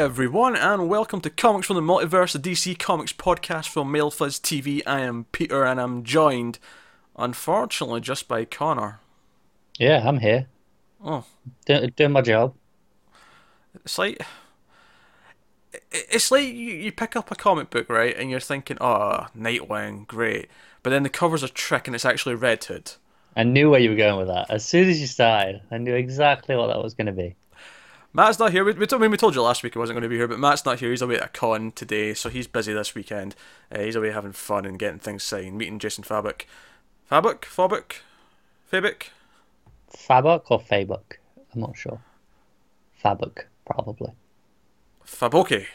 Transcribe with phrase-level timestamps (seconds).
[0.00, 4.80] Everyone, and welcome to Comics from the Multiverse, the DC Comics podcast from MailFuzz TV.
[4.86, 6.58] I am Peter, and I'm joined,
[7.18, 9.00] unfortunately, just by Connor.
[9.78, 10.46] Yeah, I'm here.
[11.04, 11.26] Oh,
[11.66, 12.54] Do, doing my job.
[13.74, 14.22] it's like
[15.90, 20.06] it's like you, you pick up a comic book, right, and you're thinking, "Oh, Nightwing,
[20.06, 20.48] great,"
[20.82, 22.92] but then the cover's a trick, and it's actually Red Hood.
[23.36, 24.50] I knew where you were going with that.
[24.50, 27.36] As soon as you started, I knew exactly what that was going to be.
[28.12, 28.64] Matt's not here.
[28.64, 30.16] We, we, told, I mean, we told you last week he wasn't going to be
[30.16, 30.90] here, but Matt's not here.
[30.90, 33.36] He's away at a con today, so he's busy this weekend.
[33.70, 36.42] Uh, he's away having fun and getting things signed, meeting Jason Fabuk.
[37.10, 37.42] Fabuk?
[37.42, 37.96] Fabuk?
[38.70, 39.08] Fabuk?
[39.92, 41.18] Fabuk or Fabuk?
[41.54, 42.00] I'm not sure.
[43.04, 44.12] Fabuk, probably.
[45.06, 45.66] Faboke.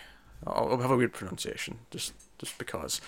[0.45, 3.01] I'll, I'll have a weird pronunciation, just just because.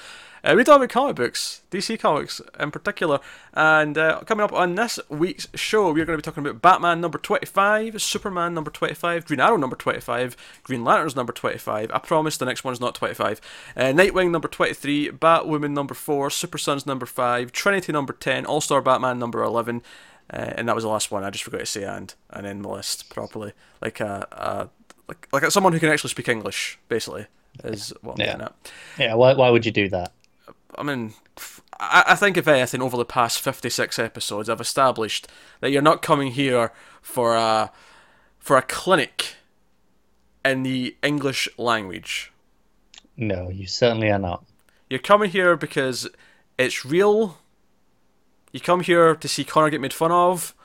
[0.43, 3.19] Uh, we talk about comic books, DC Comics in particular,
[3.53, 7.02] and uh, coming up on this week's show, we're going to be talking about Batman
[7.02, 11.91] number 25, Superman number 25, Green Arrow number 25, Green Lanterns number 25.
[11.91, 13.41] I promise the next one is not 25.
[13.75, 18.61] Uh, Nightwing number 23, Batwoman number 4, Super Sons number 5, Trinity number 10, All
[18.61, 19.81] Star Batman number 11.
[20.31, 21.23] Uh, and that was the last one.
[21.23, 24.69] I just forgot to say and and end the list properly, like a, a
[25.08, 27.27] like like someone who can actually speak English, basically,
[27.63, 28.25] is what I'm Yeah.
[28.25, 28.53] getting at.
[28.99, 30.11] Yeah, why, why would you do that?
[30.78, 31.14] I mean,
[31.80, 35.28] I think if anything, over the past 56 episodes, I've established
[35.61, 37.72] that you're not coming here for a
[38.39, 39.36] for a clinic
[40.45, 42.31] in the English language.
[43.16, 44.45] No, you certainly are not.
[44.89, 46.08] You're coming here because
[46.58, 47.38] it's real.
[48.53, 50.55] You come here to see Connor get made fun of,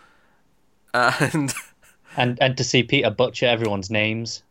[0.95, 1.53] and
[2.17, 4.43] And and to see Peter butcher everyone's names.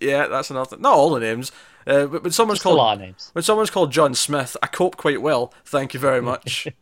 [0.00, 0.70] yeah, that's another.
[0.70, 0.82] Thing.
[0.82, 1.52] Not all the names,
[1.86, 3.30] uh, but when someone's Just called names.
[3.32, 5.52] when someone's called John Smith, I cope quite well.
[5.64, 6.68] Thank you very much.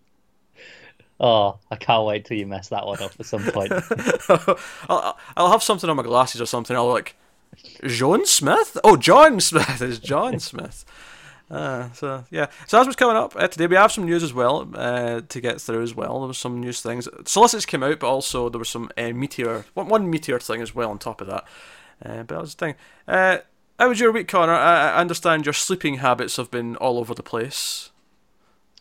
[1.20, 3.70] Oh, I can't wait till you mess that one up at some point.
[4.88, 6.76] I'll, I'll have something on my glasses or something.
[6.76, 7.14] I'll like,
[7.86, 8.76] John Smith?
[8.82, 10.84] Oh, John Smith is John Smith.
[11.50, 13.66] Uh, so yeah, so that's what's coming up uh, today.
[13.66, 16.20] We have some news as well uh, to get through as well.
[16.20, 17.06] There was some news things.
[17.26, 20.74] Solicits came out, but also there was some uh, meteor, one, one meteor thing as
[20.74, 21.44] well on top of that.
[22.02, 22.74] Uh, but that was the thing.
[23.78, 24.52] How was your week, Connor?
[24.52, 27.90] I, I understand your sleeping habits have been all over the place.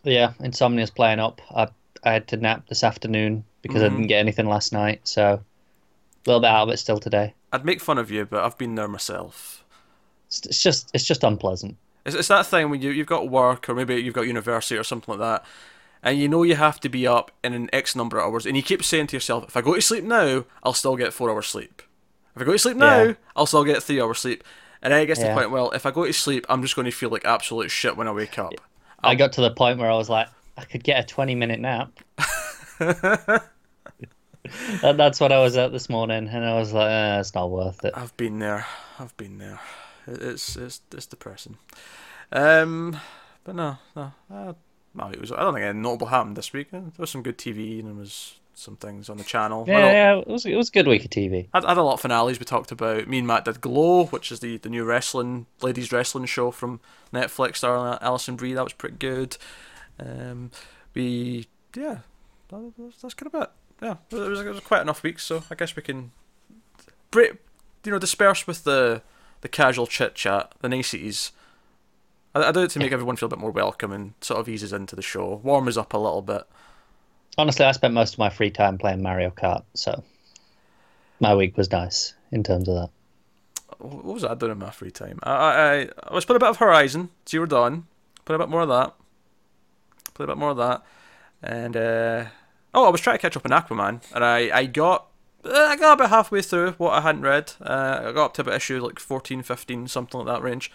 [0.03, 1.41] yeah, insomnia's playing up.
[1.55, 1.67] I
[2.03, 3.91] I had to nap this afternoon because I Mhm.
[3.91, 5.39] didn't get anything last night, so a
[6.25, 7.35] little bit out of it still today.
[7.53, 9.63] I'd make fun of you, but I've been there myself.
[10.27, 11.77] It's, it's just it's just unpleasant.
[12.05, 14.83] It's, it's that thing when you, you've got work or maybe you've got university or
[14.83, 15.45] something like that,
[16.01, 18.55] and you know you have to be up in an X number of hours, and
[18.57, 21.29] you keep saying to yourself, if I go to sleep now, I'll still get four
[21.29, 21.83] hours sleep.
[22.35, 23.13] If I go to sleep now, Yeah.
[23.35, 24.43] I'll still get three hours sleep.
[24.81, 26.75] And then it gets to the point, well, if I go to sleep, I'm just
[26.75, 28.53] going to feel like absolute shit when I wake up.
[29.03, 30.27] I got to the point where I was like,
[30.57, 31.91] I could get a 20 minute nap.
[34.81, 37.49] that, that's what I was at this morning, and I was like, eh, it's not
[37.49, 37.93] worth it.
[37.95, 38.65] I've been there.
[38.99, 39.59] I've been there.
[40.07, 41.57] It's it's it's depressing.
[42.31, 42.99] Um,
[43.43, 44.11] but no, no.
[44.31, 44.53] Uh,
[44.93, 45.31] no, it was.
[45.31, 46.71] I don't think anything notable happened this week.
[46.71, 49.65] There was some good TV and it was some things on the channel.
[49.67, 51.47] Yeah, yeah, it was it was a good week of TV.
[51.53, 53.07] I had a lot of finales we talked about.
[53.07, 56.79] Me and Matt did Glow, which is the, the new wrestling, ladies wrestling show from
[57.13, 58.53] Netflix, starring Alison Brie.
[58.53, 59.37] That was pretty good.
[59.99, 60.51] Um,
[60.93, 61.99] we, yeah,
[62.49, 63.49] that, that's, that's kind of it.
[63.81, 66.11] Yeah, it was, it was quite enough weeks, so I guess we can,
[67.09, 67.33] break,
[67.83, 69.01] you know, disperse with the
[69.41, 71.31] the casual chit chat, the niceties.
[72.35, 74.47] I, I do it to make everyone feel a bit more welcome and sort of
[74.47, 76.43] eases into the show, warm us up a little bit.
[77.37, 80.03] Honestly, I spent most of my free time playing Mario Kart, so
[81.19, 82.89] my week was nice in terms of that.
[83.79, 85.19] what was I doing in my free time?
[85.23, 87.87] I I, I was playing a bit of Horizon Zero Dawn,
[88.25, 88.93] playing a bit more of that,
[90.13, 90.83] played a bit more of that,
[91.41, 92.25] and uh,
[92.73, 95.07] oh, I was trying to catch up on Aquaman, and I I got.
[95.45, 97.53] uh, I got about halfway through what I hadn't read.
[97.61, 100.71] Uh, I got up to about issue like 14, 15, something like that range.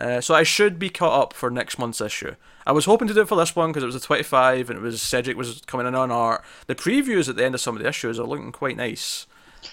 [0.00, 2.34] Uh, so I should be caught up for next month's issue.
[2.66, 4.78] I was hoping to do it for this one because it was a 25 and
[4.78, 6.42] it was Sejic was coming in on art.
[6.66, 9.26] The previews at the end of some of the issues are looking quite nice.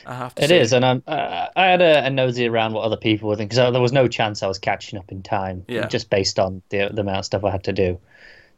[0.06, 0.60] I have to It say.
[0.60, 3.56] is, and I'm, uh, I had a, a nosy around what other people were thinking
[3.58, 5.88] because there was no chance I was catching up in time, Yeah.
[5.88, 7.98] just based on the, the amount of stuff I had to do.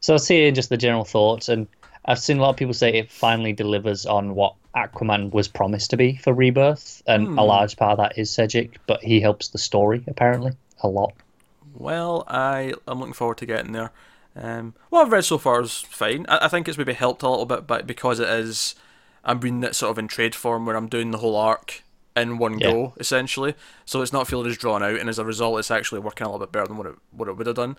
[0.00, 1.68] So I seeing just the general thoughts, and
[2.04, 5.90] I've seen a lot of people say it finally delivers on what Aquaman was promised
[5.90, 7.38] to be for Rebirth, and Hmm.
[7.38, 10.52] a large part of that is Sejic, but he helps the story apparently
[10.82, 11.12] a lot.
[11.80, 13.90] Well, I I'm looking forward to getting there.
[14.36, 16.26] Um, what I've read so far is fine.
[16.28, 18.74] I, I think it's maybe helped a little bit, but because it is,
[19.24, 21.82] I'm reading it sort of in trade form where I'm doing the whole arc
[22.14, 22.70] in one Yeah.
[22.70, 23.54] go essentially.
[23.86, 26.30] So it's not feeling as drawn out, and as a result, it's actually working a
[26.30, 27.76] little bit better than what it what it would have done.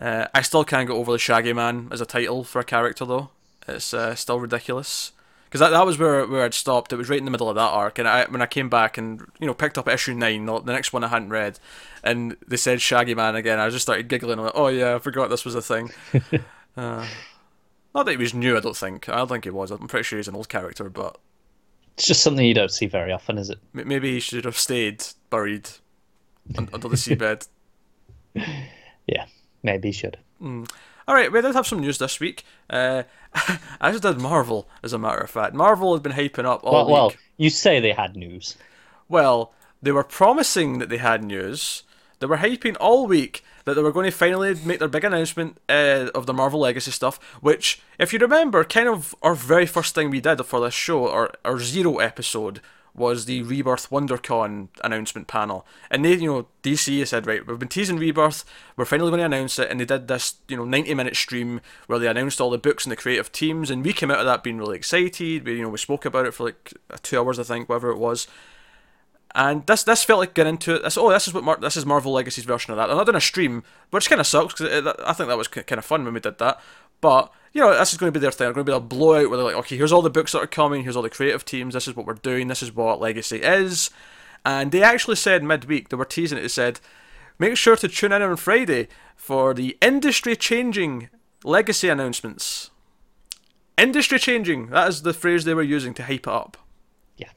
[0.00, 3.04] Uh, I still can't get over the Shaggy Man as a title for a character
[3.04, 3.30] though.
[3.66, 5.12] It's uh, still ridiculous
[5.52, 6.94] because that, that was where where I'd stopped.
[6.94, 8.96] It was right in the middle of that arc, and I when I came back
[8.96, 11.58] and you know picked up issue nine, the the next one I hadn't read,
[12.02, 13.60] and they said Shaggy Man again.
[13.60, 14.38] I just started giggling.
[14.38, 15.90] Like, oh yeah, I forgot this was a thing.
[16.78, 17.06] uh,
[17.94, 18.56] not that he was new.
[18.56, 19.10] I don't think.
[19.10, 19.70] I don't think he was.
[19.70, 21.18] I'm pretty sure he's an old character, but
[21.98, 23.58] It's just something you don't see very often, is it?
[23.74, 25.68] maybe he should have stayed buried
[26.56, 27.46] under the seabed.
[29.06, 29.26] Yeah,
[29.62, 30.16] maybe you should.
[31.08, 32.44] All right, we did have some news this week.
[32.70, 33.02] Uh,
[33.80, 35.54] as did Marvel, as a matter of fact.
[35.54, 36.92] Marvel had been hyping up all Well, week.
[36.92, 38.56] well, you say they had news.
[39.08, 39.52] Well,
[39.82, 41.82] they were promising that they had news.
[42.20, 45.58] They were hyping all week that they were going to finally make their big announcement
[45.68, 49.94] uh, of the Marvel Legacy stuff, which, if you remember, kind of our very first
[49.94, 52.60] thing we did for this show, our, our zero episode,
[52.94, 55.66] was the Rebirth WonderCon announcement panel.
[55.90, 58.44] And they, you know, DC said, right, we've been teasing Rebirth,
[58.76, 61.60] we're finally going to announce it, and they did this, you know, 90 minute stream
[61.86, 64.26] where they announced all the books and the creative teams, and we came out of
[64.26, 65.46] that being really excited.
[65.46, 67.98] We, you know, we spoke about it for like two hours, I think, whatever it
[67.98, 68.26] was.
[69.34, 70.82] And this this felt like getting into it.
[70.82, 72.84] This, oh, this is what Mar- this is Marvel Legacy's version of that.
[72.84, 75.48] And I'm not doing a stream, which kind of sucks because I think that was
[75.48, 76.60] kind of fun when we did that.
[77.00, 78.46] But you know, this is going to be their thing.
[78.46, 80.38] They're going to be a blowout where they're like, okay, here's all the books that
[80.40, 80.82] are coming.
[80.82, 81.74] Here's all the creative teams.
[81.74, 82.48] This is what we're doing.
[82.48, 83.90] This is what Legacy is.
[84.44, 86.42] And they actually said midweek they were teasing it.
[86.42, 86.80] They said,
[87.38, 91.10] make sure to tune in on Friday for the industry-changing
[91.44, 92.70] Legacy announcements.
[93.78, 94.68] Industry changing.
[94.68, 96.56] That is the phrase they were using to hype it up.
[97.16, 97.30] Yeah,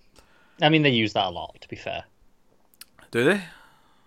[0.61, 1.57] I mean they use that a lot.
[1.61, 2.03] To be fair.
[3.09, 3.41] Do they?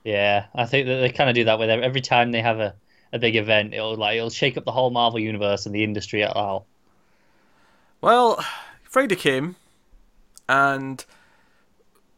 [0.04, 2.74] Yeah, I think that they kind of do that with every time they have a,
[3.12, 3.74] a big event.
[3.74, 6.66] It'll like it'll shake up the whole Marvel universe and the industry at all.
[8.00, 8.44] Well,
[8.84, 9.56] Friday came,
[10.48, 11.04] and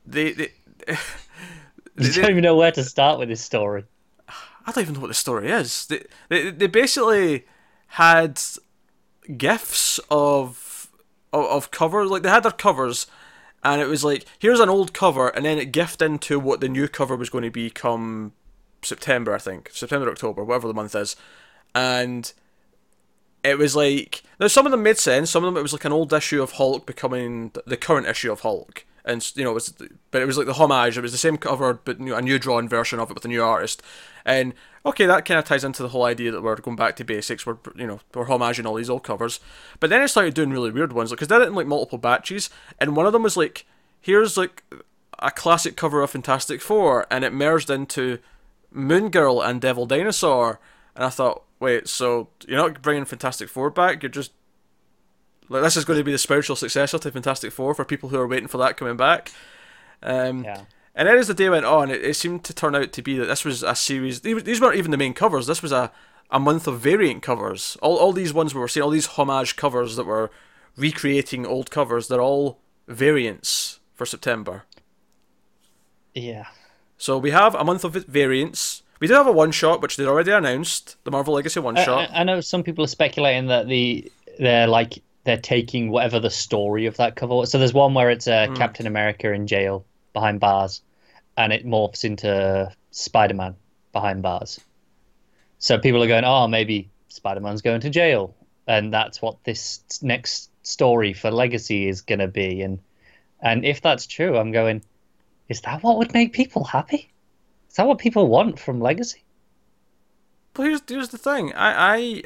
[0.06, 0.48] they, they,
[0.88, 0.96] You
[1.96, 3.84] they- don't even know where to start with this story.
[4.28, 5.86] I don't even know what the story is.
[5.86, 7.46] They, they, they basically
[7.88, 8.40] had
[9.36, 10.88] gifts of,
[11.32, 12.10] of of covers.
[12.10, 13.06] Like they had their covers,
[13.64, 16.68] and it was like here's an old cover, and then it gift into what the
[16.68, 18.32] new cover was going to be come
[18.82, 21.16] September, I think September, October, whatever the month is,
[21.74, 22.32] and
[23.42, 25.30] it was like now some of them made sense.
[25.30, 28.32] Some of them it was like an old issue of Hulk becoming the current issue
[28.32, 29.74] of Hulk, and you know it was
[30.10, 30.98] but it was like the homage.
[30.98, 33.42] It was the same cover, but a new drawn version of it with a new
[33.42, 33.82] artist.
[34.24, 34.54] And
[34.84, 37.46] okay, that kind of ties into the whole idea that we're going back to basics.
[37.46, 39.40] We're you know we're homaging all these old covers,
[39.78, 41.98] but then it started doing really weird ones because they did it in like multiple
[41.98, 43.66] batches, and one of them was like
[44.00, 44.62] here's like
[45.18, 48.18] a classic cover of Fantastic Four, and it merged into
[48.72, 50.60] Moon Girl and Devil Dinosaur,
[50.94, 54.02] and I thought, wait, so you're not bringing Fantastic Four back?
[54.02, 54.32] You're just
[55.48, 58.18] like this is going to be the spiritual successor to Fantastic Four for people who
[58.18, 59.32] are waiting for that coming back.
[60.02, 60.62] Um, Yeah.
[60.94, 63.16] And then as the day went on, it, it seemed to turn out to be
[63.16, 64.20] that this was a series.
[64.20, 65.46] These these weren't even the main covers.
[65.46, 65.92] This was a,
[66.30, 67.76] a month of variant covers.
[67.80, 70.30] All all these ones we were seeing, all these homage covers that were
[70.76, 72.08] recreating old covers.
[72.08, 72.58] They're all
[72.88, 74.64] variants for September.
[76.14, 76.46] Yeah.
[77.00, 78.82] So we have a month of variants.
[79.00, 82.10] We do have a one shot, which they'd already announced, the Marvel Legacy one shot.
[82.10, 86.28] I, I know some people are speculating that the they're like they're taking whatever the
[86.28, 87.34] story of that cover.
[87.34, 87.50] was.
[87.50, 88.54] So there's one where it's uh, Hmm.
[88.54, 90.82] Captain America in jail behind bars,
[91.38, 93.56] and it morphs into Spider Man
[93.92, 94.60] behind bars.
[95.58, 98.34] So people are going, oh, maybe Spider Man's going to jail,
[98.66, 102.60] and that's what this next story for Legacy is going to be.
[102.60, 102.78] And
[103.40, 104.82] and if that's true, I'm going,
[105.50, 107.10] is that what would make people happy?
[107.68, 109.22] Is that what people want from Legacy?
[110.54, 111.52] But here's here's the thing.
[111.52, 112.22] I I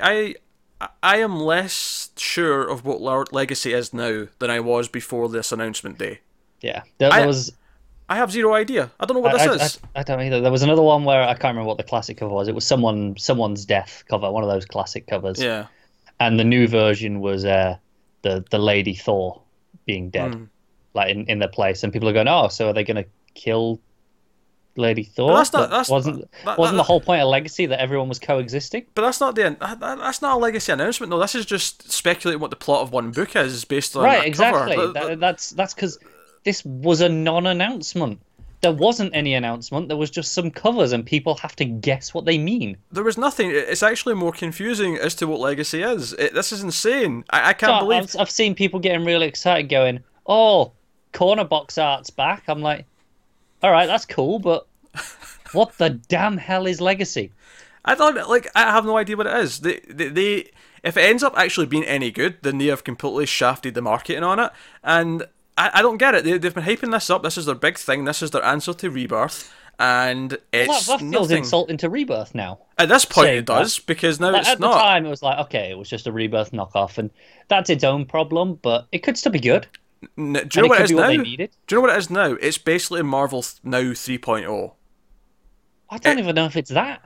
[0.81, 5.51] I I am less sure of what Legacy is now than I was before this
[5.53, 6.21] announcement day.
[6.61, 7.53] Yeah, there, there I- was
[8.09, 8.91] I have zero idea.
[9.01, 9.79] I don't know what I, this I- is.
[9.95, 10.41] I, don't either.
[10.43, 12.49] There was another one where I can't remember what the classic cover was.
[12.49, 15.43] It was someone someone's death cover, one of those classic covers.
[15.43, 15.67] yeah.
[16.21, 17.77] And the new version was uh,
[18.23, 19.41] the the Lady Thor
[19.87, 20.49] being dead, Mm.
[20.95, 21.83] Like in, in their place.
[21.83, 23.81] And people are going, "Oh, so are they going to kill
[24.77, 28.09] Lady Thor?" that's not- that's- wasn't that- wasn't the whole point of Legacy that everyone
[28.09, 28.87] was coexisting?
[28.95, 31.11] But that's not the that- that- That's not a Legacy announcement.
[31.11, 34.25] No, this is just speculating what the plot of one book is based on right,
[34.25, 34.75] a exactly.
[34.77, 34.93] cover.
[34.93, 35.99] That, that's that's because
[36.45, 38.21] this was a non-announcement.
[38.61, 39.89] There wasn't any announcement.
[39.89, 42.79] There was just some covers, and people have to guess what they mean.
[42.91, 43.51] There was nothing.
[43.51, 46.15] It's actually more confusing as to what Legacy is.
[46.15, 47.25] It, this is insane.
[47.29, 48.03] I, I can't So believe.
[48.05, 50.73] I've, I've seen people getting really excited, going, "Oh,
[51.15, 52.85] corner box art's back." I'm like,
[53.63, 54.67] "All right, that's cool, but
[55.53, 57.33] what the damn hell is Legacy?"
[57.87, 58.51] I don't like.
[58.55, 59.61] I have no idea what it is.
[59.61, 60.51] They, they, they,
[60.83, 64.23] if it ends up actually being any good, then they have completely shafted the marketing
[64.23, 64.51] on it,
[64.83, 65.23] and
[65.59, 66.25] I, I don't get it.
[66.25, 67.23] They, they've been hyping this up.
[67.23, 68.05] This is their big thing.
[68.05, 71.39] This is their answer to Rebirth, and Well, it's that, that feels nothing.
[71.39, 72.59] insulting to Rebirth now.
[72.79, 75.23] At this point, saying it does because now Like, it's at the time, it was
[75.23, 77.11] like, okay, it was just a Rebirth knockoff, and
[77.49, 79.67] that's its own problem, but it could still be good.
[80.19, 81.09] N- do you know it what it is now?
[81.09, 82.37] Do you know what it is now?
[82.41, 83.93] It's basically Marvel th- now oh.
[83.93, 84.73] 3.0.
[85.91, 87.03] I don't even know if it's that.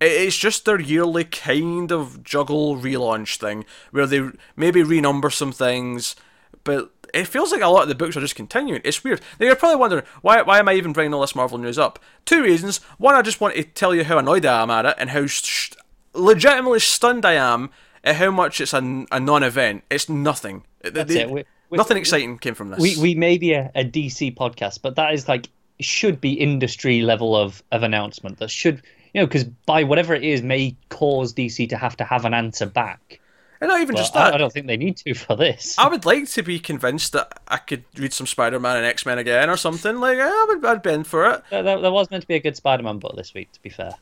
[0.00, 5.52] It- It's just their yearly kind of juggle relaunch thing where they maybe renumber some
[5.52, 6.16] things,
[6.64, 8.80] but it feels like a lot of the books are just continuing.
[8.84, 9.20] It's weird.
[9.38, 11.98] Now you're probably wondering why why am I even bringing all this Marvel news up?
[12.24, 12.78] Two reasons.
[12.98, 15.26] One, I just want to tell you how annoyed I am at it and how
[15.26, 15.72] sh-
[16.14, 17.70] legitimately stunned I am
[18.04, 19.84] at how much it's a, a non-event.
[19.90, 20.64] It's nothing.
[20.82, 21.30] That's They- it.
[21.30, 21.44] We-
[21.78, 22.80] nothing exciting came from this.
[22.80, 25.48] We we may be a, a DC podcast, but that is like
[25.80, 28.38] should be industry level of of announcement.
[28.38, 28.82] That should
[29.14, 32.34] you know because by whatever it is may cause DC to have to have an
[32.34, 33.20] answer back.
[33.60, 34.34] and not even But just that.
[34.34, 35.78] I don't think they need to for this.
[35.78, 39.50] I would like to be convinced that I could read some Spider-Man and X-Men again
[39.50, 39.98] or something.
[39.98, 41.42] Like I would, I'd been for it.
[41.50, 43.52] There, there, there was meant to be a good Spider-Man book this week.
[43.52, 43.94] To be fair,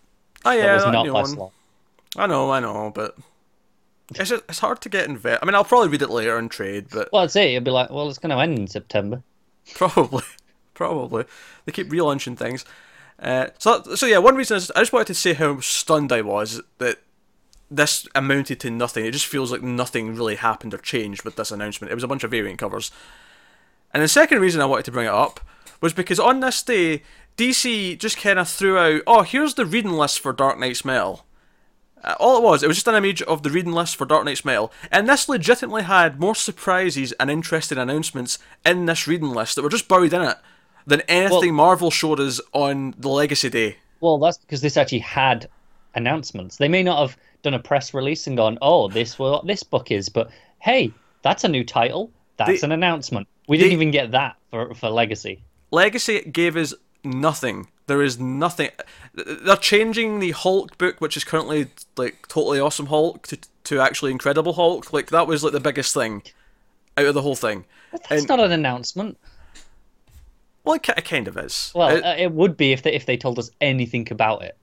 [0.45, 1.27] Oh that was that not by one.
[1.27, 1.53] Slot.
[2.17, 3.17] I know, I know, but
[4.15, 5.43] it's just, it's hard to get invested.
[5.43, 7.71] I mean, I'll probably read it later in trade, but Well, I'd say it'd be
[7.71, 9.23] like, well, it's going to end in September.
[9.75, 10.25] probably,
[10.75, 11.25] probably
[11.65, 12.65] they keep relaunching things.
[13.19, 16.23] Uh, so, so yeah, one reason is I just wanted to say how stunned I
[16.23, 16.99] was that
[17.71, 19.05] this amounted to nothing.
[19.05, 21.91] It just feels like nothing really happened or changed with this announcement.
[21.91, 22.91] It was a bunch of variant covers.
[23.93, 25.41] And the second reason I wanted to bring it up
[25.81, 27.03] was because on this day,
[27.37, 31.25] DC just kind of threw out, oh, here's the reading list for Dark Nights: Metal.
[32.05, 34.25] Uh, all it was, it was just an image of the reading list for Dark
[34.25, 39.57] Nights: Metal, and this legitimately had more surprises and interesting announcements in this reading list
[39.57, 40.37] that were just buried in it
[40.87, 43.77] than anything Marvel showed us on the Legacy Day.
[44.01, 45.49] Well, that's because this actually had
[45.95, 46.57] announcements.
[46.57, 49.91] They may not have done a press release and gone, "Oh, this what this book
[49.91, 52.11] is," but hey, that's a new title.
[52.37, 53.29] That's They- an announcement.
[53.49, 55.43] We didn't even get that for for Legacy.
[55.71, 56.75] Legacy gave us
[57.05, 57.69] nothing.
[57.89, 58.71] There is nothing.
[59.15, 61.67] They're changing the Hulk book, which is currently
[61.97, 64.93] like totally awesome Hulk, to to actually Incredible Hulk.
[64.93, 66.23] Like that was like the biggest thing
[66.97, 67.65] out of the whole thing.
[67.93, 69.19] That's And- not an announcement.
[70.65, 71.73] Well, it, it kind of is.
[71.75, 74.57] Well, It- uh, it would be if they if they told us anything about it.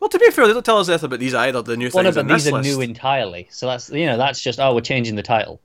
[0.00, 1.60] well, to be fair, they don't tell us anything about these either.
[1.62, 2.70] The new Well, no, things but in this these are list.
[2.70, 3.48] new entirely.
[3.50, 5.60] So that's you know that's just oh we're changing the title.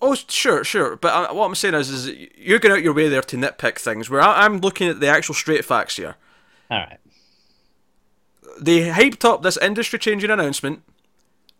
[0.00, 0.96] Oh, sure, sure.
[0.96, 3.78] But uh, what I'm saying is, is you're going out your way there to nitpick
[3.78, 4.10] things.
[4.10, 6.16] Where I, I'm looking at the actual straight facts here.
[6.70, 6.98] All right.
[8.60, 10.82] they hyped up this industry changing announcement.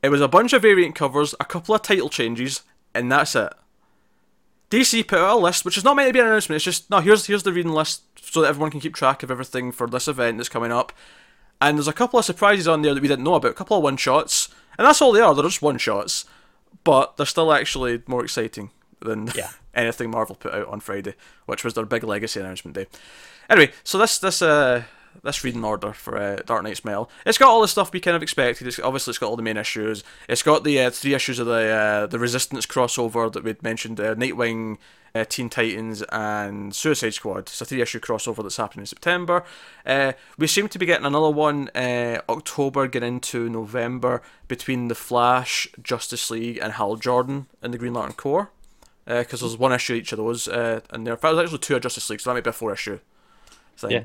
[0.03, 2.63] It was a bunch of variant covers, a couple of title changes,
[2.95, 3.53] and that's it.
[4.71, 6.57] DC put out a list, which is not meant to be an announcement.
[6.57, 7.01] It's just no.
[7.01, 10.09] Here's here's the reading list so that everyone can keep track of everything for this
[10.09, 10.93] event that's coming up.
[11.61, 13.53] And there's a couple of surprises on there that we didn't know about.
[13.53, 15.35] A couple of one shots, and that's all they are.
[15.35, 16.25] They're just one shots,
[16.85, 19.51] but they're still actually more exciting than Yeah.
[19.75, 21.15] anything Marvel put out on Friday,
[21.47, 22.87] which was their big legacy announcement day.
[23.49, 24.83] Anyway, so this this uh
[25.23, 28.17] this reading order for uh, Dark Nights: Metal, it's got all the stuff we kind
[28.17, 28.67] of expected.
[28.67, 30.05] It's obviously it's got all the main issues.
[30.29, 34.01] It's got the uh, three issues of the uh, the Resistance crossover that we'd mentioned:
[34.01, 34.79] uh, Nightwing,
[35.15, 37.41] uh, Teen Titans, and Suicide Squad.
[37.41, 39.45] It's a three issue crossover that's happening in September.
[39.85, 44.95] Uh, we seem to be getting another one uh, October, getting into November between the
[44.95, 48.51] Flash, Justice League, and Hal Jordan in the Green Lantern Corps
[49.07, 51.15] because there's one issue each of those in there.
[51.15, 52.99] In fact, there's actually two of Justice League, so that might be a four issue
[53.77, 53.91] thing.
[53.91, 54.03] Yeah.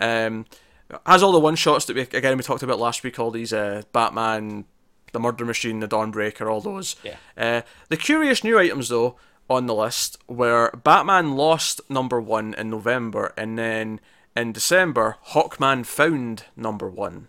[0.00, 0.46] Um,
[1.06, 3.18] has all the one shots that we again we talked about last week.
[3.18, 4.64] All these uh, Batman,
[5.12, 6.96] the Murder Machine, the Dawnbreaker, all those.
[7.04, 7.16] Yeah.
[7.36, 9.16] Uh, the curious new items though
[9.48, 14.00] on the list were Batman lost number one in November, and then
[14.36, 17.28] in December Hawkman found number one,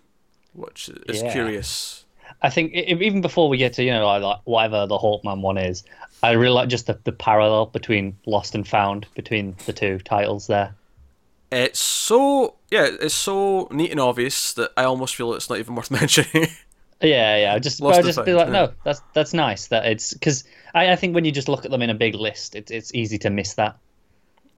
[0.54, 1.32] which is Yeah.
[1.32, 2.06] curious.
[2.44, 5.84] I think even before we get to you know like, whatever the Hawkman one is,
[6.24, 10.48] I really like just the, the parallel between Lost and Found between the two titles
[10.48, 10.74] there.
[11.52, 15.76] It's so yeah, it's so neat and obvious that I almost feel it's not even
[15.76, 16.48] worth mentioning.
[17.02, 17.60] Yeah, yeah.
[17.60, 18.54] Just, I and just be like, yeah.
[18.54, 19.68] no, that's that's nice.
[19.68, 20.44] That it's because
[20.74, 22.94] I, I think when you just look at them in a big list, it's it's
[22.94, 23.78] easy to miss that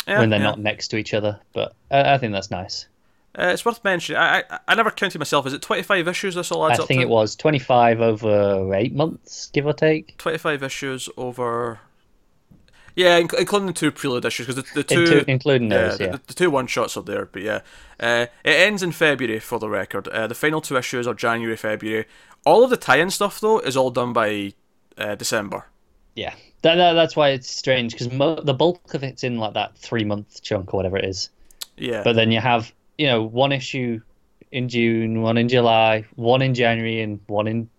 [0.07, 0.43] Yeah, when they're yeah.
[0.43, 1.39] not next to each other.
[1.53, 2.87] But I, I think that's nice.
[3.35, 4.21] Uh, it's worth mentioning.
[4.21, 5.47] I, I I never counted myself.
[5.47, 6.35] Is it twenty five issues?
[6.35, 9.49] This all I adds up I think to it was twenty five over eight months,
[9.53, 10.17] give or take.
[10.17, 11.79] twenty five issues over.
[12.95, 15.99] Yeah, inc- including the two prelude issues because the, the two Into, including yeah, those,
[15.99, 16.11] yeah.
[16.11, 17.25] the, the two one shots are there.
[17.25, 17.59] But yeah,
[17.99, 20.07] uh, it ends in February for the record.
[20.07, 22.05] Uh, the final two issues are January, February.
[22.45, 24.53] All of the tie-in stuff though is all done by
[24.97, 25.65] uh, December.
[26.15, 29.53] Yeah, that, that, that's why it's strange because mo- the bulk of it's in like
[29.55, 31.29] that three month chunk or whatever it is.
[31.77, 33.99] Yeah, But then you have you know one issue
[34.51, 37.69] in June, one in July, one in January, and one in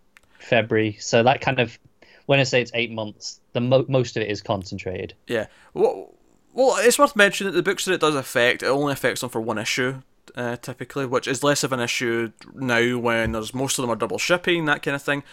[0.40, 0.96] February.
[1.00, 1.78] So that kind of
[2.26, 5.14] when I say it's eight months, the mo- most of it is concentrated.
[5.26, 5.46] Yeah.
[5.72, 6.10] What
[6.54, 9.30] Well, it's worth mentioning that the books that it does affect, it only affects them
[9.30, 10.02] for one issue,
[10.36, 13.96] uh, typically, which is less of an issue now when there's most of them are
[13.96, 15.24] double shipping, that kind of thing.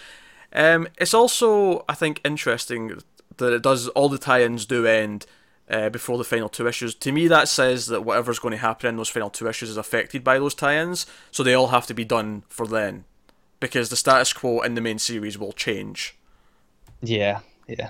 [0.52, 3.02] Um, it's also, I think, interesting
[3.38, 5.26] that it does all the tie-ins do end
[5.70, 6.94] uh, before the final two issues.
[6.96, 9.78] To me, that says that whatever's going to happen in those final two issues is
[9.78, 13.06] affected by those tie-ins, so they all have to be done for then,
[13.60, 16.18] because the status quo in the main series will change.
[17.02, 17.90] Yeah, yeah.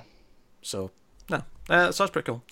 [0.61, 0.91] So,
[1.29, 2.43] no, uh, so that's pretty cool.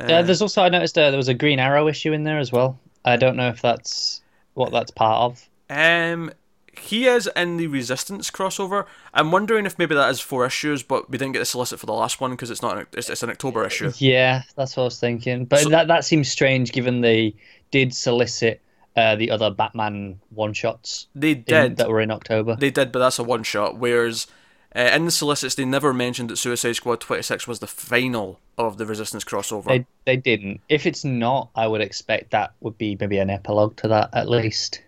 [0.00, 2.50] Uh, there's also I noticed uh, there was a Green Arrow issue in there as
[2.52, 2.78] well.
[3.04, 4.22] I don't know if that's
[4.54, 5.48] what that's part of.
[5.70, 6.32] Um,
[6.78, 8.86] he is in the Resistance crossover.
[9.12, 11.86] I'm wondering if maybe that is four issues, but we didn't get the solicit for
[11.86, 12.78] the last one because it's not.
[12.78, 13.92] An, it's, it's an October issue.
[13.98, 15.44] Yeah, that's what I was thinking.
[15.44, 17.34] But So- that that seems strange given they
[17.70, 18.60] did solicit
[18.96, 21.76] uh, the other Batman one shots They did.
[21.78, 22.56] that were in October.
[22.56, 23.78] They did, but that's a one shot.
[23.78, 24.26] Whereas
[24.74, 28.78] uh, in the solicits, they never mentioned that Suicide Squad 26 was the final of
[28.78, 29.66] the Resistance crossover.
[29.66, 30.60] They they didn't.
[30.68, 34.28] If it's not, I would expect that would be maybe an epilogue to that at
[34.28, 34.80] least.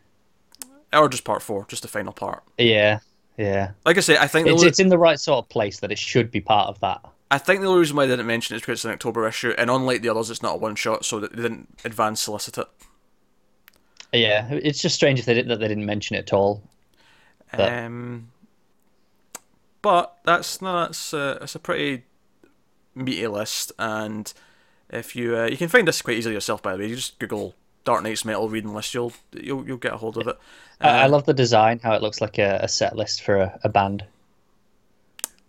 [0.93, 2.43] Or just part four, just the final part.
[2.57, 3.00] Yeah,
[3.37, 3.73] yeah.
[3.85, 5.91] Like I say, I think It's only, it's in the right sort of place that
[5.91, 7.00] it should be part of that.
[7.31, 9.26] I think the only reason why they didn't mention it is because it's an October
[9.26, 12.59] issue, and unlike the others, it's not a one shot, so they didn't advance solicit
[12.59, 12.69] it.
[14.12, 16.62] Yeah, it's just strange if they did, that they didn't mention it at all.
[17.50, 18.29] But- Um,
[19.85, 22.05] but that's no, that's uh, it's a pretty
[22.95, 24.33] meaty list, and
[24.91, 26.62] if you uh, you can find this quite easily yourself.
[26.62, 29.95] By the way, you just Google Dark Nights: Metal reading list, you'll you'll you'll get
[29.95, 30.38] a hold of it.
[30.81, 33.38] I, I Uh, love the design, how it looks like a, a set list for
[33.38, 34.07] a, a band.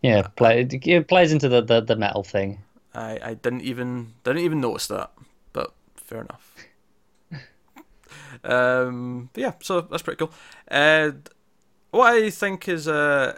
[0.01, 2.63] Yeah, play, it, it plays into the, the, the metal thing.
[2.94, 5.12] I, I didn't even didn't even notice that,
[5.54, 6.56] but fair enough.
[8.44, 10.32] um, but yeah, so that's pretty cool.
[10.70, 11.12] Uh,
[11.92, 13.36] what I think is uh,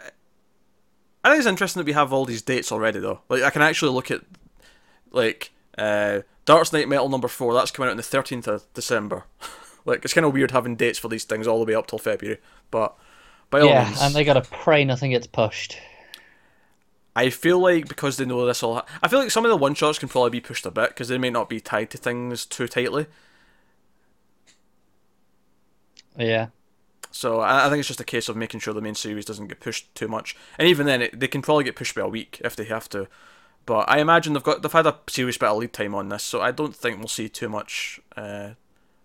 [1.28, 3.20] I think it's interesting that we have all these dates already though.
[3.28, 4.22] Like I can actually look at
[5.10, 7.54] like uh, Dark Knight Metal number four.
[7.54, 9.24] That's coming out on the thirteenth of December.
[9.84, 11.98] like it's kind of weird having dates for these things all the way up till
[11.98, 12.38] February,
[12.70, 12.94] but
[13.50, 15.78] by all Yeah, means, and they gotta pray nothing gets pushed.
[17.16, 19.56] I feel like because they know this all, ha- I feel like some of the
[19.56, 21.98] one shots can probably be pushed a bit because they may not be tied to
[21.98, 23.06] things too tightly.
[26.16, 26.48] Yeah,
[27.10, 29.48] So I, I think it's just a case of making sure the main series doesn't
[29.48, 32.08] get pushed too much, and even then, it, they can probably get pushed by a
[32.08, 33.08] week if they have to.
[33.66, 36.22] But I imagine they've got they've had a serious bit of lead time on this,
[36.22, 38.50] so I don't think we'll see too much uh,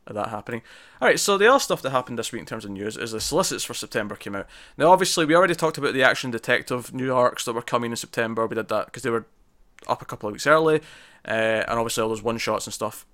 [0.08, 0.62] of that happening.
[1.02, 3.12] All right, so the other stuff that happened this week in terms of news is
[3.12, 4.48] the solicits for September came out.
[4.78, 7.98] Now, obviously, we already talked about the Action Detective new arcs that were coming in
[7.98, 8.48] September.
[8.48, 9.26] We did that because they were
[9.88, 10.82] up a couple of weeks early,
[11.28, 13.06] uh, and obviously all those one shots and stuff.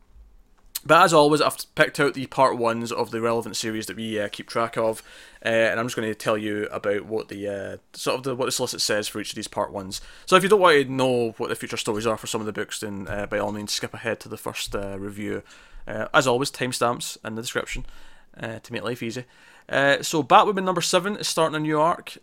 [0.85, 4.19] But as always, I've picked out the part ones of the relevant series that we
[4.19, 5.03] uh, keep track of,
[5.45, 8.33] uh, and I'm just going to tell you about what the uh, sort of the
[8.33, 9.99] what the solicit says for each of these part ones.
[10.25, 12.47] So if you don't want to know what the future stories are for some of
[12.47, 15.43] the books, then uh, by all means skip ahead to the first uh, review.
[15.85, 17.85] Uh, as always, timestamps in the description
[18.39, 19.25] to make life easy.
[19.69, 22.17] So Batwoman number seven is starting a new arc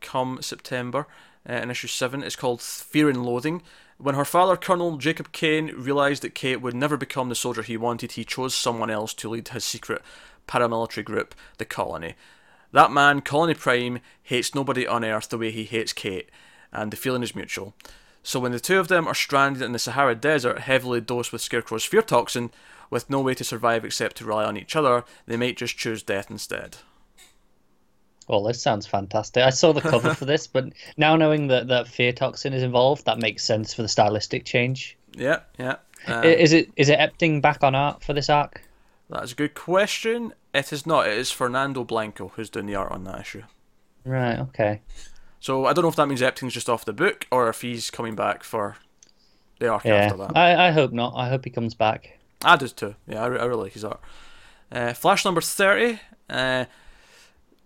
[0.00, 1.06] come September.
[1.46, 3.62] In issue seven, it's called Fear and Loathing.
[4.02, 7.76] When her father, Colonel Jacob Kane, realised that Kate would never become the soldier he
[7.76, 10.00] wanted, he chose someone else to lead his secret
[10.48, 12.14] paramilitary group, the Colony.
[12.72, 16.30] That man, Colony Prime, hates nobody on Earth the way he hates Kate,
[16.72, 17.74] and the feeling is mutual.
[18.22, 21.42] So when the two of them are stranded in the Sahara Desert, heavily dosed with
[21.42, 22.50] Scarecrow's fear toxin,
[22.88, 26.02] with no way to survive except to rely on each other, they might just choose
[26.02, 26.78] death instead.
[28.30, 29.42] Well, this sounds fantastic.
[29.42, 33.04] I saw the cover for this, but now knowing that that fear toxin is involved,
[33.04, 34.96] that makes sense for the stylistic change.
[35.14, 35.76] Yeah, yeah.
[36.08, 38.62] Uh, is it is it Epting back on art for this arc?
[39.10, 40.32] that is a good question.
[40.54, 41.06] It is not.
[41.08, 43.42] It is Fernando Blanco who's doing the art on that issue.
[44.04, 44.38] Right.
[44.38, 44.80] Okay.
[45.40, 47.90] So I don't know if that means Epting's just off the book or if he's
[47.90, 48.76] coming back for
[49.58, 49.94] the arc Yeah.
[49.94, 50.36] after that.
[50.36, 51.14] I, I hope not.
[51.16, 52.18] I hope he comes back.
[52.42, 52.94] I do too.
[53.06, 54.00] Yeah, I, I really like his art.
[54.72, 55.98] Uh, Flash number 30.
[56.30, 56.64] Uh,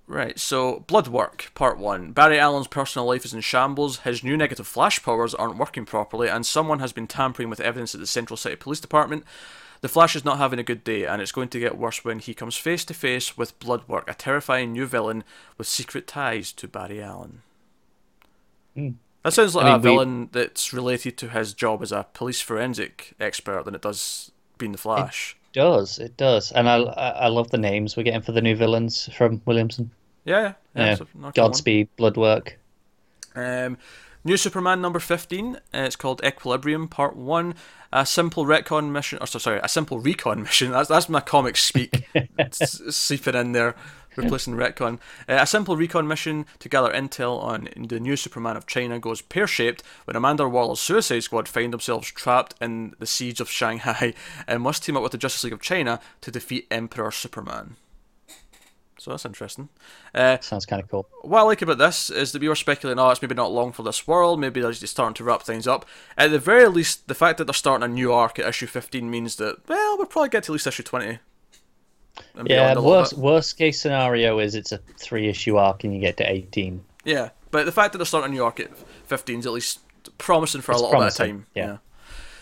[0.06, 2.12] right, so Bloodwork, part 1.
[2.12, 6.28] Barry Allen's personal life is in shambles, his new negative flash powers aren't working properly,
[6.28, 9.24] and someone has been tampering with evidence at the Central City Police Department.
[9.80, 12.18] The Flash is not having a good day, and it's going to get worse when
[12.18, 15.24] he comes face to face with Bloodwork, a terrifying new villain
[15.58, 17.42] with secret ties to Barry Allen.
[18.74, 18.88] Hmm.
[19.22, 22.06] That sounds like I a mean, we- villain that's related to his job as a
[22.14, 25.36] police forensic expert than it does being the Flash.
[25.54, 28.54] Does it does, and I I I love the names we're getting for the new
[28.54, 29.90] villains from Williamson.
[30.24, 30.52] Yeah, yeah.
[30.74, 31.32] yeah, it's one.
[31.34, 32.58] Godspeed, Bloodwork.
[33.34, 33.78] Um,
[34.24, 35.56] new Superman number 15.
[35.56, 37.54] Uh, it's called Equilibrium Part 1.
[37.92, 40.72] A simple retcon mission, or sorry, a simple recon mission.
[40.72, 42.08] That's that's my comic speak.
[42.52, 43.76] seeping in there.
[44.16, 44.94] Replacing retcon.
[45.29, 49.22] Uh, a simple recon mission to gather intel on the new Superman of China goes
[49.22, 54.14] pear shaped when Amanda Waller's Suicide Squad find themselves trapped in the siege of Shanghai
[54.46, 57.77] and must team up with the Justice League of China to defeat Emperor Superman.
[59.05, 59.68] So that's interesting.
[60.14, 61.07] Uh, Sounds kind of cool.
[61.20, 63.70] what I like about this is that we were speculating, oh, it's maybe not long
[63.70, 65.85] for this world, maybe they're just starting to wrap things up.
[66.16, 69.11] At the very least, the fact that they're starting a new arc at issue 15
[69.11, 71.18] means that, well, we'll probably get to at least issue 20.
[72.37, 76.00] And Yeah, beyond worst worst case scenario is it's a three issue arc and you
[76.00, 76.85] get to eighteen.
[77.05, 78.70] Yeah, but the fact that they're starting a new arc at
[79.07, 79.81] 15 is at least
[80.18, 81.46] promising for It's a lot promising, of time.
[81.55, 81.77] yeah.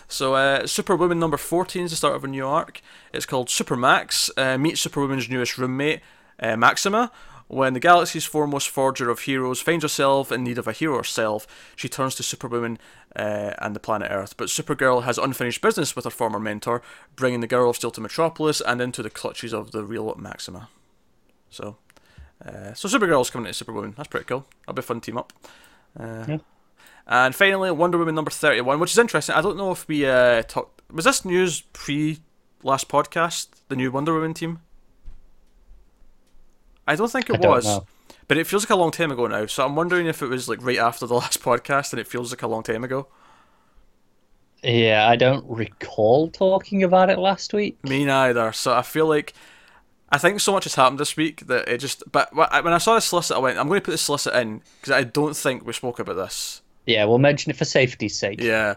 [0.07, 2.81] So, uh, Superwoman number 14 is the start of a new arc.
[3.13, 4.29] It's called Supermax.
[4.37, 5.99] Uh, meet Superwoman's newest roommate,
[6.39, 7.11] uh, Maxima.
[7.53, 11.45] When the galaxy's foremost forger of heroes finds herself in need of a hero herself,
[11.75, 12.79] she turns to Superwoman
[13.15, 14.35] uh, and the planet Earth.
[14.37, 16.81] But Supergirl has unfinished business with her former mentor,
[17.15, 20.69] bringing the Girl of Steel to Metropolis and into the clutches of the real Maxima.
[21.49, 21.77] So,
[22.43, 23.93] uh, so Supergirl's coming to Superwoman.
[23.95, 24.45] That's pretty cool.
[24.61, 25.31] That'll be a fun team up.
[25.99, 26.37] Uh, Yeah.
[27.05, 29.35] And finally, Wonder Woman number 31, which is interesting.
[29.35, 30.81] I don't know if we uh, talked.
[30.91, 32.19] Was this news pre
[32.63, 33.47] last podcast?
[33.67, 34.61] The new Wonder Woman team?
[36.87, 37.79] I don't think it I was.
[38.27, 39.45] But it feels like a long time ago now.
[39.45, 42.31] So I'm wondering if it was like right after the last podcast and it feels
[42.31, 43.07] like a long time ago.
[44.63, 47.83] Yeah, I don't recall talking about it last week.
[47.83, 48.53] Me neither.
[48.53, 49.33] So I feel like
[50.09, 52.03] I think so much has happened this week that it just.
[52.11, 54.61] But when I saw the solicit, I went, I'm going to put the solicit in
[54.79, 56.61] because I don't think we spoke about this.
[56.85, 58.39] Yeah, we'll mention it for safety's sake.
[58.39, 58.75] Yeah,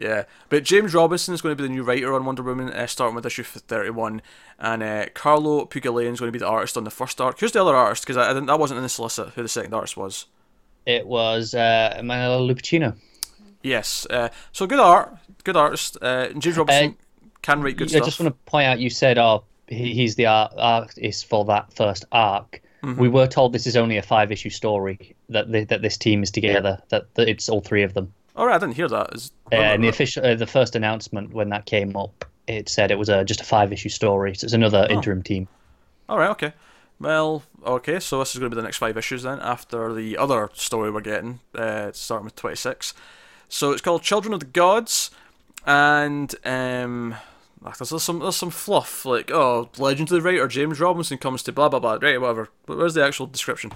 [0.00, 0.24] yeah.
[0.48, 3.14] But James Robinson is going to be the new writer on Wonder Woman, uh, starting
[3.14, 4.22] with issue 31,
[4.58, 7.38] and uh, Carlo Pagulayan is going to be the artist on the first arc.
[7.38, 8.04] Who's the other artist?
[8.04, 9.28] Because I, I that wasn't in the solicit.
[9.34, 10.26] Who the second artist was?
[10.86, 12.96] It was uh, Lupacchino.
[13.62, 14.06] Yes.
[14.08, 15.98] Uh, so good art, good artist.
[16.00, 16.96] Uh, James Robinson
[17.42, 18.02] can write good I stuff.
[18.02, 21.74] I just want to point out, you said, "Oh, he's the art, artist for that
[21.74, 22.98] first arc." Mm-hmm.
[22.98, 26.82] We were told this is only a five-issue story that that this team is together.
[26.88, 28.12] That, that it's all three of them.
[28.40, 29.14] All right, I didn't hear that.
[29.14, 32.90] Is, Uh, and the official, uh, the first announcement when that came up, it said
[32.90, 34.34] it was uh, just a five-issue story.
[34.34, 34.92] So it's another Oh.
[34.94, 35.46] interim team.
[36.08, 36.54] All right, okay.
[36.98, 40.16] Well, okay, so this is going to be the next five issues then, after the
[40.16, 42.94] other story we're getting, uh, starting with 26.
[43.50, 45.10] So it's called Children of the Gods,
[45.66, 47.16] and um,
[47.62, 51.42] ah, there's, some there's some fluff like oh, legend of the writer James Robinson comes
[51.42, 51.98] to blah blah blah.
[52.00, 52.48] Right, whatever.
[52.64, 53.70] But where's the actual description?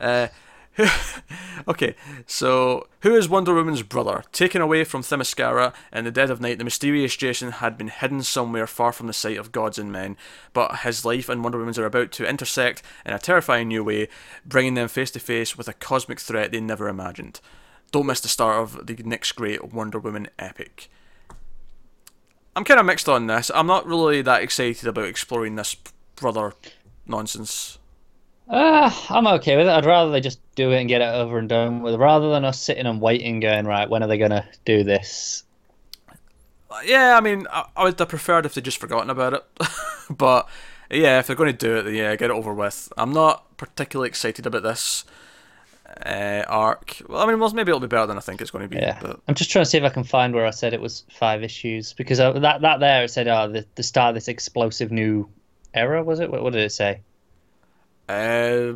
[0.00, 0.28] Uh,
[1.68, 1.94] okay,
[2.26, 4.24] so who is Wonder Woman's brother?
[4.32, 8.22] Taken away from Themyscira in the dead of night, the mysterious Jason had been hidden
[8.22, 10.16] somewhere far from the sight of gods and men,
[10.52, 14.08] but his life and Wonder Woman's are about to intersect in a terrifying new way,
[14.44, 17.40] bringing them face to face with a cosmic threat they never imagined.
[17.90, 20.90] Don't miss the start of the next great Wonder Woman epic.
[22.54, 23.50] I'm kind of mixed on this.
[23.54, 25.76] I'm not really that excited about exploring this
[26.16, 26.54] brother
[27.06, 27.78] nonsense.
[28.48, 29.70] Uh, I'm okay with it.
[29.70, 32.44] I'd rather they just do it and get it over and done with, rather than
[32.44, 35.42] us sitting and waiting, going right, when are they gonna do this?
[36.84, 39.44] Yeah, I mean, I, I would have preferred if they'd just forgotten about it.
[40.10, 40.48] but
[40.90, 42.92] yeah, if they're going to do it, then yeah, get it over with.
[42.96, 45.04] I'm not particularly excited about this
[46.04, 47.00] uh, arc.
[47.08, 48.76] Well, I mean, well, maybe it'll be better than I think it's going to be.
[48.80, 50.80] Yeah, But I'm just trying to see if I can find where I said it
[50.80, 54.14] was five issues because I, that that there it said, oh, the, the start of
[54.14, 55.28] this explosive new
[55.74, 56.30] era was it?
[56.30, 57.00] What, what did it say?
[58.08, 58.74] Uh,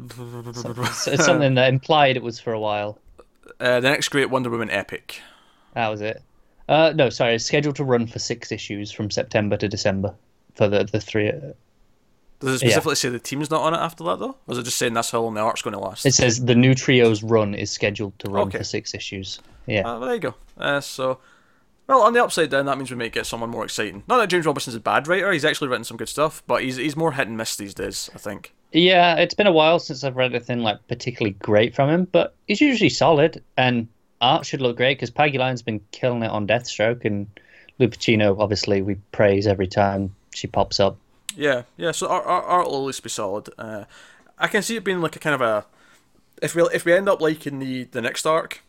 [1.06, 2.98] It's, something that implied it was for a while.
[3.60, 5.20] uh, the next great Wonder Woman epic.
[5.74, 6.22] That was it.
[6.68, 10.14] Uh, no, sorry, it's scheduled to run for six issues from September to December
[10.54, 11.32] for the the three.
[12.40, 14.36] Does it specifically say the team's not on it after that though?
[14.46, 16.06] Or is it just saying that's how long the arc's going to last?
[16.06, 18.58] It says the new trio's run is scheduled to run Okay.
[18.58, 19.40] for six issues.
[19.66, 19.80] Yeah.
[19.80, 20.34] Uh, well, there you go.
[20.56, 21.18] Uh, so,
[21.86, 24.04] well, on the upside down, that means we may get someone more exciting.
[24.08, 26.76] Not that James Robinson's a bad writer; he's actually written some good stuff, but he's
[26.76, 28.08] he's more hit and miss these days.
[28.14, 28.54] I think.
[28.72, 32.36] Yeah, it's been a while since I've read anything like particularly great from him, but
[32.46, 33.88] he's usually solid and
[34.20, 37.26] art should look great because Pagulayan's been killing it on Deathstroke and
[37.80, 40.98] Lupacchino, obviously, we praise every time she pops up.
[41.36, 41.92] Yeah, yeah.
[41.92, 43.48] So our our art will at least be solid.
[43.58, 43.84] Uh,
[44.38, 45.66] I can see it being like a kind of a
[46.42, 48.62] if we if we end up liking the the next arc.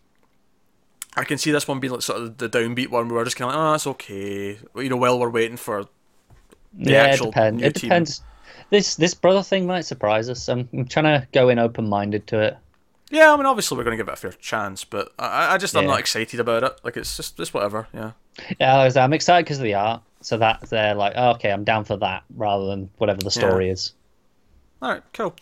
[1.16, 3.36] I can see this one being like sort of the downbeat one where we're just
[3.36, 4.60] kind of like, oh, it's okay.
[4.76, 5.86] You know, while we're waiting for
[6.74, 7.64] the yeah, actual it depends.
[7.64, 8.06] new It team.
[8.06, 8.22] depends.
[8.72, 10.48] This this brother thing might surprise us.
[10.50, 12.58] I'm, I'm trying to go in open minded to it.
[13.12, 15.58] Yeah, I mean, obviously we're going to give it a fair chance, but I, I
[15.60, 15.90] just I'm Yeah.
[15.92, 16.80] not excited about it.
[16.84, 17.88] Like it's just it's whatever.
[17.94, 18.12] Yeah.
[18.60, 20.02] Yeah, like I said, I'm excited because of the art.
[20.22, 23.70] So that they're like, oh, okay, I'm down for that rather than whatever the story
[23.70, 23.94] is.
[24.82, 25.36] All right, cool.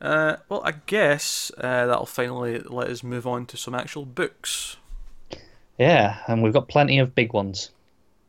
[0.00, 4.76] Uh, well, I guess uh, that'll finally let us move on to some actual books.
[5.78, 7.70] Yeah, and we've got plenty of big ones.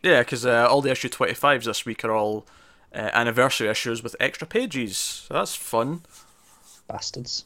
[0.02, 2.46] Yeah, because uh, all the issue 25s this week are all
[2.98, 4.98] uh, anniversary issues with extra pages.
[4.98, 6.02] So that's fun.
[6.88, 7.46] bastards.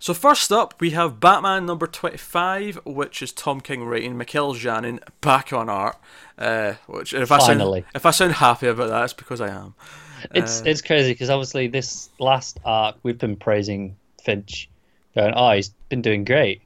[0.00, 5.00] So first up, we have Batman number twenty-five, which is Tom King writing, Mikel Janin
[5.20, 5.96] back on art.
[6.38, 7.80] Uh, which if I Finally.
[7.80, 9.74] sound if I sound happy about that, it's because I am.
[10.34, 14.68] It's Uh, it's crazy because obviously this last arc we've been praising Finch,
[15.14, 16.62] going, oh, he's been doing great.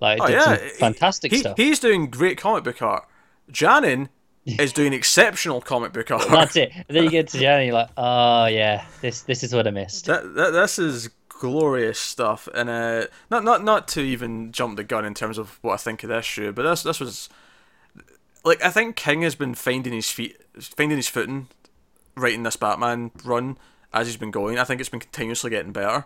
[0.00, 1.56] Like, Oh yeah, some fantastic he, stuff.
[1.56, 3.08] He's doing great comic book art.
[3.50, 4.08] Janin
[4.58, 6.28] is doing exceptional comic book art.
[6.28, 6.72] That's it.
[6.74, 9.70] And then you get to Janin you're like, oh yeah, this this is what I
[9.70, 10.06] missed.
[10.06, 14.84] That, that this is glorious stuff, and uh, not not not to even jump the
[14.84, 17.28] gun in terms of what I think of this issue, but this this was
[18.44, 21.48] like I think King has been finding his feet, finding his footing,
[22.16, 23.58] writing this Batman run
[23.92, 24.58] as he's been going.
[24.58, 26.04] I think it's been continuously getting better.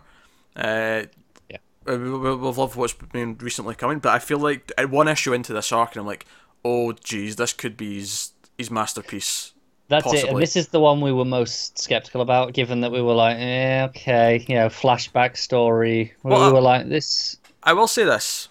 [0.55, 1.03] Uh,
[1.49, 1.57] Yeah.
[1.85, 5.53] we, we, we've loved what's been recently coming, but I feel like one issue into
[5.53, 6.25] this arc, and I'm like,
[6.63, 8.31] oh geez, this could be his
[8.63, 9.53] his masterpiece.
[9.89, 10.25] That's it.
[10.29, 13.37] And this is the one we were most skeptical about, given that we were like,
[13.37, 16.13] eh, okay, you know, flashback story.
[16.23, 17.37] We, Well, we I- were like, this.
[17.61, 18.49] I will say this.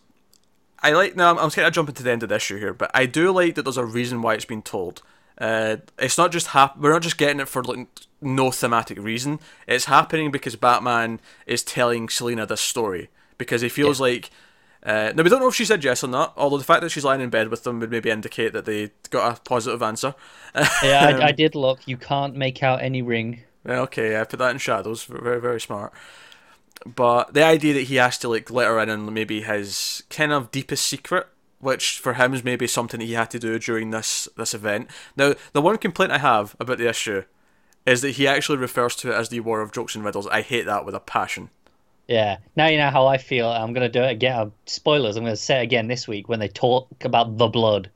[0.84, 1.30] I like now.
[1.30, 3.30] I'm, I'm scared to jump into the end of the issue here, but I do
[3.32, 5.00] like that there's a reason why it's been told.
[5.38, 7.86] Uh, it's not just hap- We're not just getting it for like
[8.20, 9.38] no thematic reason.
[9.66, 14.30] It's happening because Batman is telling Selina this story because he feels like.
[14.84, 16.32] Uh, now we don't know if she said yes or not.
[16.36, 18.90] Although the fact that she's lying in bed with them would maybe indicate that they
[19.10, 20.14] got a positive answer.
[20.82, 21.80] Yeah, Um, I, I did look.
[21.86, 23.42] You can't make out any ring.
[23.66, 25.04] Okay, I put that in shadows.
[25.04, 25.92] Very, very smart.
[26.84, 30.32] But the idea that he has to like let her in on maybe his kind
[30.32, 31.28] of deepest secret,
[31.60, 34.90] which for him is maybe something that he had to do during this this event.
[35.16, 37.22] Now, the one complaint I have about the issue
[37.86, 40.26] is that he actually refers to it as the War of Jokes and Riddles.
[40.28, 41.50] I hate that with a passion.
[42.12, 42.36] Yeah.
[42.56, 43.48] Now you know how I feel.
[43.48, 44.38] I'm going to do it again.
[44.38, 45.16] Uh, Spoilers.
[45.16, 47.90] I'm going to say it again this week when they talk about the blood.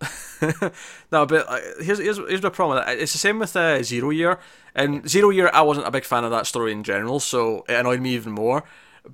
[1.10, 2.84] no, but uh, here's, here's here's my problem.
[2.86, 4.38] It's the same with uh, Zero Year.
[4.76, 7.74] And Zero Year, I wasn't a big fan of that story in general, so it
[7.74, 8.62] annoyed me even more.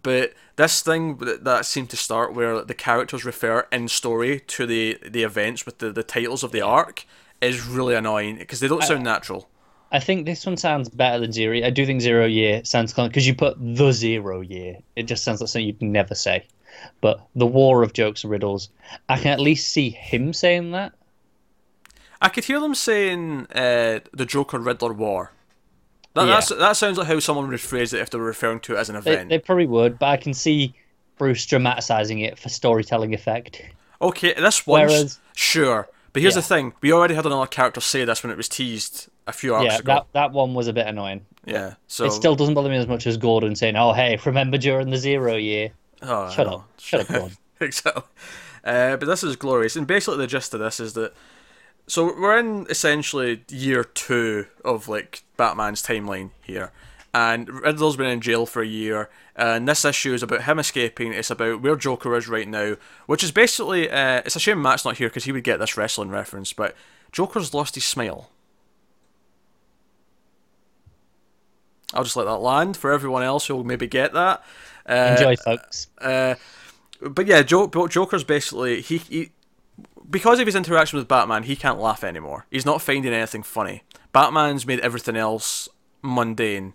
[0.03, 4.67] But this thing that, that seemed to start where the characters refer in story to
[4.67, 7.07] the, the events with the, the titles of the arc
[7.41, 9.49] is really annoying because they don't sound natural.
[9.91, 11.65] I think this one sounds better than zero.
[11.65, 14.77] I do think zero year sounds kind because you put the zero year.
[14.97, 16.47] It just sounds like something you'd never say.
[17.01, 18.69] But the war of jokes and riddles,
[19.09, 20.93] I can at least see him saying that.
[22.21, 25.33] I could hear them saying uh, the Joker Riddler War.
[26.15, 26.35] That, Yeah.
[26.35, 28.79] that's, that sounds like how someone would phrase it if they were referring to it
[28.79, 29.29] as an They, event.
[29.31, 30.75] they probably would, but I can see
[31.17, 33.63] Bruce dramatising it for storytelling effect.
[34.03, 35.89] Okay, this one, Whereas- sure.
[36.13, 36.41] But here's Yeah.
[36.41, 39.55] the thing: we already had another character say this when it was teased a few
[39.55, 39.95] arcs yeah, ago.
[39.95, 41.25] that that one was a bit annoying.
[41.45, 44.59] yeah, so It still doesn't bother me as much as Gordon saying, "Oh, hey, remember
[44.59, 45.71] during the zero year."
[46.03, 47.37] oh, Shut up, shut up, Gordon.
[47.61, 48.03] exactly.
[48.65, 51.13] Uh, but this is glorious, and basically the gist of this is that
[51.87, 56.73] so we're in essentially year two of like Batman's timeline here,
[57.15, 61.13] and Riddler's been in jail for a year, and this issue is about him escaping.
[61.13, 64.85] It's about where Joker is right now, which is basically uh, it's a shame Matt's
[64.85, 66.75] not here because he would get this wrestling reference, but
[67.13, 68.31] Joker's lost his smile.
[71.95, 74.45] I'll just let that land for everyone else who'll maybe get that.
[74.87, 75.89] Uh, Enjoy, folks.
[76.01, 76.35] uh,
[77.01, 79.31] but yeah, jo- Joker's basically he, he
[80.11, 82.47] because of his interaction with Batman, he can't laugh anymore.
[82.51, 83.83] He's not finding anything funny.
[84.13, 85.69] Batman's made everything else
[86.03, 86.75] mundane,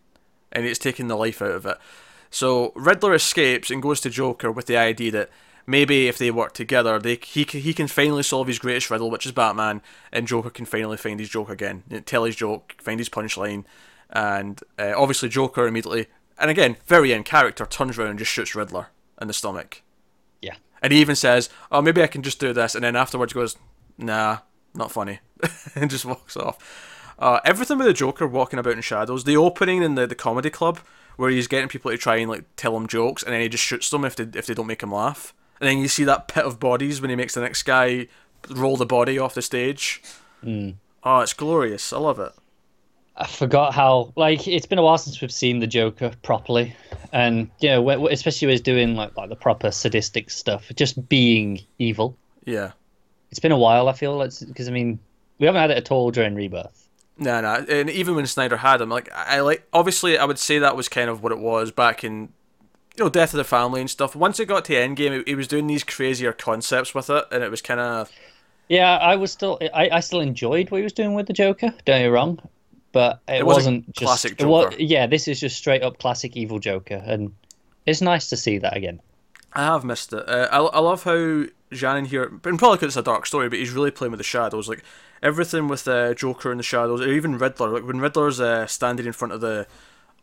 [0.51, 1.77] and it's taken the life out of it.
[2.29, 5.29] So Riddler escapes and goes to Joker with the idea that
[5.65, 9.25] maybe if they work together, they he he can finally solve his greatest riddle, which
[9.25, 13.09] is Batman, and Joker can finally find his joke again, tell his joke, find his
[13.09, 13.65] punchline,
[14.13, 16.07] and uh, obviously Joker immediately,
[16.39, 18.87] and again very in character, turns around and just shoots Riddler
[19.19, 19.81] in the stomach.
[20.41, 20.55] Yeah.
[20.81, 23.57] And he even says, "Oh, maybe I can just do this," and then afterwards goes,
[23.97, 24.39] "Nah,
[24.73, 25.19] not funny,"
[25.75, 26.57] and just walks off.
[27.19, 30.49] Uh, everything with the Joker walking about in shadows, the opening in the, the comedy
[30.49, 30.79] club
[31.15, 33.63] where he's getting people to try and like tell him jokes, and then he just
[33.63, 36.27] shoots them if they if they don't make him laugh, and then you see that
[36.27, 38.07] pit of bodies when he makes the next guy
[38.49, 40.01] roll the body off the stage.
[41.03, 41.93] Oh, it's glorious!
[41.93, 42.31] I love it.
[43.15, 46.75] I forgot how like it's been a while since we've seen the Joker properly,
[47.11, 51.59] and you know, especially when he's doing like like the proper sadistic stuff, just being
[51.79, 52.17] evil.
[52.45, 52.71] Yeah.
[53.29, 53.87] It's been a while.
[53.89, 54.99] I feel like because I mean
[55.39, 56.87] we haven't had it at all during Rebirth.
[57.17, 60.57] No, no, and even when Snyder had him, like I like, obviously, I would say
[60.57, 62.29] that was kind of what it was back in,
[62.97, 64.15] you know, Death of the Family and stuff.
[64.15, 67.43] Once it got to Endgame, he- he was doing these crazier concepts with it, and
[67.43, 68.11] it was kind of
[68.69, 71.67] Yeah, I was still I, I still enjoyed what he was doing with the Joker.
[71.67, 72.39] Don't get me wrong,
[72.93, 74.75] but it, wasn't wasn't just classic it Joker.
[74.77, 77.33] yeah, this is just straight up classic evil Joker, and
[77.85, 79.01] it's nice to see that again.
[79.51, 80.27] I have missed it.
[80.27, 83.59] Uh, I, I love how Janin here, and probably because it's a dark story, but
[83.59, 84.69] he's really playing with the shadows.
[84.69, 84.83] Like
[85.21, 87.69] everything with uh, Joker in the shadows, or even Riddler.
[87.69, 89.67] Like when Riddler's uh, standing in front of the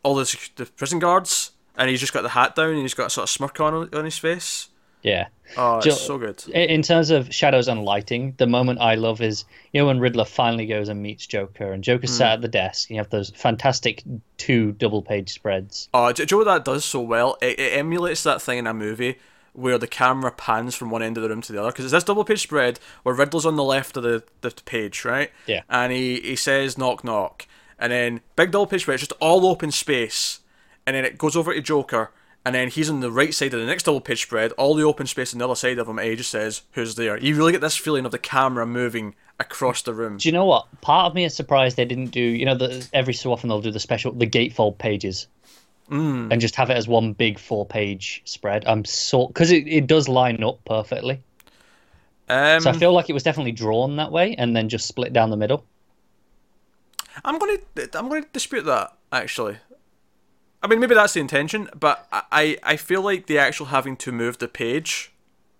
[0.03, 3.09] all the the prison guards, and he's just got the hat down and he's got
[3.09, 4.69] a sort of smirk on on his face.
[5.03, 5.29] Yeah.
[5.57, 6.47] Oh, it's so good.
[6.49, 10.25] In terms of shadows and lighting, the moment I love is you know when Riddler
[10.25, 12.19] finally goes and meets Joker, and Joker's hmm.
[12.19, 12.89] sat at the desk.
[12.89, 14.03] And you have those fantastic
[14.37, 15.89] two double page spreads.
[15.93, 17.37] Oh, do you know what that does so well?
[17.43, 19.19] It, it emulates that thing in a movie
[19.53, 21.71] where the camera pans from one end of the room to the other.
[21.71, 25.05] Because it's this double page spread where Riddler's on the left of the, the page,
[25.05, 25.31] right?
[25.47, 25.63] Yeah.
[25.69, 27.47] And he, he says knock knock.
[27.79, 30.41] And then big double page spread, just all open space.
[30.87, 32.11] And then it goes over to Joker.
[32.45, 34.83] And then he's on the right side of the next double page spread, all the
[34.83, 37.19] open space on the other side of him, and he just says, Who's there?
[37.19, 40.17] You really get this feeling of the camera moving across the room.
[40.17, 40.67] Do you know what?
[40.81, 42.21] Part of me is surprised they didn't do.
[42.23, 45.27] You know, the, every so often they'll do the special, the gatefold pages,
[45.91, 46.31] Mm.
[46.31, 48.65] and just have it as one big four page spread.
[48.65, 51.21] I'm so because it, it does line up perfectly.
[52.29, 55.13] Um, So I feel like it was definitely drawn that way, and then just split
[55.13, 55.65] down the middle.
[57.25, 57.59] I'm gonna
[57.95, 59.57] I'm gonna dispute that actually.
[60.63, 64.13] I mean, maybe that's the intention, but I I feel like the actual having to
[64.13, 65.11] move the page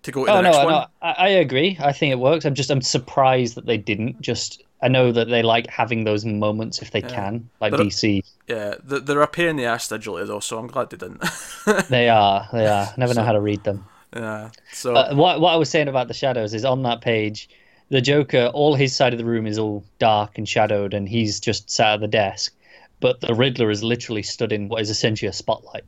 [0.03, 0.73] to go to Oh the next I, one.
[0.75, 1.79] no, I, I agree.
[1.81, 2.45] I think it works.
[2.45, 4.21] I'm just I'm surprised that they didn't.
[4.21, 8.23] Just I know that they like having those moments if they can, like But- DC.
[8.47, 11.23] Yeah, they're a pain in the ass digitally though, so I'm glad they didn't.
[11.89, 12.49] They are.
[12.53, 12.87] They are.
[12.87, 13.85] I never know how to read them.
[14.15, 14.51] yeah.
[14.73, 17.49] So Uh, what what I was saying about the shadows is on that page,
[17.91, 21.41] the Joker, all his side of the room is all dark and shadowed, and he's
[21.41, 22.53] just sat at the desk.
[23.01, 25.85] But the Riddler is literally stood in what is essentially a spotlight.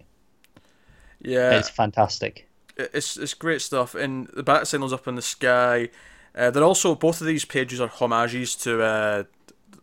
[1.20, 2.48] yeah, It's fantastic.
[2.76, 5.90] it's it's great stuff, and the bat signals up in the sky.
[6.34, 9.24] Uh, they're also both of these pages are homages to uh,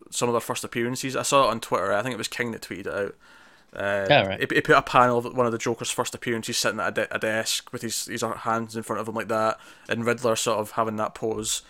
[0.09, 1.15] some of their first appearances.
[1.15, 1.93] I saw it on Twitter.
[1.93, 3.15] I think it was King that tweeted it out.
[3.71, 4.39] Uh, Yeah, right.
[4.39, 6.91] he, he put a panel of one of the Joker's first appearances sitting at a,
[6.91, 10.35] de- a desk with his his hands in front of him like that, and Riddler
[10.35, 11.61] sort of having that pose.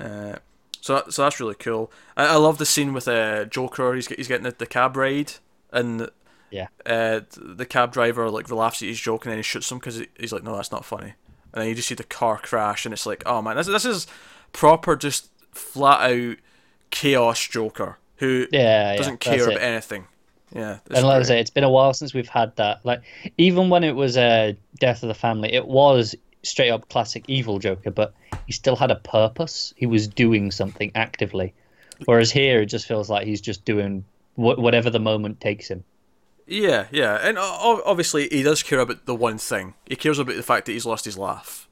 [0.00, 0.36] Uh,
[0.84, 1.90] so that, so that's really cool.
[2.16, 3.94] I, I love the scene with uh, Joker.
[3.94, 5.32] He's he's getting the, the cab ride,
[5.72, 6.10] and
[6.50, 6.68] Yeah.
[6.84, 10.02] uh, the cab driver like laughs at his joke and then he shoots him because
[10.18, 11.14] he's like, no, that's not funny.
[11.52, 13.84] And then you just see the car crash and it's like, oh man, this this
[13.84, 14.06] is
[14.52, 16.36] proper just flat out
[16.90, 19.56] chaos Joker who Yeah, yeah, doesn't that's care it.
[19.56, 20.06] about anything.
[20.54, 22.84] Yeah, And like I say, it's been a while since we've had that.
[22.84, 23.02] Like,
[23.38, 26.14] even when it was uh, Death of the Family, it was
[26.44, 28.14] straight up classic evil Joker, but
[28.46, 29.74] he still had a purpose.
[29.76, 31.54] He was doing something actively.
[32.06, 34.04] Whereas here, it just feels like he's just doing
[34.34, 35.84] wh- whatever the moment takes him.
[36.46, 39.74] Yeah, yeah, and obviously he does care about the one thing.
[39.86, 41.68] He cares about the fact that he's lost his laugh.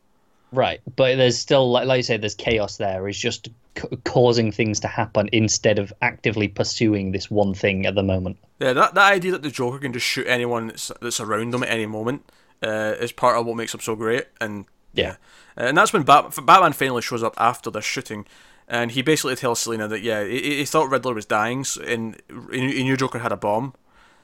[0.50, 3.06] Right, but there's still, like, like you say, there's chaos there.
[3.06, 7.94] He's just c- causing things to happen instead of actively pursuing this one thing at
[7.94, 8.38] the moment.
[8.60, 11.62] Yeah, that that idea that the Joker can just shoot anyone that's, that's around him
[11.62, 12.24] at any moment
[12.62, 14.26] uh, is part of what makes him so great.
[14.40, 15.16] And Yeah.
[15.56, 18.26] Uh, and that's when Bat- Batman finally shows up after the shooting,
[18.68, 22.20] and he basically tells Selina that yeah, he, he thought Riddler was dying, so, and
[22.50, 23.74] he he knew Joker had a bomb,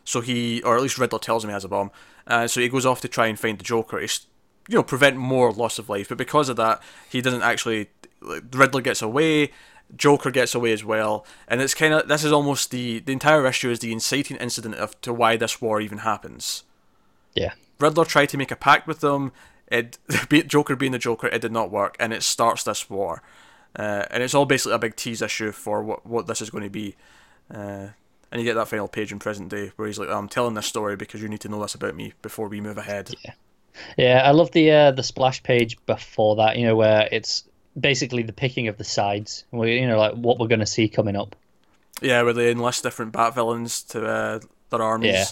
[0.05, 1.91] so he, or at least Riddler tells him he has a bomb,
[2.27, 3.99] uh, so he goes off to try and find the Joker.
[3.99, 4.27] He's,
[4.69, 7.89] you know, prevent more loss of life, but because of that, he doesn't actually.
[8.21, 9.53] Like, Riddler gets away.
[9.97, 13.47] Joker gets away as well, and it's kind of this is almost the the entire
[13.47, 16.65] issue is the inciting incident of to why this war even happens.
[17.35, 17.53] Yeah.
[17.81, 19.33] Riddler tried to make a pact with them.
[19.69, 19.99] It
[20.47, 23.23] Joker being the Joker, it did not work, and it starts this war.
[23.77, 26.65] Uh, and it's all basically a big tease issue for what what this is going
[26.65, 26.97] to be.
[27.53, 27.89] Uh,
[28.31, 30.67] and you get that final page in present day where he's like, "I'm telling this
[30.67, 33.15] story because you need to know this about me before we move ahead."
[33.97, 36.57] Yeah, I love the uh, the splash page before that.
[36.57, 37.45] You know, where it's
[37.79, 39.45] basically the picking of the sides.
[39.51, 41.37] Where, you know, like what we're going to see coming up.
[42.01, 45.13] Yeah, where they enlist different bat villains to uh, their armies.
[45.13, 45.25] Yeah,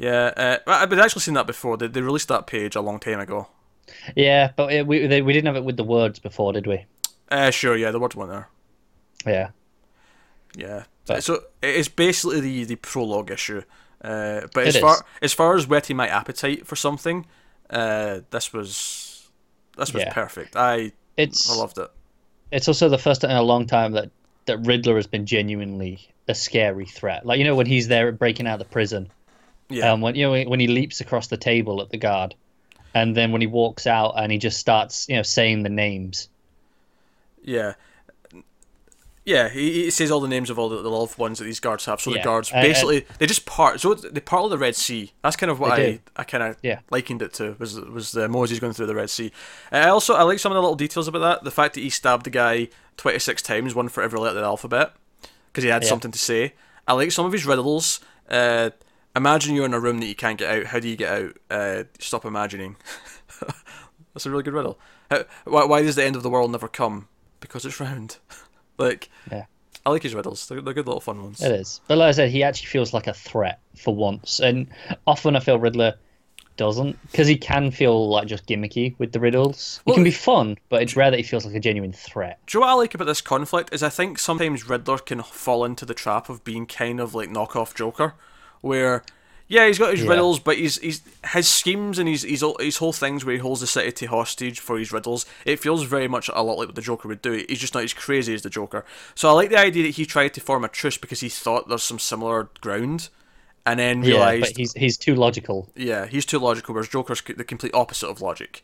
[0.00, 1.76] uh, I- I've actually seen that before.
[1.76, 3.48] They, they released that page a long time ago.
[4.16, 6.86] Yeah, but it, we they, we didn't have it with the words before, did we?
[7.30, 8.48] Uh, sure, yeah, the words weren't there.
[9.26, 9.48] Yeah.
[10.56, 10.84] Yeah.
[11.06, 13.62] But- so it's basically the, the prologue issue.
[14.02, 14.80] Uh, but as is.
[14.80, 17.24] far as far as whetting my appetite for something,
[17.70, 19.28] uh, this was
[19.76, 20.12] this was Yeah.
[20.12, 20.56] perfect.
[20.56, 21.88] I It's I loved it.
[22.50, 24.10] it's also the first time in a long time that
[24.46, 27.24] that Riddler has been genuinely a scary threat.
[27.24, 29.08] Like you know when he's there breaking out of the prison,
[29.72, 29.92] Yeah.
[29.92, 32.34] um, when you know when he leaps across the table at the guard,
[32.94, 36.28] and then when he walks out and he just starts you know saying the names.
[37.42, 37.74] Yeah.
[39.24, 41.60] Yeah, he, he says all the names of all the, the loved ones that these
[41.60, 42.00] guards have.
[42.00, 42.24] So the Yeah.
[42.24, 43.80] guards Uh, uh, basically they just part.
[43.80, 45.12] So they part of the Red Sea.
[45.22, 45.98] That's kind of what I do.
[46.16, 46.80] I kind of Yeah.
[46.90, 49.30] likened it to was was uh, Moses going through the Red Sea.
[49.70, 51.44] Uh, I also I like some of the little details about that.
[51.44, 54.42] The fact that he stabbed the guy twenty six times, one for every letter of
[54.42, 54.92] the alphabet,
[55.52, 55.88] because he had Yeah.
[55.88, 56.54] something to say.
[56.88, 58.00] I like some of his riddles.
[58.28, 58.70] Uh,
[59.16, 60.66] imagine you're in a room that you can't get out.
[60.66, 61.36] How do you get out?
[61.50, 62.76] Uh, stop imagining.
[64.14, 64.78] That's a really good riddle.
[65.10, 67.08] How, why, why does the end of the world never come?
[67.40, 68.18] Because it's round.
[68.78, 69.44] like, Yeah.
[69.84, 70.46] I like his riddles.
[70.46, 71.42] They're, they're good little fun ones.
[71.42, 71.80] It is.
[71.88, 74.38] But like I said, he actually feels like a threat for once.
[74.38, 74.68] And
[75.06, 75.94] often I feel Riddler
[76.56, 79.80] doesn't, because he can feel like just gimmicky with the riddles.
[79.84, 82.38] Well- can be fun, but it's rare that he feels like a genuine threat.
[82.46, 85.22] Do you know what I like about this conflict is I think sometimes Riddler can
[85.22, 88.14] fall into the trap of being kind of like knockoff Joker,
[88.62, 89.04] where
[89.48, 90.08] yeah he's got his Yeah.
[90.10, 91.02] riddles, but he's he's
[91.34, 94.60] his schemes and his his his whole things where he holds the city to hostage
[94.60, 95.26] for his riddles.
[95.44, 97.44] It feels very much a lot like what the Joker would do.
[97.48, 98.86] He's just not as crazy as the Joker.
[99.14, 101.68] So I like the idea that he tried to form a truce because he thought
[101.68, 103.10] there's some similar ground,
[103.66, 105.68] and then Yeah, realized but he's he's too logical.
[105.76, 108.62] yeah he's too logical, whereas Joker's the complete opposite of logic.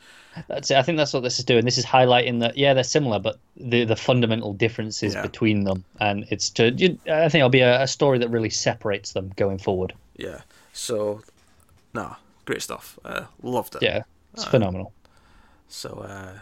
[0.48, 0.76] That's it.
[0.76, 1.64] I think that's what this is doing.
[1.64, 5.22] This is highlighting that yeah, they're similar, but the the fundamental differences Yeah.
[5.22, 6.70] between them, and it's to.
[6.70, 9.94] You, I think it'll be a, a story that really separates them going forward.
[10.16, 10.40] Yeah.
[10.72, 11.22] So,
[11.94, 12.98] nah, great stuff.
[13.04, 13.82] Uh, loved it.
[13.82, 14.02] Yeah,
[14.34, 14.92] it's phenomenal.
[15.68, 16.38] So uh,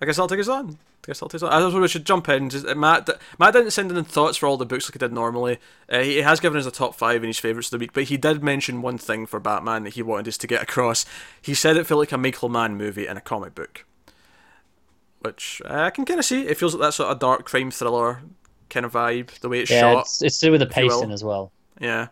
[0.00, 0.78] I guess I'll take us on.
[1.04, 1.42] I guess I'll take.
[1.42, 2.48] I suppose we should jump in.
[2.48, 5.12] Just, uh, Matt, Matt didn't send in thoughts for all the books like he did
[5.12, 5.58] normally.
[5.88, 8.04] Uh, he has given us a top five in his favourites of the week, but
[8.04, 11.04] he did mention one thing for Batman that he wanted us to get across.
[11.40, 13.84] He said it felt like a Michael Mann movie in a comic book,
[15.20, 16.46] which uh, I can kind of see.
[16.46, 18.22] It feels like that sort of dark crime thriller
[18.70, 19.30] kind of vibe.
[19.40, 20.00] The way it's Yeah, shot.
[20.02, 21.52] it's, it's to do with the pacing as well.
[21.80, 22.08] Yeah.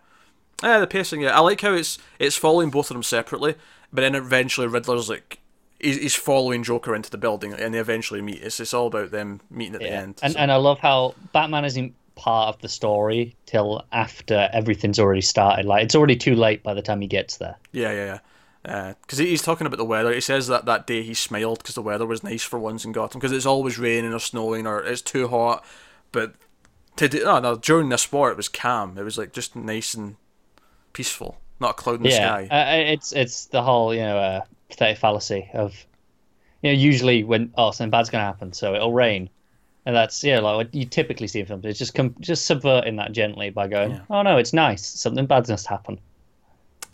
[0.63, 1.37] Yeah, the pacing, yeah.
[1.37, 3.55] I like how it's it's following both of them separately,
[3.93, 5.40] but then eventually Riddler's like
[5.81, 8.43] he's, he's following Joker into the building and they eventually meet.
[8.43, 10.21] It's it's all about them meeting at the end.
[10.23, 14.99] and so- and I love how Batman isn't part of the story till after everything's
[14.99, 15.65] already started.
[15.65, 17.57] Like it's already too late by the time he gets there.
[17.73, 18.19] yeah, yeah,
[18.67, 18.95] yeah.
[19.01, 20.13] Because he's talking about the weather.
[20.13, 22.93] He says that that day he smiled because the weather was nice for once in
[22.93, 23.19] Gotham.
[23.21, 25.65] Because it's always raining or snowing or it's too hot.
[26.13, 26.35] But
[26.97, 28.99] today, no, no, during this war it was calm.
[28.99, 30.17] It was like just nice and
[30.93, 32.49] peaceful, not a cloud in the yeah, sky.
[32.51, 34.41] uh, it's it's the whole you know uh,
[34.71, 35.87] pathetic fallacy of
[36.63, 39.29] you know usually when oh something bad's gonna happen so it'll rain.
[39.87, 41.65] And that's yeah, like what you typically see in films.
[41.65, 44.01] It's just com- just subverting that gently by going, Yeah.
[44.11, 44.85] "Oh no, it's nice.
[44.87, 45.99] Something bad's must happen."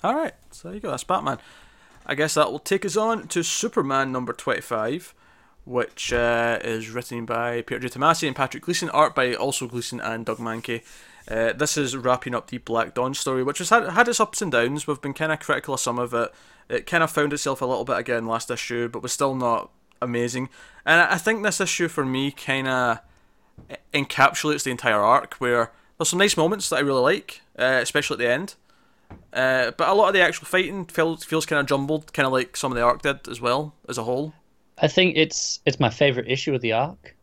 [0.04, 0.90] All right, so there you go.
[0.92, 1.38] That's Batman.
[2.06, 5.12] I guess that will take us on to Superman number twenty-five,
[5.64, 7.88] which uh, is written by Peter J.
[7.88, 10.82] Tomasi and Patrick Gleason, art by also Gleason and Doug Mahnke.
[11.28, 14.40] Uh, this is wrapping up the Black Dawn story, which has had, had its ups
[14.40, 14.86] and downs.
[14.86, 16.32] We've been kind of critical of some of it.
[16.68, 19.70] It kind of found itself a little bit again last issue, but was still not
[20.02, 20.48] amazing.
[20.84, 23.00] And I think this issue for me kind of
[23.94, 28.14] encapsulates the entire arc, where there's some nice moments that I really like, uh, especially
[28.14, 28.54] at the end.
[29.32, 32.32] Uh, but a lot of the actual fighting feels feels kind of jumbled, kind of
[32.32, 34.34] like some of the arc did as well as a whole.
[34.78, 37.14] I think it's it's my favorite issue of the arc.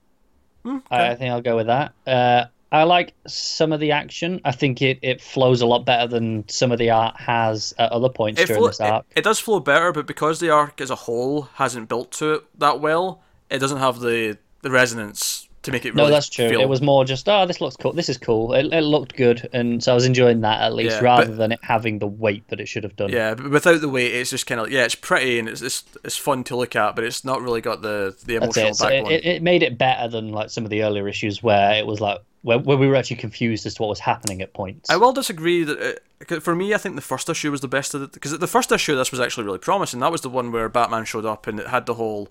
[0.63, 1.93] Hmm, I, I think I'll go with that.
[2.07, 4.41] Uh, I like some of the action.
[4.43, 7.91] I think it, it flows a lot better than some of the art has at
[7.91, 9.05] other points It, during flo- this arc.
[9.11, 12.33] it, it does flow better, but because the arc as a whole hasn't built to
[12.33, 16.27] it that well, it doesn't have the, the resonance to make it no, really that's
[16.27, 16.49] true.
[16.49, 17.93] feel- It was more just oh, this looks cool.
[17.93, 18.53] This is cool.
[18.53, 21.37] It, it looked good, and so I was enjoying that at least, Yeah, rather but-
[21.37, 23.11] than it having the weight that it should have done.
[23.11, 25.83] Yeah, but without the weight, it's just kind of yeah, it's pretty and it's, it's
[26.03, 28.75] it's fun to look at, but it's not really got the the emotional it.
[28.75, 29.25] So it, it.
[29.25, 32.19] It made it better than like some of the earlier issues where it was like
[32.43, 34.89] where, where we were actually confused as to what was happening at points.
[34.89, 37.67] I will disagree that it, 'cause for me, I think the first issue was the
[37.67, 39.99] best of it because the first issue this was actually really promising.
[39.99, 42.29] That was the one where Batman showed up and it had the whole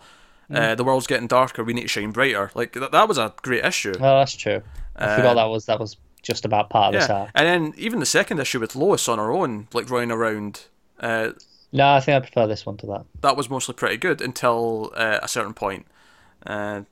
[0.51, 0.59] Mm.
[0.73, 2.51] uh, the world's getting darker, we need to shine brighter.
[2.55, 3.95] Like that, that was a great issue.
[3.99, 4.61] Well, that's true.
[4.97, 7.31] I Uh, forgot that was that was just about part of this yeah, arc.
[7.35, 10.63] and then even the second issue with Lois on her own, like running around.
[11.01, 11.31] Uh,
[11.73, 13.05] No, I think I prefer this one to that.
[13.23, 15.87] that was mostly pretty good until uh, a certain point.
[16.45, 16.83] Uh,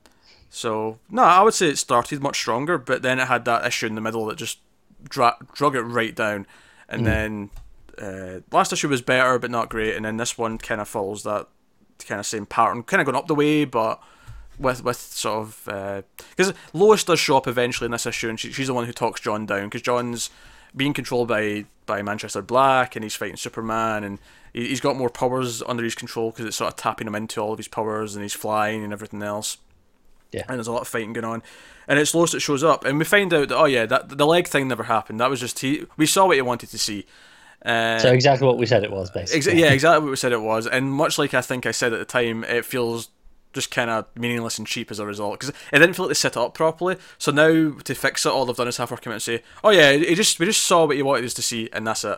[0.51, 3.87] so no, I would say it started much stronger, but then it had that issue
[3.87, 4.59] in the middle that just
[5.01, 6.45] dra- drug it right down,
[6.89, 7.49] and then
[7.97, 11.23] uh, last issue was better but not great, and then this one kind of follows
[11.23, 11.47] that
[12.05, 14.03] kind of same pattern, kind of going up the way, but
[14.59, 16.03] with with sort of
[16.35, 18.93] because Lois does show up eventually in this issue, and she, she's the one who
[18.93, 20.29] talks Jon down because Jon's
[20.75, 24.19] being controlled by by Manchester Black, and he's fighting Superman, and
[24.53, 27.39] he, he's got more powers under his control because it's sort of tapping him into
[27.39, 29.57] all of his powers, and he's flying and everything else.
[30.31, 30.43] Yeah.
[30.47, 31.43] and there's a lot of fighting going on,
[31.87, 34.25] and it's Lois that shows up, and we find out that oh yeah, that the
[34.25, 35.19] leg thing never happened.
[35.19, 35.85] That was just he.
[35.97, 37.05] We saw what he wanted to see.
[37.65, 39.53] Uh, So exactly what we said it was, basically.
[39.53, 41.93] Exa- yeah, exactly what we said it was, and much like I think I said
[41.93, 43.09] at the time, it feels
[43.53, 46.13] just kind of meaningless and cheap as a result because it didn't feel like they
[46.15, 46.95] set it up properly.
[47.17, 49.43] So now to fix it, all they've done is have her come out and say,
[49.63, 52.05] "Oh yeah, it just we just saw what you wanted us to see, and that's
[52.05, 52.17] it."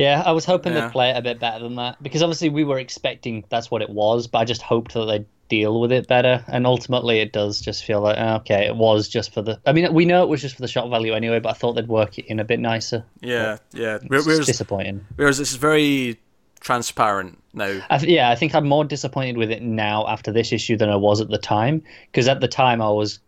[0.00, 0.82] Yeah, I was hoping Yeah.
[0.86, 3.82] they'd play it a bit better than that because obviously we were expecting that's what
[3.82, 6.44] it was, but I just hoped that they'd deal with it better.
[6.46, 9.60] And ultimately, it does just feel like oh, okay, it was just for the.
[9.66, 11.72] I mean, we know it was just for the shot value anyway, but I thought
[11.74, 13.04] they'd work it in a bit nicer.
[13.20, 13.96] Yeah, yeah.
[13.96, 15.04] It's Where- Whereas, disappointing.
[15.16, 16.18] whereas this is very
[16.60, 17.80] transparent now.
[17.90, 20.88] I th- yeah, I think I'm more disappointed with it now after this issue than
[20.88, 21.82] I was at the time
[22.12, 23.18] because at the time I was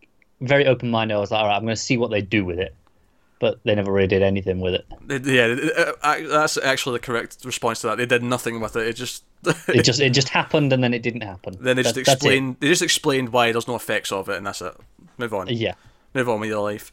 [0.41, 1.15] very open minded.
[1.15, 2.75] I was like, all right, I'm going to see what they do with it,
[3.43, 4.87] but they never really did anything with it.
[5.27, 7.99] Yeah, uh, uh, that's actually the correct response to that.
[7.99, 8.87] They did nothing with it.
[8.87, 9.25] It just
[9.69, 11.57] It just it just happened and then it didn't happen.
[11.61, 14.47] then they just That- explained they just explained why there's no effects of it, and
[14.47, 14.75] that's it.
[15.19, 15.49] Move on.
[15.49, 15.75] Yeah,
[16.15, 16.93] move on with your life.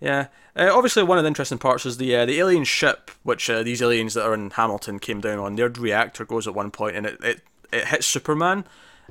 [0.00, 0.26] Yeah.
[0.56, 3.62] Uh, obviously, one of the interesting parts is the uh, the alien ship, which uh,
[3.62, 5.54] these aliens that are in Hamilton came down on.
[5.56, 7.40] Their reactor goes at one point, and it it,
[7.72, 8.64] it hits Superman,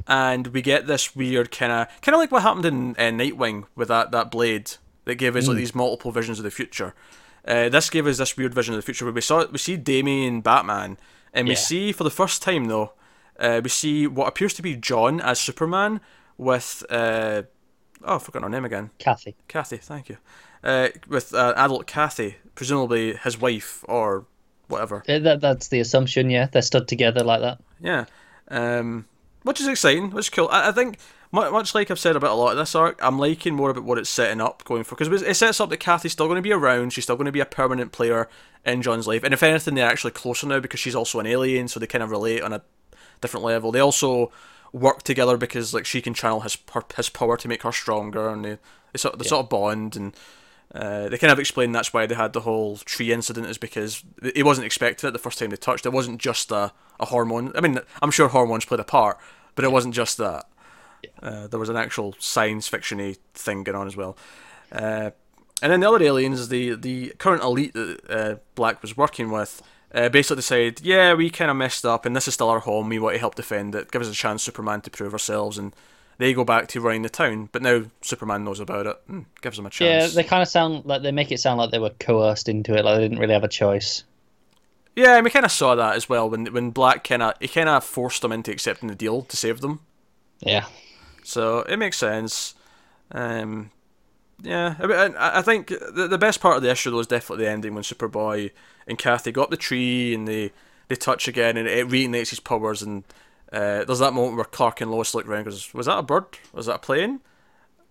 [0.08, 3.66] and we get this weird kind of kind of like what happened in uh, Nightwing
[3.76, 4.74] with that that blade
[5.06, 6.94] that gave us like these multiple visions of the future.
[7.48, 9.76] Uh, this gave us this weird vision of the future where we saw we see
[9.78, 10.98] Damian Batman,
[11.34, 11.60] and we Yeah.
[11.60, 12.94] see for the first time though,
[13.40, 16.00] uh, we see what appears to be Jon as Superman
[16.38, 17.44] with uh,
[18.04, 18.92] oh, I've forgotten her name again.
[19.00, 19.36] Kathy.
[19.48, 20.18] Kathy, thank you.
[20.64, 24.26] Uh, with uh, adult Kathy, presumably his wife or
[24.70, 25.04] whatever.
[25.06, 26.30] That, that's the assumption.
[26.30, 27.60] Yeah, they're stood together like that.
[27.82, 28.06] Yeah.
[28.48, 29.06] Um,
[29.44, 30.48] which is exciting, which is cool.
[30.50, 30.98] I, I think,
[31.34, 33.98] much like I've said about a lot of this arc, I'm liking more about what
[33.98, 34.96] it's setting up going for.
[34.96, 37.32] Because it sets up that Kathy's still going to be around, she's still going to
[37.32, 38.30] be a permanent player
[38.66, 39.24] in Jon's life.
[39.24, 42.04] And if anything, they're actually closer now because she's also an alien, so they kind
[42.04, 42.62] of relate on a
[43.22, 43.72] different level.
[43.72, 44.32] They also
[44.72, 48.30] work together because like she can channel his her, his power to make her stronger,
[48.30, 48.58] and they,
[48.92, 50.16] they sort of, they sort of bond and.
[50.74, 54.04] Uh, they kind of explained that's why they had the whole tree incident is because
[54.34, 55.86] he wasn't expecting it the first time they touched.
[55.86, 57.52] It wasn't just a, a hormone.
[57.54, 59.20] I mean, I'm sure hormones played a part,
[59.54, 60.46] but it wasn't just that.
[61.22, 64.18] Uh, there was an actual science fictiony thing going on as well.
[64.72, 65.12] Uh,
[65.62, 69.62] and then the other aliens, the the current elite that uh, Black was working with,
[69.94, 72.90] uh, basically decided, yeah, we kind of messed up, and this is still our home.
[72.90, 73.92] We want to help defend it.
[73.92, 75.58] Give us a chance, Superman, to prove ourselves.
[75.58, 75.74] And
[76.18, 78.98] they go back to running the town, but now Superman knows about it.
[79.08, 80.14] and gives them a chance.
[80.14, 82.76] Yeah, they kind of sound like they make it sound like they were coerced into
[82.76, 84.04] it, like they didn't really have a choice.
[84.96, 87.48] Yeah, and we kind of saw that as well when when Black kind of he
[87.48, 89.80] kind of forced them into accepting the deal to save them.
[90.40, 90.66] Yeah,
[91.24, 92.56] So it makes sense.
[93.12, 93.72] Um,
[94.42, 97.08] yeah, I, mean, I, I think the, the best part of the issue though is
[97.08, 98.52] definitely the ending when Superboy
[98.88, 100.52] and Kathy go up the tree and they,
[100.88, 103.04] they touch again and it reignites his powers and
[103.54, 106.02] uh, there's that moment where Clark and Lois look around and goes, "Was that a
[106.02, 106.26] bird?
[106.54, 107.20] Was that a plane?"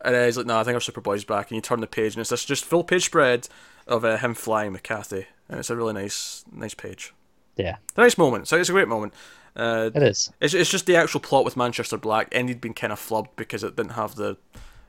[0.04, 2.14] And uh, he's like, "No, I think our Superboy's back." And you turn the page
[2.14, 3.48] and it's this just full page spread
[3.86, 7.14] of uh, him flying with Kathy, and it's a really nice nice page.
[7.56, 8.48] yeah, It's a nice moment.
[8.48, 9.14] So it's a great moment.
[9.54, 10.30] Uh, it is.
[10.40, 13.62] it's, it's just the actual plot with Manchester Black ended being kind of flubbed because
[13.62, 14.36] it didn't have the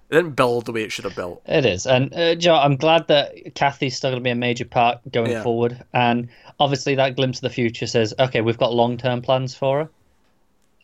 [0.09, 1.41] it didn't build the way it should have built.
[1.45, 4.65] It is, and uh, Joe, I'm glad that Kathy's still going to be a major
[4.65, 5.43] part going Yeah.
[5.43, 5.83] forward.
[5.93, 9.89] And obviously, that glimpse of the future says, okay, we've got long-term plans for her.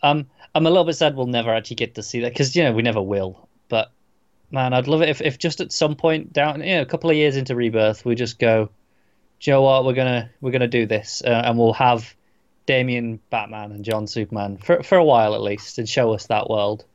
[0.01, 0.25] Um,
[0.55, 2.71] I'm a little bit sad we'll never actually get to see that because you know
[2.73, 3.47] we never will.
[3.67, 3.91] But
[4.51, 7.09] man, I'd love it if, if just at some point down, you know, a couple
[7.09, 8.69] of years into Rebirth, we just go,
[9.41, 12.15] "Do you know what, we're gonna we're gonna do this, uh, and we'll have
[12.69, 16.51] Damian Batman and Jon Superman for for a while at least, and show us that
[16.51, 16.85] world."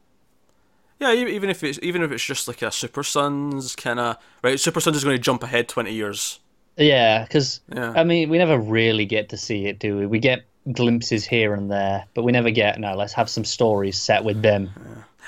[1.01, 4.61] Yeah, even if it's even if it's just like a Super Sons kind of right.
[4.61, 6.39] Super Sons is going to jump ahead twenty years.
[6.77, 7.93] Yeah, because Yeah.
[7.97, 10.07] I mean, we never really get to see it, do we?
[10.07, 12.79] We get glimpses here and there, but we never get.
[12.79, 14.71] No, let's have some stories set with them.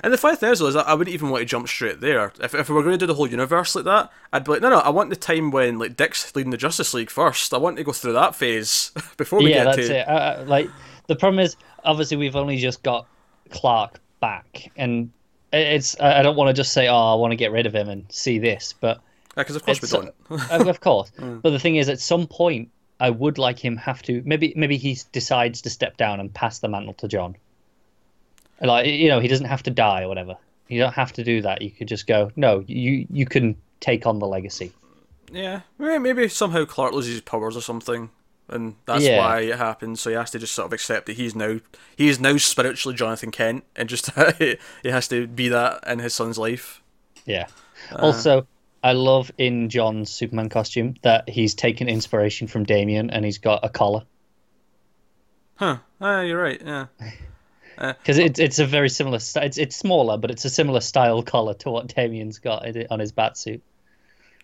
[0.03, 2.33] And the funny thing is, is I wouldn't even want to jump straight there.
[2.41, 4.61] If, if we were going to do the whole universe like that, I'd be like,
[4.63, 7.53] no, no, I want the time when like Dick's leading the Justice League first.
[7.55, 9.99] I want to go through that phase before we yeah, get that's to.
[10.01, 10.09] it.
[10.09, 10.71] Uh, uh, like
[11.07, 13.07] the problem is, obviously, we've only just got
[13.51, 15.11] Clark back, and
[15.53, 15.99] it's.
[16.01, 18.05] I don't want to just say, "Oh, I want to get rid of him and
[18.11, 19.01] see this," but
[19.37, 20.51] Because of course we It's- don't.
[20.61, 21.11] of of course.
[21.19, 21.41] Mm.
[21.43, 22.69] But the thing is, at some point,
[23.01, 24.23] I would like him have to.
[24.27, 27.37] Maybe maybe he decides to step down and pass the mantle to Jon.
[28.61, 30.37] Like you know, he doesn't have to die or whatever.
[30.69, 31.63] You don't have to do that.
[31.63, 32.31] You could just go.
[32.37, 34.73] No, you you can take on the legacy.
[35.33, 38.11] Yeah, maybe, maybe somehow Clark loses his powers or something,
[38.49, 39.19] and that's Yeah.
[39.19, 40.01] why it happens.
[40.01, 41.61] So he has to just sort of accept that he's now
[41.97, 46.15] he is now spiritually Jonathan Kent, and just he has to be that in his
[46.15, 46.83] son's life.
[47.27, 47.47] Yeah.
[47.93, 47.97] Uh.
[48.07, 48.47] also,
[48.83, 53.65] I love in Jon's Superman costume that he's taken inspiration from Damian and he's got
[53.65, 54.05] a collar
[55.57, 55.79] Huh?
[56.01, 56.61] Ah, you're right.
[56.65, 56.87] Yeah.
[57.79, 59.17] because it's it's a very similar.
[59.17, 63.13] It's it's smaller, but it's a similar style collar to what Damian's got on his
[63.13, 63.61] batsuit.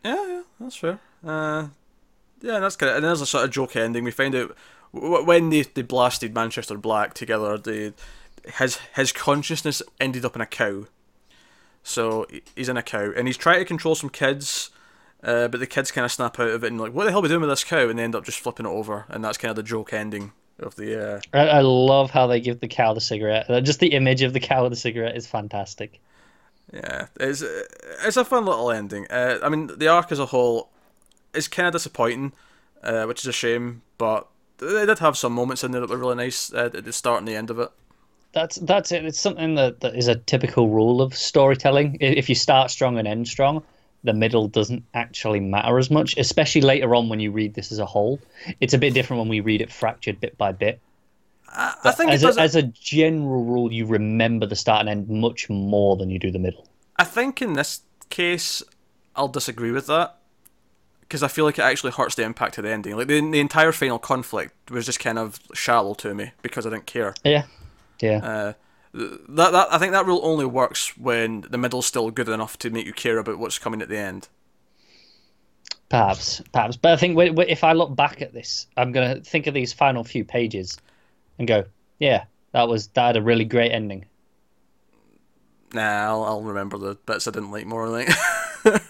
[0.04, 0.98] Yeah, yeah, that's fair.
[1.24, 1.68] Uh,
[2.40, 2.94] yeah, that's good.
[2.94, 4.04] And there's a sort of joke ending.
[4.04, 4.56] We find out
[4.92, 7.92] w- when they, they blasted Manchester Black together, they,
[8.58, 10.86] his his consciousness ended up in a cow.
[11.82, 14.70] So he's in a cow, and he's trying to control some kids,
[15.22, 17.18] uh, but the kids kind of snap out of it and like, what the hell
[17.20, 17.88] are we doing with this cow?
[17.88, 20.32] And they end up just flipping it over, and that's kind of the joke ending
[20.62, 21.16] of the.
[21.16, 23.50] Uh, I, I love how they give the cow the cigarette.
[23.50, 26.00] Uh, Just the image of the cow with the cigarette is fantastic.
[26.72, 27.42] Yeah, it's
[28.04, 29.06] it's a fun little ending.
[29.10, 30.70] Uh, I mean, the arc as a whole
[31.34, 32.32] is kind of disappointing,
[32.82, 33.82] uh, which is a shame.
[33.98, 34.26] But
[34.58, 37.18] they did have some moments in there that were really nice uh, at the start
[37.18, 37.70] and the end of it.
[38.32, 39.04] that's that's it.
[39.04, 41.98] It's something that, that is a typical rule of storytelling.
[42.00, 43.62] If you start strong and end strong,
[44.04, 47.78] the middle doesn't actually matter as much, especially later on when you read this as
[47.78, 48.20] a whole.
[48.60, 50.80] It's a bit different when we read it fractured bit by bit.
[51.48, 55.08] I, I think As a, as a general rule, you remember the start and end
[55.08, 56.66] much more than you do the middle.
[56.96, 58.62] I think in this case,
[59.14, 60.16] I'll disagree with that
[61.00, 62.96] because I feel like it actually hurts the impact of the ending.
[62.96, 66.70] Like the, the entire final conflict was just kind of shallow to me because I
[66.70, 67.14] didn't care.
[67.22, 67.44] Yeah,
[68.00, 68.18] yeah.
[68.18, 68.52] Uh,
[68.92, 72.70] that, that I think that rule only works when the middle's still good enough to
[72.70, 74.28] make you care about what's coming at the end.
[75.88, 76.76] Perhaps, perhaps.
[76.76, 80.04] But I think if I look back at this, I'm gonna think of these final
[80.04, 80.78] few pages
[81.38, 81.64] and go,
[81.98, 84.06] "Yeah, that was that had a really great ending."
[85.74, 87.94] Nah, I'll, I'll remember the bits I didn't like more.
[87.94, 88.82] I think.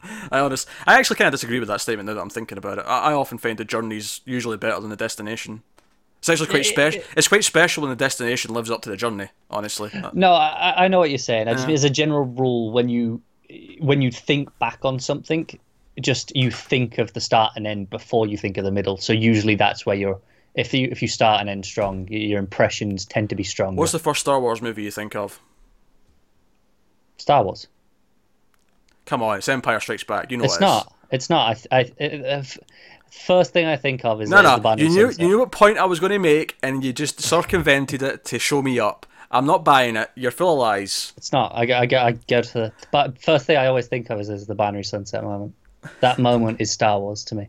[0.30, 2.78] I honest, I actually kind of disagree with that statement now that I'm thinking about
[2.78, 2.84] it.
[2.86, 5.62] I, I often find the journey's usually better than the destination.
[6.18, 7.02] It's actually quite special.
[7.16, 9.28] It's quite special when the destination lives up to the journey.
[9.50, 11.48] Honestly, No, I, I know what you're saying.
[11.48, 11.74] I just, Yeah.
[11.74, 13.22] As a general rule, when you
[13.78, 15.48] when you think back on something,
[16.00, 18.96] just you think of the start and end before you think of the middle.
[18.96, 20.20] So usually that's where you're.
[20.54, 23.76] If you if you start and end strong, your impressions tend to be strong.
[23.76, 25.40] what's the first Star Wars movie you think of?
[27.16, 27.68] Star Wars?
[29.06, 30.30] Come on, it's Empire Strikes Back.
[30.30, 30.92] You know it's it not.
[31.10, 31.66] It's not.
[31.70, 32.44] I, I,
[33.10, 34.82] first thing I think of is, No, is the no.
[34.82, 35.20] You knew Sunset.
[35.20, 38.38] you knew what point I was going to make, and you just circumvented it to
[38.38, 39.06] show me up.
[39.30, 40.10] I'm not buying it.
[40.14, 41.12] You're full of lies.
[41.16, 41.52] It's not.
[41.54, 42.72] I, I, I go to the.
[42.90, 45.54] But first thing I always think of is, is the binary sunset moment.
[46.00, 47.48] That moment is Star Wars to me.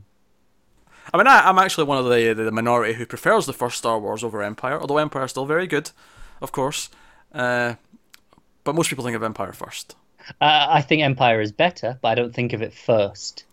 [1.14, 3.98] I mean, I, I'm actually one of the the minority who prefers the first Star
[4.00, 5.92] Wars over Empire, although Empire is still very good,
[6.42, 6.90] of course.
[7.34, 7.76] Uh,
[8.64, 9.96] but most people think of Empire first.
[10.42, 13.46] Uh, I think Empire is better, but I don't think of it first.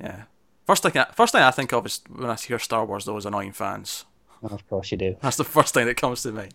[0.00, 0.24] Yeah.
[0.68, 3.16] First thing, I, first thing I think of is when I hear Star Wars, though,
[3.16, 4.04] is annoying fans.
[4.42, 5.16] Well, of course you do.
[5.22, 6.52] That's the first thing that comes to mind.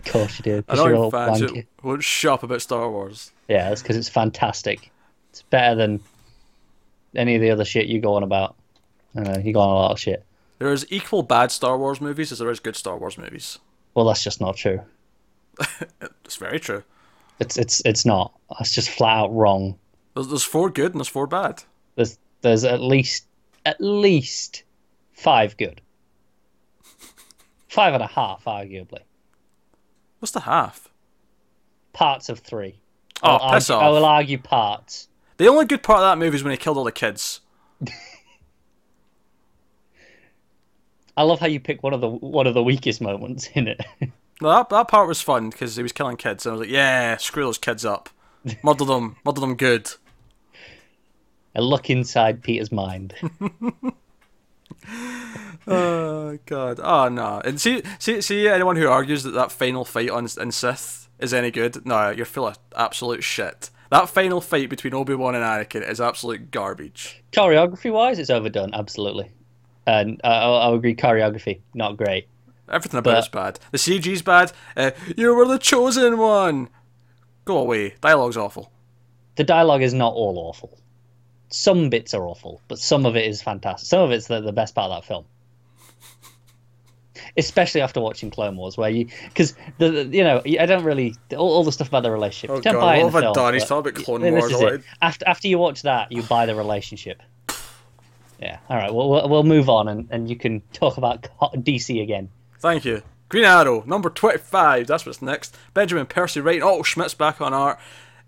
[0.00, 0.64] Of course you do.
[0.66, 3.30] Annoying fans who won't shut up about Star Wars.
[3.46, 4.90] Yeah, that's because it's fantastic.
[5.28, 6.00] It's better than
[7.14, 8.56] any of the other shit you go on about.
[9.14, 10.24] I know you go on a lot of shit.
[10.58, 13.60] There is equal bad Star Wars movies as there is good Star Wars movies.
[13.94, 14.80] Well, that's just not true.
[16.24, 16.84] It's very true.
[17.40, 18.32] It's it's it's not.
[18.56, 19.76] That's just flat out wrong.
[20.14, 21.64] There's, there's four good and there's four bad.
[21.96, 23.26] There's there's at least
[23.64, 24.64] at least
[25.12, 25.80] five good.
[27.68, 29.00] Five and a half, arguably.
[30.18, 30.88] What's the half?
[31.92, 32.80] Parts of three.
[33.22, 35.08] Oh, I'll piss argue, I will argue parts.
[35.36, 37.40] The only good part of that movie is when he killed all the kids.
[41.16, 43.80] I love how you pick one of the one of the weakest moments in it.
[44.42, 46.74] No, that, that part was fun because he was killing kids, and I was like,
[46.74, 48.08] yeah, screw those kids up.
[48.62, 49.90] Murder them, murder them good.
[51.54, 53.14] A look inside Peter's mind.
[55.66, 57.40] Oh god, oh no.
[57.44, 61.34] And see, see, see, anyone who argues that that final fight on in Sith is
[61.34, 63.70] any good, no, you're full of absolute shit.
[63.90, 67.22] That final fight between Obi Wan and Anakin is absolute garbage.
[67.32, 69.30] Choreography wise, it's overdone, absolutely.
[69.86, 72.26] And uh, I'll, I'll agree, choreography not great.
[72.68, 73.60] Everything about But- it's bad.
[73.72, 74.52] The CG's bad.
[74.76, 76.68] Uh, you were the chosen one.
[77.44, 77.94] Go away.
[78.00, 78.72] Dialogue's awful.
[79.36, 80.78] The dialogue is not all awful.
[81.50, 83.88] Some bits are awful, but some of it is fantastic.
[83.88, 85.24] Some of it's the, the best part of that film.
[87.36, 91.14] Especially after watching Clone Wars, where you because the, the- you know I don't really
[91.32, 92.50] all, all the stuff about the relationship.
[92.50, 93.54] Oh you don't God, buy it in what have I done?
[93.54, 94.52] He's talking about Clone Wars.
[94.52, 94.82] it.
[95.02, 97.20] After after you watch that, you buy the relationship.
[98.40, 98.58] Yeah.
[98.70, 98.92] All right.
[98.92, 102.30] Well, we'll, we'll move on, and, and you can talk about DC again.
[102.58, 103.02] Thank you.
[103.28, 104.86] Green Arrow, number 25.
[104.86, 105.56] That's what's next.
[105.74, 106.62] Benjamin Percy writing.
[106.62, 107.78] Otto Schmidt's back on art.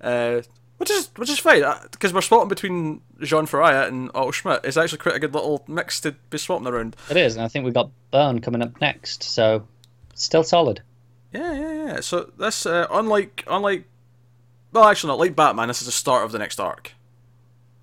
[0.01, 0.43] Uh,
[0.83, 1.63] which is which is fine,
[1.93, 4.63] because we're swapping between Juan Ferreyra and Otto Schmidt.
[4.65, 6.97] It's actually quite a good little mix to be swapping around.
[7.09, 9.65] It is, and I think we've got Burn coming up next, so
[10.17, 10.83] still solid.
[11.33, 12.01] Yeah, yeah, yeah.
[12.01, 13.85] So this, uh, unlike, unlike,
[14.73, 15.69] well, actually not like Batman.
[15.69, 16.95] This is the start of the next arc.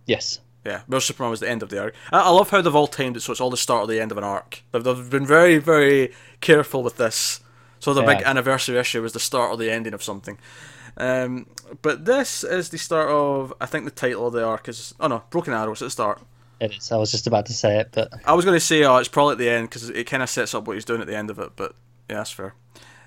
[0.05, 0.41] Yes.
[0.65, 1.95] Yeah, where Superman was the end of the arc.
[2.11, 4.01] I, I love how they've all timed it so it's all the start or the
[4.01, 4.61] end of an arc.
[4.73, 7.39] They've, they've been very, very careful with this.
[7.79, 10.37] So the big anniversary issue was the start or the ending of something.
[10.99, 11.45] Um,
[11.81, 15.07] but this is the start of, I think the title of the arc is, oh
[15.07, 16.21] no, Broken Arrows at the start.
[16.59, 16.91] It is.
[16.91, 19.07] I was just about to say it, but I was going to say, oh, it's
[19.07, 21.15] probably at the end because it kind of sets up what he's doing at the
[21.15, 21.73] end of it, but
[22.09, 22.53] yeah, that's fair.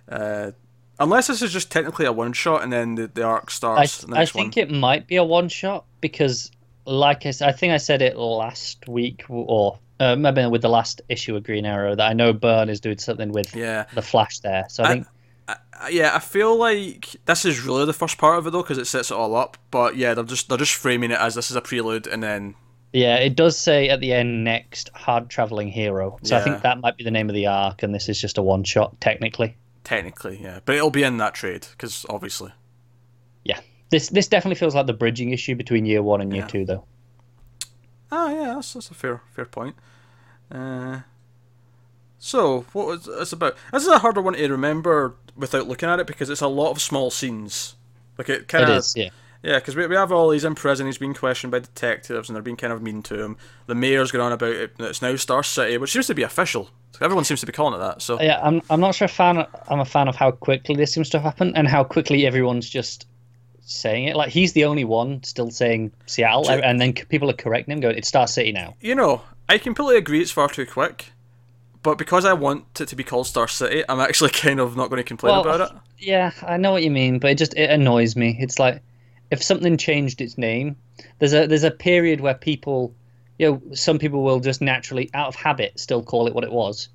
[0.08, 0.52] Uh,
[0.98, 4.02] unless this is just technically a one shot and then the, the arc starts.
[4.04, 4.64] in the I think one.
[4.64, 6.50] it might be a one shot because,
[6.86, 10.68] like I said, I think I said it last week or uh, maybe with the
[10.70, 13.84] last issue of Green Arrow that I know Burn is doing something with Yeah.
[13.94, 14.64] the Flash there.
[14.70, 15.06] So I, I- think
[15.48, 15.54] Uh,
[15.90, 18.86] yeah, I feel like this is really the first part of it though, because it
[18.86, 19.56] sets it all up.
[19.70, 22.54] But yeah, they're just they're just framing it as this is a prelude, and then
[22.92, 26.18] yeah, it does say at the end next hard traveling hero.
[26.22, 28.38] So I think that might be the name of the arc, and this is just
[28.38, 29.56] a one shot technically.
[29.82, 32.52] technically, yeah, but it'll be in that trade because obviously.
[33.44, 33.58] Yeah,
[33.90, 36.48] this this definitely feels like the bridging issue between year one and year Yeah.
[36.48, 36.84] two, though.
[38.12, 39.74] Ah, yeah, that's, that's a fair fair point.
[40.50, 41.00] Uh,
[42.24, 43.56] so what was this about?
[43.72, 46.70] This is a harder one to remember without looking at it because it's a lot
[46.70, 47.74] of small scenes.
[48.16, 49.10] Like it kind of is, yeah.
[49.42, 50.86] Yeah, because we, we have all these in prison.
[50.86, 53.36] He's being questioned by detectives, and they're being kind of mean to him.
[53.66, 54.72] The mayor's going on about it.
[54.78, 56.70] It's now Star City, which seems to be official.
[57.00, 58.02] Everyone seems to be calling it that.
[58.02, 59.44] So Yeah, I'm I'm not sure fan.
[59.68, 63.08] I'm a fan of how quickly this seems to happen and how quickly everyone's just
[63.62, 64.14] saying it.
[64.14, 67.98] Like he's the only one still saying Seattle, and then people are correcting him, going,
[67.98, 70.20] "It's Star City now." you know, I completely agree.
[70.20, 71.06] It's far too quick.
[71.82, 74.88] But because I want it to be called Star City, I'm actually kind of not
[74.88, 75.78] going to complain Well, about it.
[75.98, 78.36] Yeah, I know what you mean, but it just it annoys me.
[78.40, 78.82] It's like
[79.30, 80.76] if something changed its name,
[81.18, 82.94] there's a there's a period where people,
[83.38, 86.52] you know, some people will just naturally, out of habit, still call it what it
[86.52, 86.88] was.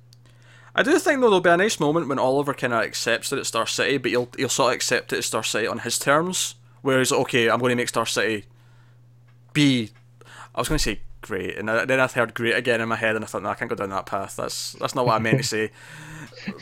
[0.74, 3.38] I do think though there'll be a nice moment when Oliver kind of accepts that
[3.38, 5.98] it's Star City, but he'll he'll sort of accept it as Star City on his
[5.98, 6.54] terms.
[6.82, 8.44] Whereas okay, I'm going to make Star City
[9.52, 9.90] be.
[10.54, 13.16] I was going to say great, and then I heard great again in my head,
[13.16, 14.36] and I thought, no, I can't go down that path.
[14.36, 15.70] That's that's not what I meant to say.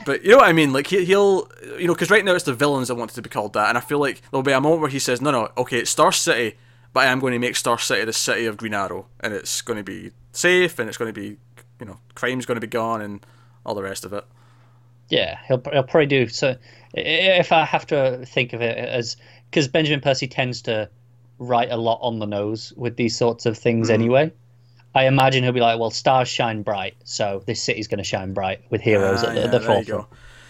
[0.06, 0.72] But you know what I mean?
[0.72, 3.28] Like he, he'll, you know, because right now it's the villains that wanted to be
[3.28, 5.50] called that, and I feel like there'll be a moment where he says, no, no,
[5.58, 6.56] okay, it's Star City,
[6.92, 9.60] but I am going to make Star City the city of Green Arrow, and it's
[9.60, 11.36] going to be safe, and it's going to be,
[11.78, 13.24] you know, crime's going to be gone, and
[13.66, 14.24] all the rest of it.
[15.08, 16.28] Yeah, he'll he'll probably do.
[16.28, 16.56] So
[16.94, 19.16] if I have to think of it as
[19.50, 20.88] because Benjamin Percy tends to
[21.38, 23.94] write a lot on the nose with these sorts of things mm.
[23.94, 24.32] anyway.
[24.96, 28.32] I imagine he'll be like, "Well, stars shine bright, so this city's going to shine
[28.32, 30.06] bright with heroes Ah, at the, yeah, the forefront."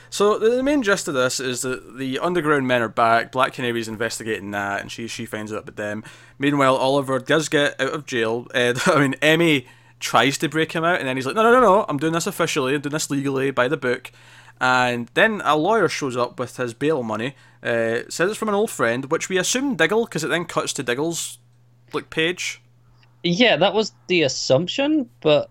[0.09, 3.32] So the, main gist of this is that the underground men are back.
[3.32, 6.05] Black Canary's investigating that, and she she finds out about them.
[6.38, 8.47] Meanwhile, Oliver does get out of jail.
[8.55, 9.66] Uh, I mean, Emmy
[9.99, 11.84] tries to break him out, and then he's like, "No, no, no, no!
[11.88, 12.76] I'm doing this officially.
[12.76, 14.12] I'm doing this legally by the book."
[14.61, 17.34] And then a lawyer shows up with his bail money.
[17.62, 20.72] Uh, says it's from an old friend, which we assume Diggle, because it then cuts
[20.74, 21.38] to Diggle's
[21.92, 22.62] like page.
[23.27, 25.51] Yeah, that was the assumption, but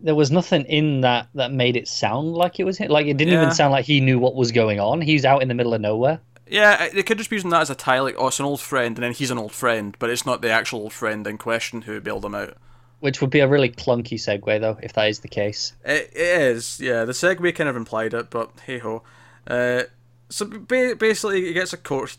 [0.00, 2.90] there was nothing in that that made it sound like it was him.
[2.90, 3.42] Like it didn't Yeah.
[3.42, 5.00] even sound like he knew what was going on.
[5.00, 6.20] He's out in the middle of nowhere.
[6.48, 8.60] Yeah, they could just be using that as a tie, like, oh, it's an old
[8.60, 11.38] friend, and then he's an old friend, but it's not the actual old friend in
[11.38, 12.56] question who bailed him out.
[13.00, 15.72] Which would be a really clunky segue, though, if that is the case.
[15.84, 17.04] It, it is, yeah.
[17.04, 19.02] The segue kind of implied it, but hey ho.
[19.46, 19.82] Uh,
[20.28, 22.16] so ba- basically, he gets a court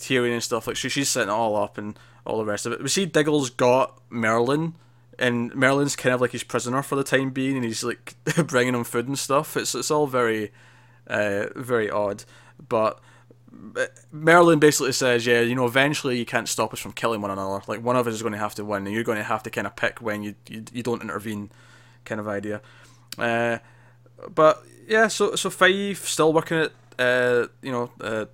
[0.00, 0.66] hearing and stuff.
[0.66, 2.82] Like she, she's setting it all up and all the rest of it.
[2.82, 4.74] We see Diggle's got Merlyn,
[5.18, 8.14] and Merlyn's kind of like his prisoner for the time being, and he's like
[8.46, 9.56] bringing him food and stuff.
[9.56, 10.52] It's it's all very,
[11.06, 12.24] uh, very odd.
[12.68, 13.00] But
[13.76, 17.30] uh, Merlyn basically says, yeah, you know, eventually you can't stop us from killing one
[17.30, 17.62] another.
[17.66, 19.42] Like one of us is going to have to win, and you're going to have
[19.44, 21.50] to kind of pick when you you, you don't intervene,
[22.04, 22.60] kind of idea.
[23.18, 23.58] Uh,
[24.34, 28.26] but yeah, so so Fyff still working at uh, you know uh,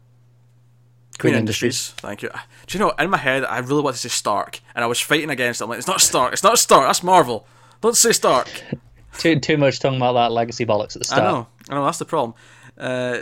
[1.22, 1.90] Queen Queen Industries.
[1.98, 2.30] Thank you.
[2.66, 5.00] Do you know in my head I really wanted to say Stark, and I was
[5.00, 5.64] fighting against it.
[5.64, 6.32] I'm like, it's not Stark.
[6.32, 6.86] It's not Stark.
[6.86, 7.46] That's Marvel.
[7.80, 8.48] Don't say Stark.
[9.18, 11.22] Too too much talking about that legacy bollocks at the start.
[11.22, 11.46] I know.
[11.68, 11.84] I know.
[11.84, 12.34] That's the problem.
[12.78, 13.18] Uh,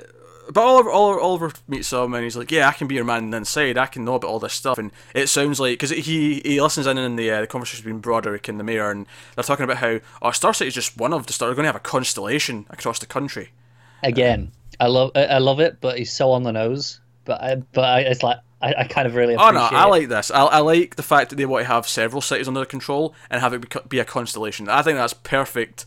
[0.52, 3.34] but Oliver, Oliver, Oliver meets him and he's like, "Yeah, I can be your man
[3.34, 3.76] inside.
[3.76, 6.86] I can know about all this stuff." And it sounds like because he he listens
[6.86, 9.64] in and in the uh, the conversation between Broderick and the mayor, and they're talking
[9.64, 11.48] about how oh, Star City is just one of the stars.
[11.48, 13.50] They're going to have a constellation across the country.
[14.04, 16.99] Again, I love I love it, but he's so on the nose.
[17.24, 20.08] But I, but I, it's like I, I kind of really Oh no, I like
[20.08, 20.30] this.
[20.30, 23.40] I, I like the fact that they want to have several cities under control and
[23.40, 24.68] have it be a constellation.
[24.68, 25.86] I think that's perfect,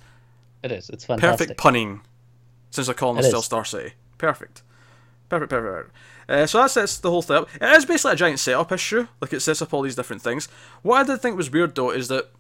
[0.64, 0.90] it is.
[0.90, 1.48] It's fantastic.
[1.48, 2.02] perfect punning.
[2.72, 3.44] Since they're calling it still.
[3.44, 4.64] Star City, perfect,
[5.30, 5.92] perfect, perfect.
[5.92, 5.96] perfect.
[6.28, 7.50] Uh, so that sets the whole thing up.
[7.56, 9.08] It is basically a giant setup issue.
[9.22, 10.48] Like it sets up all these different things.
[10.82, 12.32] What I did think was weird though is that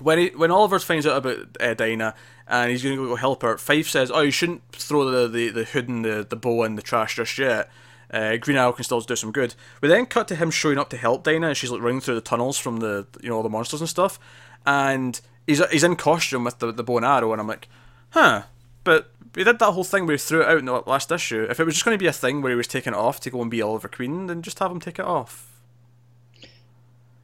[0.00, 2.14] when he, when Oliver finds out about uh, Dinah
[2.46, 5.48] and he's going to go help her, Fyff says, "Oh, you shouldn't throw the the,
[5.48, 7.70] the hood and the, the bow in the trash just yet.
[8.10, 10.90] Uh, Green Arrow can still do some good." We then cut to him showing up
[10.90, 13.42] to help Dinah, and she's like running through the tunnels from the you know all
[13.42, 14.18] the monsters and stuff,
[14.66, 17.68] and he's he's in costume with the the bow and arrow, and I'm like,
[18.10, 18.42] huh,
[18.84, 19.10] but.
[19.36, 21.46] He did that whole thing where he threw it out in the last issue.
[21.48, 23.20] If it was just going to be a thing where he was taking it off
[23.20, 25.60] to go and be Oliver Queen, then just have him take it off.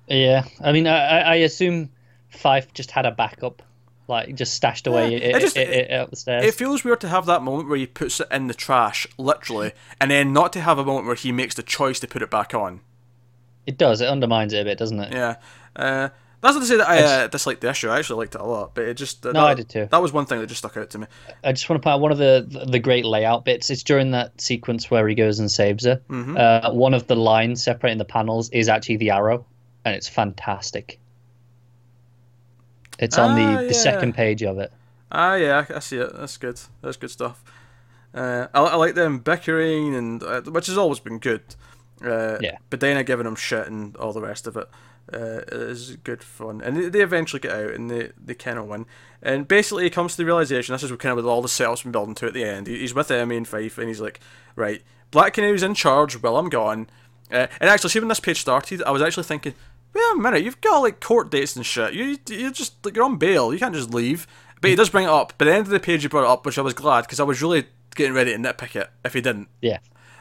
[0.06, 1.90] Yeah, I mean, I I assume
[2.30, 3.62] Fyff just had a backup,
[4.08, 6.44] like just stashed away Yeah, it, it just- it, it, up the stairs.
[6.44, 9.72] It feels weird to have that moment where he puts it in the trash, literally,
[10.00, 12.30] and then not to have a moment where he makes the choice to put it
[12.30, 12.80] back on.
[13.66, 14.00] It does.
[14.02, 15.12] It undermines it a bit, doesn't it?
[15.12, 15.36] Yeah.
[15.74, 16.10] Uh,
[16.42, 17.88] that's not to say that I It's- uh, disliked the issue.
[17.88, 19.88] I actually liked it a lot, but it just uh, No, that, I did too.
[19.90, 21.06] That was one thing that just stuck out to me.
[21.42, 23.70] I just want to point out one of the the great layout bits.
[23.70, 26.02] It's during that sequence where he goes and saves her.
[26.10, 26.36] Mm-hmm.
[26.38, 29.46] Uh, one of the lines separating the panels is actually the arrow,
[29.86, 31.00] and it's fantastic.
[33.04, 33.72] It's on Ah, the, yeah.
[33.72, 34.72] second page of it.
[35.12, 36.10] Ah, yeah, I, I see it.
[36.16, 36.60] That's good.
[36.82, 37.42] That's good stuff.
[38.14, 41.42] Uh, I, I like them bickering, and uh, which has always been good.
[42.04, 42.58] Uh, Yeah.
[42.70, 44.68] But Dinah giving them shit and all the rest of it
[45.12, 46.60] uh, is good fun.
[46.62, 48.86] And they, they eventually get out and they, they kind of win.
[49.22, 51.82] And basically, he comes to the realization this is kind of with all the setups
[51.82, 52.66] been building to at the end.
[52.66, 54.20] He, he's with Emmy and Fyff, and he's like,
[54.56, 56.88] right, Black Canary's in charge while I'm gone.
[57.32, 59.54] Uh, and actually, see when this page started, I was actually thinking,
[59.94, 61.94] wait a minute, you've got like court dates and shit.
[61.94, 63.52] You you just like you're on bail.
[63.52, 64.26] You can't just leave.
[64.60, 65.36] But he does bring it up.
[65.36, 67.20] By the end of the page, he brought it up, which I was glad because
[67.20, 69.48] I was really getting ready to nitpick it if he didn't.
[69.60, 69.78] Yeah.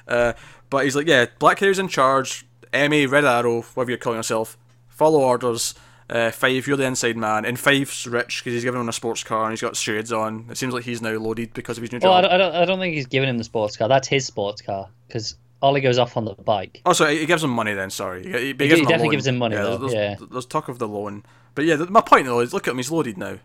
[0.07, 0.33] Uh,
[0.69, 2.45] but he's like, yeah, Black Canary's in charge.
[2.73, 4.57] Emmy, Red Arrow, whatever you're calling yourself,
[4.89, 5.75] follow orders.
[6.09, 9.23] Uh, Fyff, you're the inside man, and Fyff's rich because he's given him a sports
[9.23, 10.47] car and he's got shades on.
[10.49, 12.23] It seems like he's now loaded because of his new Well, job.
[12.23, 13.87] don't, I don't, I don't think he's giving him the sports car.
[13.87, 16.81] That's his sports car because Ollie goes off on the bike.
[16.85, 17.89] Oh, sorry, he gives him money then.
[17.89, 20.15] Sorry, he, he, gives definitely gives him money, Yeah, though, there's, yeah.
[20.29, 21.23] there's talk of the loan,
[21.55, 22.77] but yeah, my point though is look at him.
[22.77, 23.39] He's loaded now.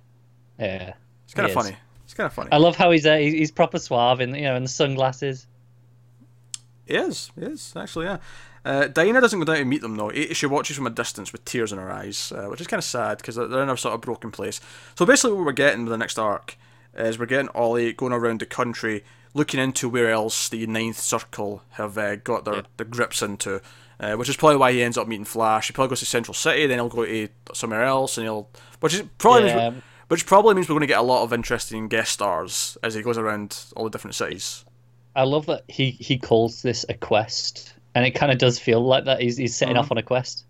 [0.58, 0.94] Yeah.
[1.24, 1.76] It's kind of funny.
[2.04, 2.50] It's kind of funny.
[2.50, 5.46] I love how he's uh, he's proper suave in you know in the sunglasses.
[6.86, 7.30] He is.
[7.38, 8.06] He is actually.
[8.06, 8.18] Yeah.
[8.64, 10.10] Uh, Dinah doesn't go down to meet them though.
[10.10, 12.84] She watches from a distance with tears in her eyes, uh, which is kind of
[12.84, 14.60] sad because they're in a sort of broken place.
[14.96, 16.56] So basically, what we're getting with the next arc
[16.94, 19.04] is we're getting Ollie going around the country,
[19.38, 23.60] looking into where else the Ninth Circle have uh, got their, their grips into.
[24.00, 25.66] Uh, which is probably why he ends up meeting Flash.
[25.66, 28.94] He probably goes to Central City, then he'll go to somewhere else, and he'll, which
[28.94, 29.70] is probably Yeah.
[29.70, 32.94] means, which probably means we're going to get a lot of interesting guest stars as
[32.94, 34.64] he goes around all the different cities.
[35.16, 38.80] I love that he he calls this a quest, and it kind of does feel
[38.86, 39.20] like that.
[39.20, 39.80] He's he's setting Mhm.
[39.80, 40.44] off on a quest,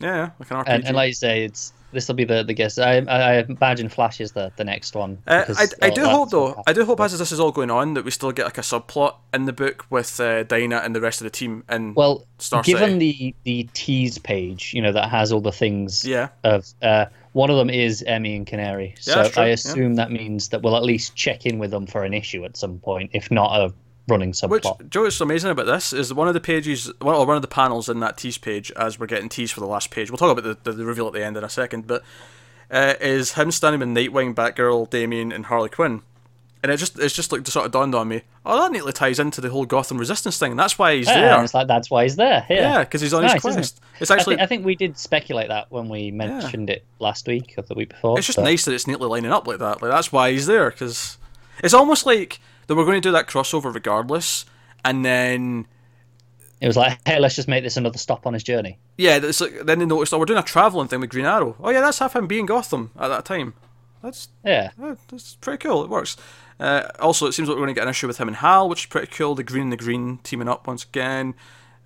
[0.00, 0.64] Yeah, yeah, like an RPG.
[0.74, 2.78] and, and like you say, it's this will be the the guess.
[2.78, 5.18] I I imagine Flash is the the next one.
[5.26, 6.62] Uh, I, I do hope though.
[6.66, 8.62] I do hope as this is all going on that we still get like a
[8.62, 11.64] subplot in the book with uh, Dinah and the rest of the team.
[11.68, 13.34] And Well, Star given City.
[13.44, 17.50] the the tease page, you know that has all the things yeah, of uh, one
[17.50, 18.94] of them is Emmy and Canary.
[19.02, 19.52] Yeah, So I yeah.
[19.54, 22.56] assume that means that we'll at least check in with them for an issue at
[22.56, 23.72] some point, if not a
[24.08, 24.88] running which subplot.
[24.90, 27.48] Joe, what's amazing about this is one of the pages, one or one of the
[27.48, 30.10] panels in that tease page, as we're getting teased for the last page.
[30.10, 32.02] We'll talk about the, the, the reveal at the end in a second, but
[32.70, 36.02] uh, is him standing with Nightwing, Batgirl, Damian, and Harley Quinn.
[36.62, 38.20] And it just it's just like sort of dawned on me.
[38.44, 40.56] Oh, that neatly ties into the whole Gotham Resistance thing.
[40.56, 41.44] That's why he's Yeah, and there.
[41.44, 42.44] it's like that's why he's there.
[42.50, 43.54] Yeah, Yeah, because he's on Nice, his isn't it?
[43.54, 43.80] quest.
[43.98, 47.26] It's I actually think, I think we did speculate that when we mentioned it last
[47.26, 48.18] week or the week before.
[48.18, 49.80] It's just but- nice that it's neatly lining up like that.
[49.80, 51.16] Like that's why he's there because
[51.64, 52.40] it's almost like
[52.70, 54.46] that we're going to do that crossover regardless,
[54.84, 55.66] and then
[56.60, 58.78] It was like, hey, let's just make this another stop on his journey.
[58.96, 61.56] yeah, it's like then they noticed oh we're doing a traveling thing with Green Arrow.
[61.60, 63.54] Oh yeah, that's half him being Gotham at that time.
[64.02, 65.82] That's Yeah, yeah, that's pretty cool.
[65.82, 66.16] It works.
[66.60, 68.68] Uh, also, it seems like we're going to get an issue with him and Hal,
[68.68, 69.34] which is pretty cool.
[69.34, 71.34] The Green and the Green teaming up once again,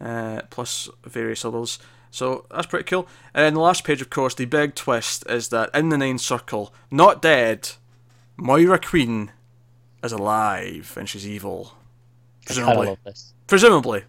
[0.01, 1.79] uh, plus various others.
[2.11, 3.09] So that's pretty cool.
[3.33, 6.19] And then the last page, of course, the big twist is that in the Nine
[6.19, 7.71] Circle, not dead,
[8.37, 9.31] Moira Queen
[10.05, 11.75] is alive and she's evil.
[12.47, 12.97] Presumably.
[13.47, 14.05] Presumably.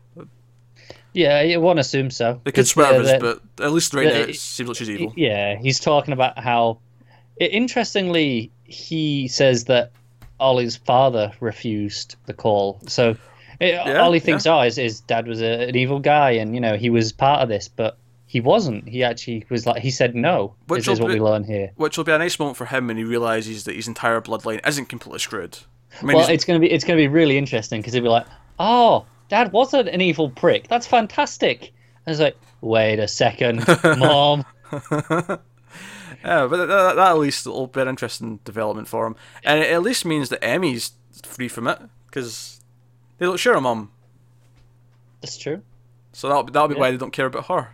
[1.13, 2.41] Yeah, you one assumes so.
[2.43, 5.13] They could swear uh, but at least right the- now it seems like she's evil.
[5.15, 6.79] Yeah, he's talking about how.
[7.37, 9.91] Interestingly, he says that
[10.39, 12.79] Ollie's father refused the call.
[12.87, 13.17] So
[13.59, 16.75] it, Ollie thinks, oh, his, his dad was a, an evil guy, and you know
[16.77, 18.87] he was part of this, but he wasn't.
[18.87, 20.55] He actually was like he said no.
[20.67, 21.71] Which This is what be- we learn here.
[21.75, 24.65] Which will be a nice moment for him when he realizes that his entire bloodline
[24.67, 25.59] isn't completely screwed.
[26.01, 28.25] I mean, Well, it's gonna be it's gonna be really interesting because he'll be like,
[28.59, 30.67] oh, dad wasn't an evil prick.
[30.67, 31.71] That's fantastic.
[32.05, 33.65] And it's like, wait a second,
[33.97, 34.45] mom.
[36.23, 39.69] Yeah, but that, that, at least will be an interesting development for him, and it
[39.69, 40.93] at least means that Emmy's
[41.23, 42.61] free from it because
[43.19, 43.91] they don't share a mom.
[45.21, 45.61] That's true.
[46.13, 46.79] so that'll be, that'll be Yeah.
[46.79, 47.69] why they don't care about her.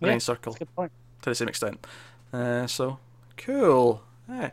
[0.00, 0.90] Yeah, Circle good point.
[1.22, 1.86] to the same extent.
[2.32, 2.98] Uh, so
[3.36, 4.02] cool.
[4.28, 4.50] Yeah.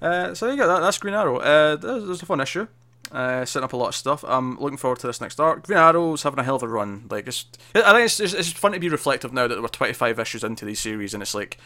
[0.00, 0.80] Uh, so you got that.
[0.80, 1.38] That's Green Arrow.
[1.38, 2.66] Uh, a fun issue.
[3.12, 4.24] Uh, setting up a lot of stuff.
[4.26, 5.64] I'm looking forward to this next arc.
[5.66, 7.06] Green Arrow's having a hell of a run.
[7.08, 10.18] Like it's, I think it's, it's, it's fun to be reflective now that we're 25
[10.18, 11.58] issues into these series, and it's like,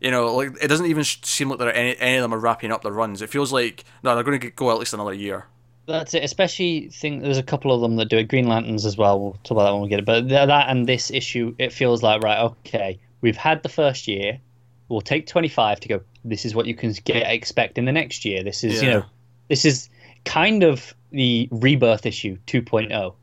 [0.00, 2.38] you know, like it doesn't even seem like there are any any of them are
[2.38, 3.22] wrapping up their runs.
[3.22, 5.46] It feels like no, they're going to go at least another year.
[5.86, 6.24] That's it.
[6.24, 8.28] Especially think there's a couple of them that do it.
[8.28, 9.20] Green Lanterns as well.
[9.20, 10.04] We'll talk about that when we get it.
[10.04, 12.40] But that and this issue, it feels like right.
[12.40, 14.40] Okay, we've had the first year.
[14.92, 16.00] We'll take 25 to go.
[16.24, 18.42] This is what you can get expect in the next year.
[18.44, 19.04] This is you know,
[19.48, 19.88] this is
[20.24, 23.14] kind of the rebirth issue 2.0.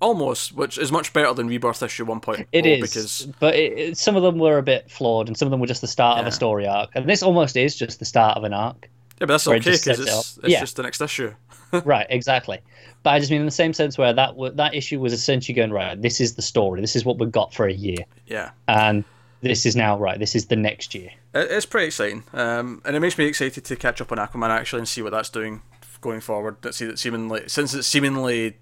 [0.00, 3.96] Almost, which is much better than Rebirth issue 1.0 It is, because but it, it-
[3.98, 6.18] some of them were a bit flawed, and some of them were just the start
[6.20, 6.90] of a story arc.
[6.94, 8.82] And this almost is just the start of an arc.
[8.82, 10.60] yeah, but that's okay because it it's, it's Yeah.
[10.60, 11.32] just the next issue.
[11.84, 12.58] right, exactly.
[13.02, 15.72] But I just mean in the same sense where that that issue was essentially going
[15.72, 16.00] right.
[16.00, 16.82] This is the story.
[16.82, 18.50] This is what we've got for a year, Yeah.
[18.68, 19.04] and
[19.44, 20.18] this is now right.
[20.18, 21.10] This is the next year.
[21.34, 24.80] It's pretty exciting, um, and it makes me excited to catch up on Aquaman actually
[24.80, 25.62] and see what that's doing
[26.00, 26.56] going forward.
[26.62, 28.56] That see that seemingly since it's seemingly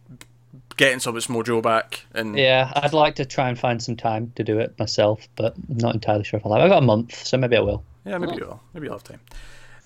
[0.76, 2.04] getting some of its mojo back.
[2.14, 5.54] And Yeah, I'd like to try and find some time to do it myself, but
[5.68, 6.62] I'm not entirely sure if I'll have.
[6.62, 7.82] I've got a month, so maybe I will.
[8.04, 8.60] yeah, maybe you will.
[8.74, 9.20] Maybe you'll have time.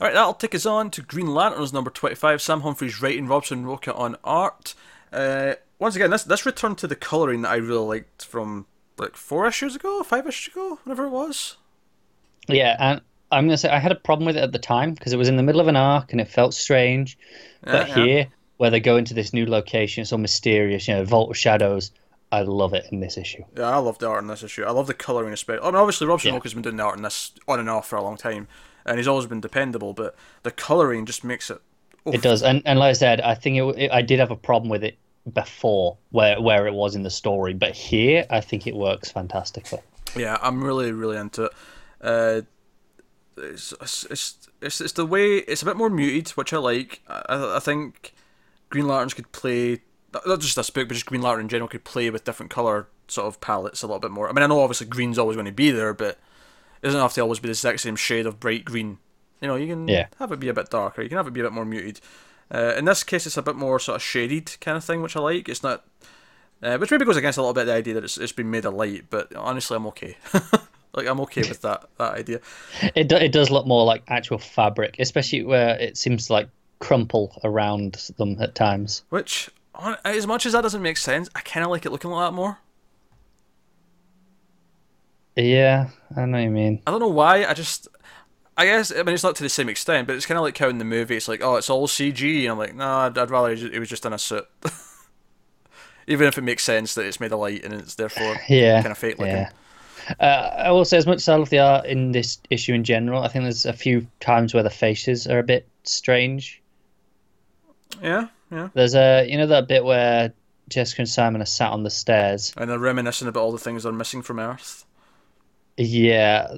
[0.00, 2.42] All right, that'll take us on to Green Lanterns number twenty-five.
[2.42, 4.74] Sam Humphries writing, Robson Rocha on art.
[5.12, 8.66] Uh, once again, this this return to the coloring that I really liked from
[8.98, 11.56] like four issues ago, five issues ago, whatever it was.
[12.48, 13.00] Yeah, and
[13.32, 15.28] I'm gonna say I had a problem with it at the time because it was
[15.28, 17.18] in the middle of an arc and it felt strange.
[17.62, 18.04] But Yeah, yeah.
[18.04, 18.26] here,
[18.56, 21.90] where they go into this new location, it's all mysterious, you know, Vault of Shadows.
[22.32, 23.44] I love it in this issue.
[23.56, 24.64] Yeah, I love the art in this issue.
[24.64, 25.62] I love the colouring especially.
[25.62, 26.34] I mean, obviously, Robson Yeah.
[26.34, 28.48] Rocha's been doing the art in this on and off for a long time,
[28.84, 29.92] and he's always been dependable.
[29.92, 31.60] But the colouring just makes it.
[32.04, 33.90] It does, and and like I said, I think it, it.
[33.92, 34.96] I did have a problem with it
[35.32, 39.80] before, where where it was in the story, but here I think it works fantastically.
[40.16, 41.52] Yeah, I'm really, really into it.
[42.00, 42.40] Uh,
[43.36, 47.02] it's, it's, it's, it's the way it's a bit more muted, which I like.
[47.08, 48.14] I, I think
[48.70, 49.80] Green Lanterns could play
[50.26, 52.88] not just this book, but just Green Lantern in general could play with different color
[53.08, 54.28] sort of palettes a little bit more.
[54.28, 56.18] I mean, I know obviously green's always going to be there, but
[56.82, 58.98] it doesn't have to always be the exact same shade of bright green.
[59.42, 60.06] You know, you can Yeah.
[60.18, 61.02] have it be a bit darker.
[61.02, 62.00] You can have it be a bit more muted.
[62.52, 65.16] Uh, in this case, it's a bit more sort of shaded kind of thing, which
[65.16, 65.48] I like.
[65.48, 65.84] It's not,
[66.62, 68.64] uh, which maybe goes against a little bit the idea that it's, it's been made
[68.64, 69.06] of light.
[69.10, 70.16] But honestly, I'm okay.
[70.94, 72.40] like I'm okay with that that idea.
[72.94, 76.48] It do, it does look more like actual fabric, especially where it seems to like
[76.78, 79.02] crumple around them at times.
[79.10, 82.10] Which, on, as much as that doesn't make sense, I kind of like it looking
[82.10, 82.58] like that more.
[85.36, 86.82] Yeah, I know what you mean.
[86.86, 87.44] I don't know why.
[87.44, 87.88] I just,
[88.56, 90.56] I guess I mean it's not to the same extent, but it's kind of like
[90.56, 93.18] how in the movie it's like, oh, it's all CG, and I'm like, no, I'd,
[93.18, 94.46] I'd rather it was just in a suit.
[96.08, 98.92] Even if it makes sense that it's made of light and it's therefore Yeah, kind
[98.92, 99.34] of fake looking.
[99.34, 99.50] yeah.
[100.20, 102.84] Uh, I will say, as much as I love the art in this issue in
[102.84, 106.62] general, I think there's a few times where the faces are a bit strange.
[108.00, 108.68] Yeah, yeah.
[108.72, 110.32] There's a, you know, that bit where
[110.68, 112.54] Jessica and Simon are sat on the stairs.
[112.56, 114.85] And they're reminiscing about all the things that are missing from Earth.
[115.78, 116.54] Yeah,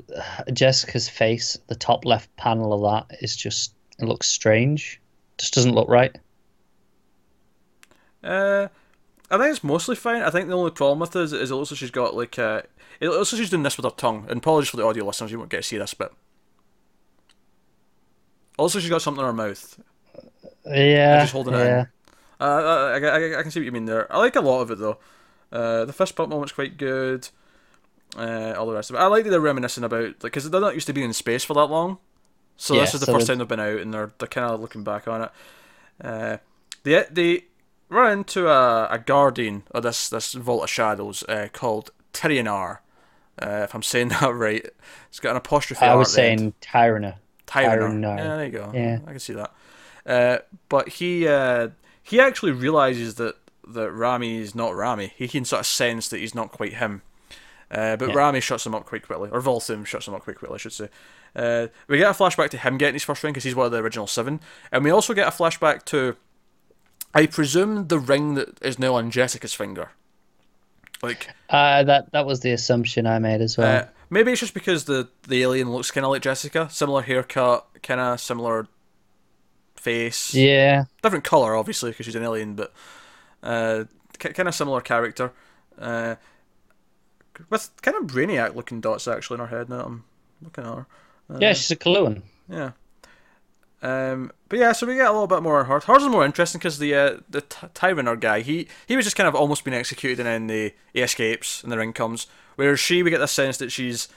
[0.53, 5.01] Jessica's face, the top left panel of that is just it looks strange.
[5.39, 6.16] Just doesn't look right.
[8.23, 8.69] Uh,
[9.31, 10.23] I think it's mostly fine.
[10.23, 12.39] I think the only problem with it is, is it looks like she's got like
[12.39, 12.62] uh,
[13.01, 14.27] it looks like she's doing this with her tongue.
[14.29, 16.12] And apologies for the audio listeners, you won't get to see this, but
[18.57, 19.81] also she's got something in her mouth.
[20.64, 21.81] Yeah, just holding it yeah.
[21.81, 21.87] in.
[22.41, 24.12] Uh, I, I, I, I can see what you mean there.
[24.12, 24.99] I like a lot of it though.
[25.51, 27.29] Uh, the fist bump moment's quite good.
[28.19, 29.01] Uh, all the rest of it.
[29.01, 31.55] I like that they're reminiscing about because they're not used to being in space for
[31.55, 31.99] that long.
[32.57, 34.29] So Yeah, this is the so first they- time they've been out, and they're they're
[34.29, 35.31] kind of looking back on it.
[36.03, 36.37] Uh,
[36.83, 37.45] they they
[37.89, 42.79] run into a, a guardian of this this vault of shadows uh, called Tyrionar.
[43.41, 44.66] Uh, if I'm saying that right,
[45.09, 45.85] it's got an apostrophe.
[45.85, 46.39] I was at the end.
[46.41, 47.14] saying Tyrana.
[47.47, 47.79] Tyronar.
[47.79, 48.19] Tyronar.
[48.19, 48.71] Yeah, there you go.
[48.75, 48.99] Yeah.
[49.07, 49.53] I can see that.
[50.05, 50.39] Uh,
[50.69, 51.69] but he uh,
[52.03, 53.37] he actually realizes that
[53.69, 55.12] that Rami is not Rami.
[55.16, 57.03] He can sort of sense that he's not quite him.
[57.71, 58.14] Uh, but Yeah.
[58.14, 60.73] Rami shuts him up quite quickly, or Volthoom shuts him up quite quickly, I should
[60.73, 60.89] say.
[61.37, 63.73] Uh, we get a flashback to him getting his first ring because he's one of
[63.73, 64.41] the original seven,
[64.73, 66.16] and we also get a flashback to,
[67.14, 69.91] I presume, the ring that is now on Jessica's finger.
[71.03, 73.83] Like, Uh, that that was the assumption I made as well.
[73.83, 77.66] uh, maybe it's just because the the alien looks kind of like Jessica, similar haircut,
[77.83, 78.66] kind of similar
[79.77, 82.73] face, yeah, different color obviously because she's an alien, but
[83.43, 83.85] uh,
[84.19, 85.33] kind of similar character,
[85.79, 86.16] uh,
[87.51, 89.68] with kind of brainiac looking dots actually in her head.
[89.68, 90.05] Now I'm
[90.43, 90.86] looking at her.
[91.30, 92.22] Uh, yeah, she's a Kaluan.
[92.49, 92.72] yeah.
[93.80, 95.84] Um, but yeah, so we get a little bit more on hers.
[95.84, 99.28] Hers is more interesting because the uh, the Tyrannor guy, he he was just kind
[99.28, 102.26] of almost being executed, and then the he escapes, and the ring comes.
[102.57, 104.09] Whereas she, we get the sense that she's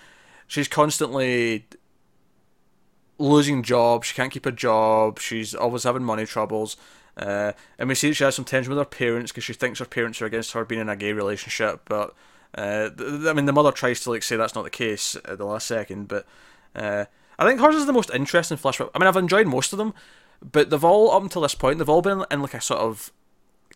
[0.47, 1.65] she's constantly
[3.19, 4.07] losing jobs.
[4.07, 5.19] She can't keep a job.
[5.19, 6.75] She's always having money troubles.
[7.15, 9.79] Uh, and we see that she has some tension with her parents because she thinks
[9.79, 11.81] her parents are against her being in a gay relationship.
[11.85, 12.15] But
[12.55, 15.37] uh, th- I mean, the mother tries to like say that's not the case at
[15.37, 16.07] the last second.
[16.07, 16.25] But
[16.75, 17.05] uh,
[17.39, 18.89] I think hers is the most interesting flashback.
[18.93, 19.93] I mean, I've enjoyed most of them,
[20.41, 23.11] but they've all up until this point they've all been in like a sort of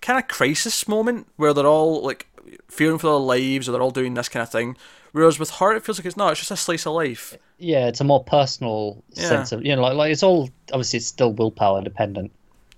[0.02, 2.28] kind of crisis moment where they're all like
[2.68, 4.78] fearing for their lives or they're all doing this kind of thing.
[5.14, 6.32] Whereas with her, it feels like it's not.
[6.32, 7.38] It's just a slice of life.
[7.58, 9.30] Yeah, it's a more personal Yeah.
[9.30, 12.32] sense of you know, like like it's all obviously it's still willpower dependent,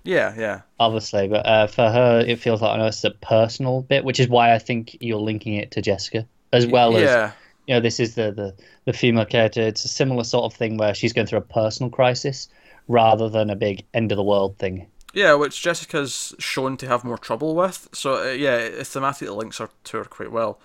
[0.08, 3.82] Yeah, yeah, obviously, but uh, for her it feels like I know it's a personal
[3.82, 7.32] bit, which is why I think you're linking it to Jessica as well as yeah.
[7.66, 8.54] you know this is the the
[8.84, 9.62] the female character.
[9.62, 12.48] It's a similar sort of thing where she's going through a personal crisis
[12.86, 14.86] rather than a big end of the world thing.
[15.12, 17.88] Yeah, which Jessica's shown to have more trouble with.
[17.92, 20.58] So uh, yeah, it thematically links her to her quite well.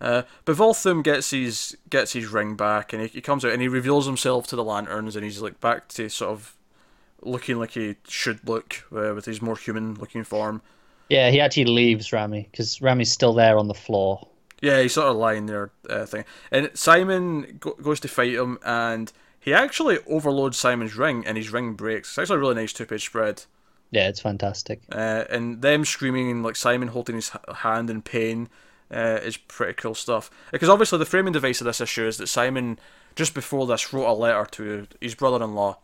[0.00, 3.60] Uh, but Volthoom gets his gets his ring back, and he, he comes out and
[3.60, 6.56] he reveals himself to the lanterns, and he's like back to sort of
[7.22, 10.62] looking like he should look uh, with his more human looking form.
[11.08, 14.28] Yeah, he actually leaves Rami because Rami's still there on the floor.
[14.62, 16.24] Yeah, he's sort of lying there, uh, thing.
[16.50, 19.10] And Simon go- goes to fight him, and
[19.40, 22.10] he actually overloads Simon's ring, and his ring breaks.
[22.10, 23.44] It's actually a really nice two-page spread.
[23.90, 24.82] Yeah, it's fantastic.
[24.92, 28.48] Uh, and them screaming and like Simon holding his hand in pain
[28.90, 30.30] uh, is pretty cool stuff.
[30.52, 32.78] Because obviously the framing device of this issue is that Simon
[33.16, 35.78] just before this wrote a letter to his brother-in-law,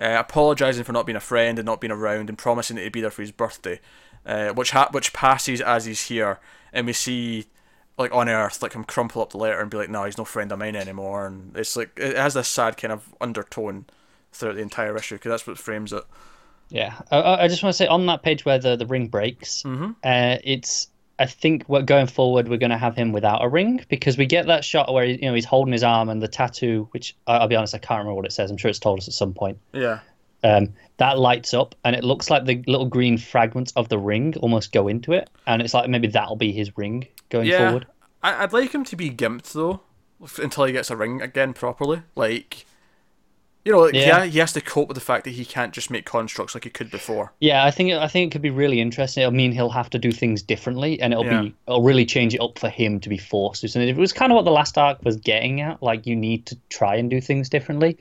[0.00, 2.92] uh, apologising for not being a friend and not being around and promising that he'd
[2.92, 3.80] be there for his birthday,
[4.26, 6.38] uh, which ha- which passes as he's here,
[6.72, 7.46] and we see
[7.96, 10.24] like on Earth like him crumple up the letter and be like, no, he's no
[10.24, 13.86] friend of mine anymore, and it's like it has this sad kind of undertone
[14.32, 16.04] throughout the entire issue because that's what frames it.
[16.70, 19.62] Yeah, I, I just want to say on that page where the, the ring breaks,
[19.62, 19.96] Mhm.
[20.04, 20.88] uh, it's
[21.18, 24.26] I think what going forward we're going to have him without a ring because we
[24.26, 27.48] get that shot where you know he's holding his arm and the tattoo, which I'll
[27.48, 28.50] be honest I can't remember what it says.
[28.50, 29.58] I'm sure it's told us at some point.
[29.72, 30.00] Yeah.
[30.44, 34.34] Um, that lights up and it looks like the little green fragments of the ring
[34.36, 37.86] almost go into it, and it's like maybe that'll be his ring going Yeah, forward.
[38.22, 39.80] I, I'd like him to be gimped though,
[40.40, 42.02] until he gets a ring again properly.
[42.14, 42.66] Like,
[43.68, 44.24] you know, like, yeah.
[44.24, 46.70] He has to cope with the fact that he can't just make constructs like he
[46.70, 47.32] could before.
[47.38, 49.20] Yeah, I think I think it could be really interesting.
[49.20, 51.42] It'll mean he'll have to do things differently, and it'll Yeah.
[51.42, 53.78] be it'll really change it up for him to be forced to.
[53.78, 55.82] And it was kind of what the last arc was getting at.
[55.82, 57.98] Like you need to try and do things differently.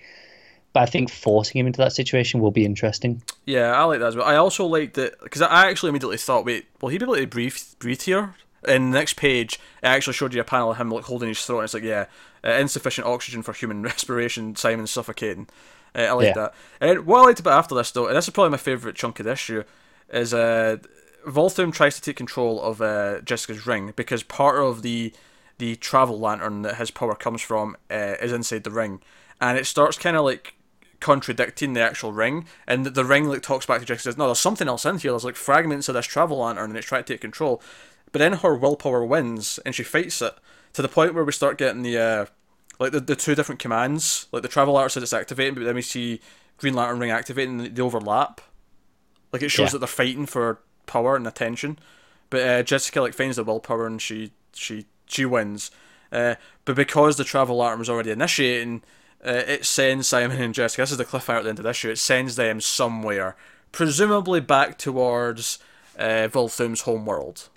[0.72, 3.22] But I think forcing him into that situation will be interesting.
[3.46, 4.26] Yeah, I like that as well.
[4.26, 7.28] I also like that because I actually immediately thought, wait, will he be able to
[7.28, 8.36] breathe breathe here?
[8.68, 11.44] In the next page, it actually showed you a panel of him like holding his
[11.46, 11.60] throat.
[11.60, 12.06] And it's like, yeah,
[12.44, 14.56] uh, insufficient oxygen for human respiration.
[14.56, 15.48] Simon's suffocating.
[15.96, 16.34] Uh, I like Yeah.
[16.34, 16.54] that.
[16.82, 19.20] And what I liked about after this though, and this is probably my favorite chunk
[19.20, 19.64] of this issue,
[20.12, 20.78] is uh,
[21.26, 25.14] Volthoom tries to take control of uh, Jessica's ring because part of the
[25.60, 29.02] the travel lantern that his power comes from uh, is inside the ring,
[29.42, 30.54] and it starts kind of like
[31.00, 34.28] contradicting the actual ring, and the, the ring like talks back to Jessica says, "No,
[34.28, 35.12] there's something else in here.
[35.12, 37.62] There's like fragments of this travel lantern, and it's trying to take control."
[38.12, 40.34] But then her willpower wins, and she fights it
[40.74, 42.26] to the point where we start getting the uh,
[42.80, 44.28] like the, the two different commands.
[44.32, 46.22] Like the travel lantern says it's activating, but then we see
[46.58, 48.42] Green Lantern ring activating, and they overlap.
[49.34, 49.72] Like it shows Yeah.
[49.74, 51.78] that they're fighting for power and attention.
[52.30, 55.70] But uh, Jessica like finds the willpower and she she she wins.
[56.12, 56.36] Uh,
[56.66, 58.82] but because the travel alarm was already initiating,
[59.26, 60.82] uh, it sends Simon and Jessica.
[60.84, 61.90] This is the cliffhanger at the end of this show.
[61.90, 63.36] It sends them somewhere,
[63.74, 65.60] presumably back towards
[66.00, 67.50] uh, Volthoom's home world.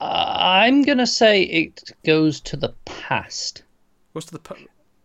[0.00, 3.62] I'm gonna say it goes to the past.
[4.12, 4.56] What's the pa-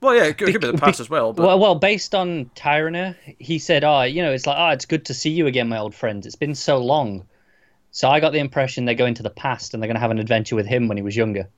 [0.02, 1.34] well, yeah, it could, it could be the past as well.
[1.34, 4.86] But Well, well, based on Tyrone, he said, "Oh, you know, it's like, oh, it's
[4.86, 6.26] good to see you again, my old friends.
[6.26, 7.28] It's been so long."
[7.92, 10.12] So I got the impression they're going to the past and they're going to have
[10.12, 11.50] an adventure with him when he was younger.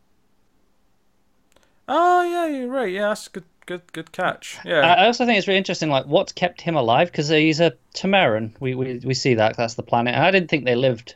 [1.88, 2.91] oh yeah, you're right.
[2.91, 4.57] Yeah, that's a good, good, good catch.
[4.65, 7.73] Yeah, I also think it's really interesting, like what's kept him alive because he's a
[7.93, 8.53] Tamaran.
[8.59, 10.15] We, we we see that that's the planet.
[10.15, 11.15] And I didn't think they lived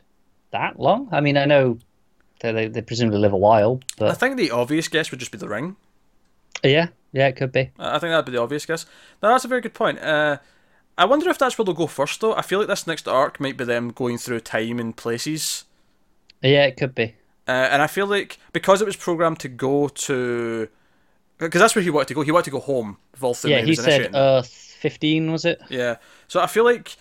[0.52, 1.08] that long.
[1.12, 1.78] I mean, I know
[2.46, 5.38] they they, they presumably live a while, I think the obvious guess would just be
[5.38, 5.76] the ring.
[6.62, 7.70] yeah, yeah, it could be.
[7.78, 8.86] I think that'd be the obvious guess.
[9.22, 9.98] No, that's a very good point.
[10.00, 10.38] Uh,
[10.98, 12.34] I wonder if that's where they'll go first, though.
[12.34, 15.64] I feel like this next arc might be them going through time and places.
[16.42, 17.14] Yeah, it could be.
[17.48, 20.68] Uh, and I feel like because it was programmed to go to,
[21.38, 22.22] because that's where he wanted to go.
[22.22, 22.96] He wanted to go home.
[23.20, 23.50] Volthoom.
[23.50, 24.10] yeah, he was said.
[24.14, 24.48] Earth
[24.80, 25.60] fifteen was it?
[25.68, 25.96] Yeah.
[26.28, 26.96] So I feel like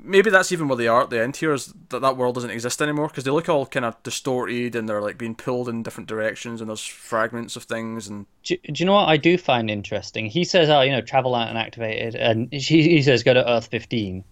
[0.00, 2.50] maybe that's even where they are at the end here is that that world doesn't
[2.50, 5.82] exist anymore because they look all kind of distorted and they're like being pulled in
[5.82, 9.38] different directions and there's fragments of things and Do, do you know what I do
[9.38, 10.26] find interesting?
[10.26, 13.50] He says, "Oh, you know, travel out and activated," and she he says, "Go to
[13.50, 14.24] Earth 15."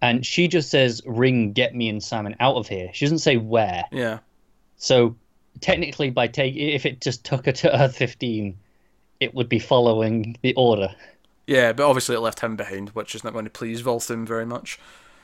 [0.00, 3.36] And she just says, "Ring, get me and Simon out of here." She doesn't say
[3.36, 3.84] where.
[3.90, 4.18] yeah.
[4.76, 5.16] So
[5.60, 8.56] technically, by take if it just took her to Earth 15,
[9.20, 10.94] it would be following the order.
[11.48, 14.44] Yeah, but obviously it left him behind, which is not going to please Volthoom very
[14.44, 14.78] much.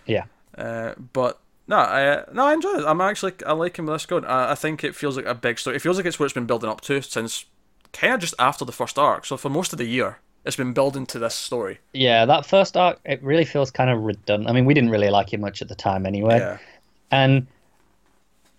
[0.06, 0.24] Yeah.
[0.56, 1.38] Uh, but
[1.68, 2.84] no, I no, I enjoy it.
[2.86, 4.24] I'm actually I like him with this good.
[4.24, 5.76] I, I think it feels like a big story.
[5.76, 7.44] It feels like it's what it's been building up to since
[7.92, 9.26] kind of just after the first arc.
[9.26, 11.80] So for most of the year, it's been building to this story.
[11.92, 14.48] Yeah, that first arc, it really feels kind of redundant.
[14.48, 16.38] I mean, we didn't really like it much at the time anyway.
[16.38, 16.58] Yeah,
[17.10, 17.46] And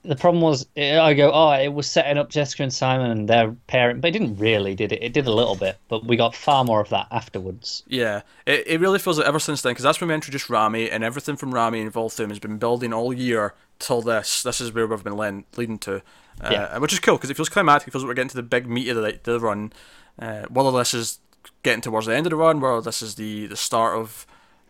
[0.07, 3.52] the problem was, I go, oh, it was setting up Jessica and Simon and their
[3.68, 5.03] parent, but it didn't really, did it?
[5.03, 7.84] It did a little bit, but we got far more of that afterwards.
[7.88, 8.22] yeah.
[8.45, 11.03] It, it really feels like ever since then, because that's when we introduced Rami, and
[11.03, 14.44] everything from Rami and Volthoom has been building all year till this.
[14.44, 15.95] This is where we've been len- leading to,
[16.41, 16.77] uh, Yeah.
[16.77, 17.88] which is cool because it feels climatic.
[17.88, 19.73] It feels like we're getting to the big meat of the, the run.
[20.19, 21.19] Uh, whether this is
[21.64, 24.26] getting towards the end of the run, whether this is the the start of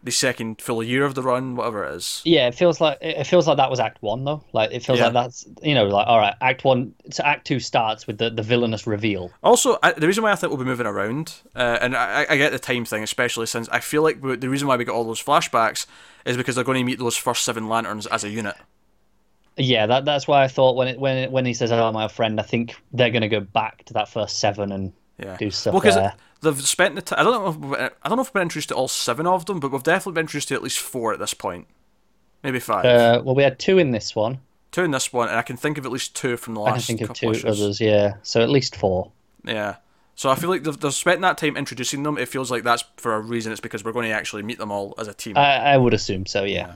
[0.06, 2.22] the second full year of the run, whatever it is.
[2.24, 4.44] Yeah, it feels like it feels like that was Act One though.
[4.54, 5.06] Like it feels Yeah.
[5.06, 6.94] like that's you know like all right, Act One.
[7.12, 9.32] So Act Two starts with the the villainous reveal.
[9.44, 12.38] Also, I, the reason why I think we'll be moving around, uh, and I, I
[12.38, 15.04] get the time thing, especially since I feel like the reason why we got all
[15.04, 15.86] those flashbacks
[16.26, 18.56] is because they're going to meet those first seven lanterns as a unit.
[19.58, 22.08] Yeah, that that's why I thought when it when it, when he says, "Oh, my
[22.10, 25.38] friend," I think they're going to go back to that first seven and Yeah.
[25.38, 26.14] do stuff well, there.
[26.46, 27.20] They've spent the time.
[27.20, 27.50] I don't know.
[27.50, 29.72] If, we've- I don't know if we've been introduced to all seven of them, but
[29.72, 31.68] we've definitely been introduced to at least four at this point,
[32.44, 32.86] maybe five.
[32.86, 34.40] Uh, well, we had two in this one.
[34.72, 36.72] two in this one, and I can think of at least two from the last.
[36.90, 37.46] I can think of two issues.
[37.62, 37.82] others.
[37.82, 39.12] Yeah, so at least four.
[39.44, 39.76] Yeah.
[40.18, 42.18] So I feel like they've, they've spent that time introducing them.
[42.18, 43.52] It feels like that's for a reason.
[43.52, 45.38] It's because we're going to actually meet them all as a team.
[45.38, 46.44] I, I would assume so.
[46.46, 46.76] Yeah,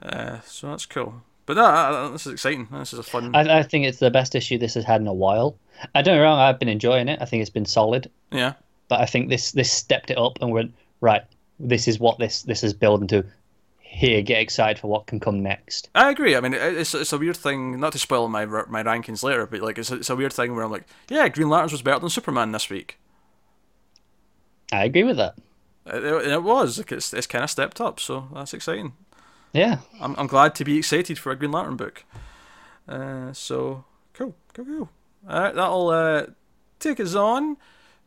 [0.00, 1.22] Uh, so that's cool.
[1.44, 2.68] But no, this is exciting.
[2.70, 3.34] This is a fun.
[3.34, 5.56] I, I think it's the best issue this has had in a while.
[5.92, 6.38] I don't me wrong.
[6.38, 7.20] I've been enjoying it.
[7.20, 8.10] I think it's been solid.
[8.30, 8.52] yeah.
[8.92, 11.22] But I think this this stepped it up and went right.
[11.58, 13.24] This is what this this is building to.
[13.80, 15.88] Here, get excited for what can come next.
[15.94, 16.36] I agree.
[16.36, 17.80] I mean, it's it's a weird thing.
[17.80, 20.54] Not to spoil my my rankings later, but like it's a, it's a weird thing
[20.54, 22.98] where I'm like, yeah, Green Lanterns was better than Superman this week.
[24.70, 25.38] I agree with that.
[25.86, 26.76] It, it, was.
[26.76, 28.92] Like, it's it's kind of stepped up, so that's exciting.
[29.54, 32.04] Yeah, I'm I'm glad to be excited for a Green Lantern book.
[32.86, 34.90] Uh, so cool, cool, cool.
[35.28, 36.26] All right, that'll uh,
[36.78, 37.56] take us on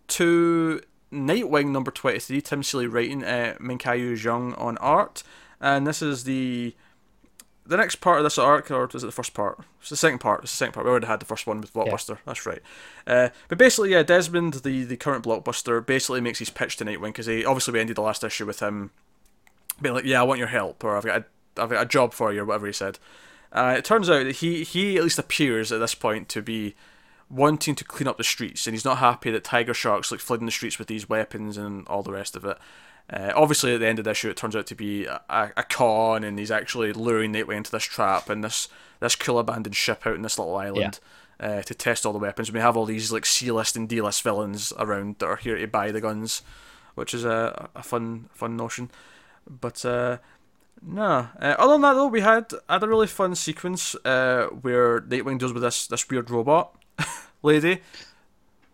[0.08, 2.42] to Nightwing number twenty three.
[2.42, 5.24] Tim Seeley writing, uh, Minkyu Jung on art,
[5.62, 6.76] and this is the
[7.66, 9.60] the next part of this arc, or is it the first part?
[9.80, 10.44] It's the second part.
[10.44, 10.86] It's the second part.
[10.86, 12.20] We already had the first one with Blockbuster.
[12.26, 12.62] That's right.
[13.08, 17.08] Uh, but basically, yeah, Desmond, the, the current Blockbuster, basically makes his pitch to Nightwing
[17.08, 18.92] because he obviously we ended the last issue with him
[19.82, 22.14] being like, "Yeah, I want your help," or "I've got a, I've got a job
[22.14, 23.00] for you," or whatever he said.
[23.52, 26.76] Uh, it turns out that he he at least appears at this point to be
[27.30, 30.46] wanting to clean up the streets, and he's not happy that tiger sharks like flooding
[30.46, 32.58] the streets with these weapons and all the rest of it.
[33.10, 35.64] Uh, obviously, at the end of the issue, it turns out to be a, a,
[35.64, 38.68] con, and he's actually luring Nightwing into this trap and this
[39.00, 41.00] this cool abandoned ship out in this little island
[41.40, 42.52] uh, to test all the weapons.
[42.52, 45.58] We have all these like C list and D list villains around that are here
[45.58, 46.42] to buy the guns,
[46.96, 48.90] which is a, a fun fun notion.
[49.48, 50.18] But uh,
[50.82, 55.02] no, uh, other than that though, we had had a really fun sequence uh, where
[55.02, 56.76] Nightwing deals with this this weird robot
[57.44, 57.82] lady.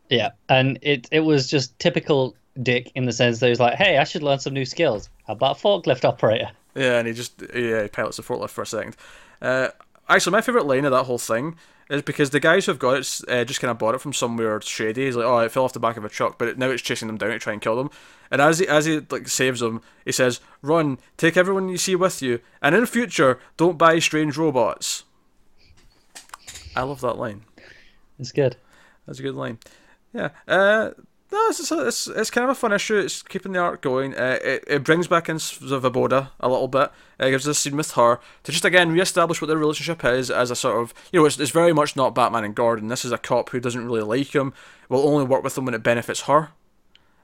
[0.09, 3.97] yeah, and it it was just typical Dick in the sense that he's like, "Hey,
[3.97, 5.09] I should learn some new skills.
[5.27, 8.65] How about forklift operator?" Yeah, and he just yeah he pilots the forklift for a
[8.65, 8.95] second.
[9.41, 9.69] Uh,
[10.09, 11.55] actually, my favorite line of that whole thing
[11.89, 14.59] is because the guys who've got it uh, just kind of bought it from somewhere
[14.61, 15.05] shady.
[15.05, 16.81] He's like, oh, it fell off the back of a truck, but it, now it's
[16.81, 17.89] chasing them down to try and kill them.
[18.31, 21.95] And as he as he like saves them, he says, "Run, take everyone you see
[21.95, 25.03] with you, and in future, don't buy strange robots."
[26.75, 27.43] I love that line.
[28.21, 28.55] It's good.
[29.05, 29.57] That's a good line.
[30.13, 30.29] Yeah.
[30.47, 30.91] Uh,
[31.31, 32.97] no, it's, it's, it's, it's kind of a fun issue.
[32.97, 34.13] It's keeping the arc going.
[34.13, 36.91] Uh, it, it brings back in Svoboda a little bit.
[37.19, 40.29] It gives us a scene with her to just again re-establish what their relationship is
[40.29, 42.89] as a sort of you know it's, it's very much not Batman and Gordon.
[42.89, 44.53] This is a cop who doesn't really like him.
[44.89, 46.49] Will only work with him when it benefits her.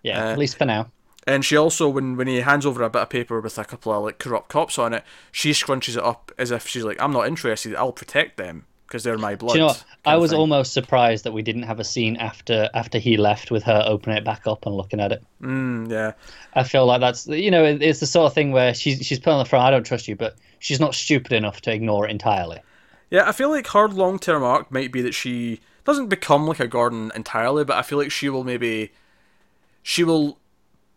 [0.03, 0.89] Yeah, Uh, at least for now.
[1.27, 3.91] And she also, when when he hands over a bit of paper with a couple
[3.91, 5.03] of like corrupt cops on it,
[5.33, 7.75] she scrunches it up as if she's like, "I'm not interested.
[7.75, 9.83] I'll protect them because they're my blood." Do you know what?
[10.05, 13.63] I was almost surprised that we didn't have a scene after after he left with
[13.63, 15.23] her opening it back up and looking at it.
[15.41, 16.13] Mm, yeah.
[16.53, 19.19] I feel like that's you know it- it's the sort of thing where she's she's
[19.19, 19.65] put on the front.
[19.65, 22.59] I don't trust you, but she's not stupid enough to ignore it entirely.
[23.09, 26.59] Yeah, I feel like her long term arc might be that she doesn't become like
[26.59, 28.91] a Gordon entirely, but I feel like she will maybe
[29.83, 30.39] she will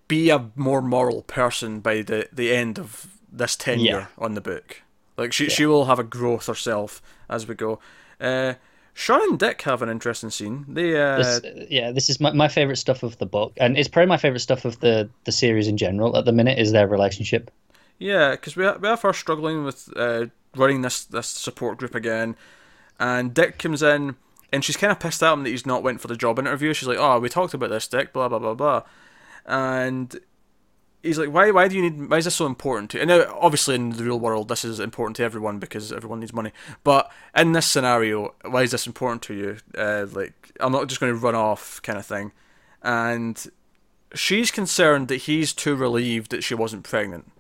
[0.09, 4.83] be a more moral person by the, the end of this tenure on the book.
[5.17, 7.01] Like she she will have a growth herself
[7.31, 7.79] as we go.
[8.21, 8.55] Uh,
[8.93, 10.67] Shawn and Dick have an interesting scene.
[10.69, 11.41] They uh, This,
[11.71, 14.41] yeah, this is my, my favorite stuff of the book, and it's probably my favorite
[14.41, 17.51] stuff of the the series in general at the minute is their relationship.
[17.99, 20.27] Yeah, because we, ha- we have her struggling with uh,
[20.57, 22.37] running this this support group again,
[22.99, 24.17] and Dick comes in
[24.53, 26.75] and she's kind of pissed at him that he's not went for the job interview.
[26.75, 28.83] She's like, "Oh, we talked about this, Dick." Blah blah blah blah,
[29.47, 30.19] and
[31.03, 31.51] he's like, "Why?
[31.51, 32.09] Why do you need?
[32.11, 33.03] Why is this so important to?" you?
[33.03, 36.33] And now, obviously, in the real world, this is important to everyone because everyone needs
[36.33, 36.53] money.
[36.85, 39.57] But in this scenario, why is this important to you?
[39.77, 42.33] Uh, like, I'm not just going to run off, kind of thing,
[42.83, 43.45] and
[44.15, 47.31] she's concerned that he's too relieved that she wasn't pregnant.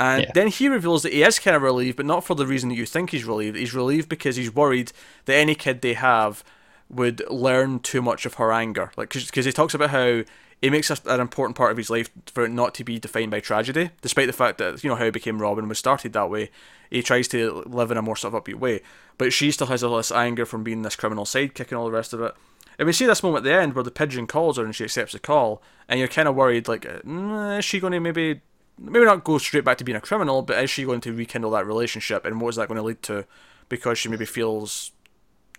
[0.00, 0.32] And Yeah.
[0.32, 2.76] then he reveals that he is kind of relieved, but not for the reason that
[2.76, 3.56] you think he's relieved.
[3.56, 4.92] He's relieved because he's worried
[5.24, 6.44] that any kid they have
[6.90, 8.90] would learn too much of her anger.
[8.96, 10.22] Like, because he talks about how
[10.60, 13.40] it makes an important part of his life for it not to be defined by
[13.40, 16.50] tragedy, despite the fact that, you know, how he became Robin was started that way.
[16.90, 18.80] He tries to live in a more sort of upbeat way.
[19.18, 21.92] But she still has all this anger from being this criminal sidekick and all the
[21.92, 22.34] rest of it.
[22.78, 24.84] And we see this moment at the end where the pigeon calls her and she
[24.84, 28.40] accepts the call, and you're kind of worried, like, mm, is she going to maybe
[28.78, 31.50] maybe not go straight back to being a criminal, but is she going to rekindle
[31.50, 33.26] that relationship, and what is that going to lead to?
[33.68, 34.92] Because she maybe feels.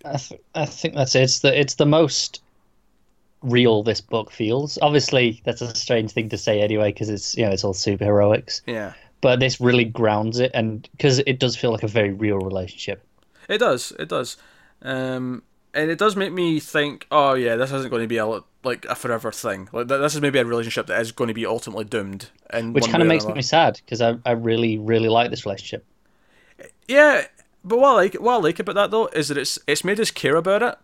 [0.04, 1.22] I, th- I think that's it.
[1.22, 2.42] It's the it's the most
[3.42, 4.78] real this book feels.
[4.82, 8.62] Obviously, that's a strange thing to say anyway, because it's you know it's all superheroics.
[8.66, 8.94] Yeah.
[9.20, 13.02] But this really grounds it, and because it does feel like a very real relationship.
[13.48, 13.92] It does.
[13.98, 14.36] It does.
[14.82, 15.42] Um,
[15.74, 18.84] and it does make me think, oh yeah, this isn't going to be a like
[18.86, 19.68] a forever thing.
[19.72, 22.30] Like this is maybe a relationship that is going to be ultimately doomed.
[22.50, 25.84] And which kind of makes me sad because I I really really like this relationship.
[26.88, 27.26] Yeah,
[27.64, 30.00] but what I like what I like about that though is that it's it's made
[30.00, 30.76] us care about it.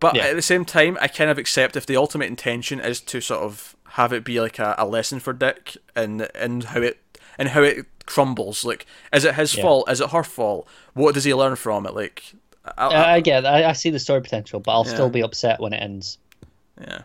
[0.00, 0.24] But Yeah.
[0.26, 3.40] at the same time, I kind of accept if the ultimate intention is to sort
[3.42, 6.98] of have it be like a, a lesson for Dick and and how it
[7.38, 8.64] and how it crumbles.
[8.64, 8.84] Like,
[9.14, 9.62] is it his Yeah.
[9.62, 9.90] fault?
[9.90, 10.68] Is it her fault?
[10.94, 11.94] What does he learn from it?
[11.94, 12.22] Like,
[12.76, 14.92] I, I- I, get, I, I see the story potential, but I'll Yeah.
[14.94, 16.18] still be upset when it ends.
[16.80, 17.02] Yeah.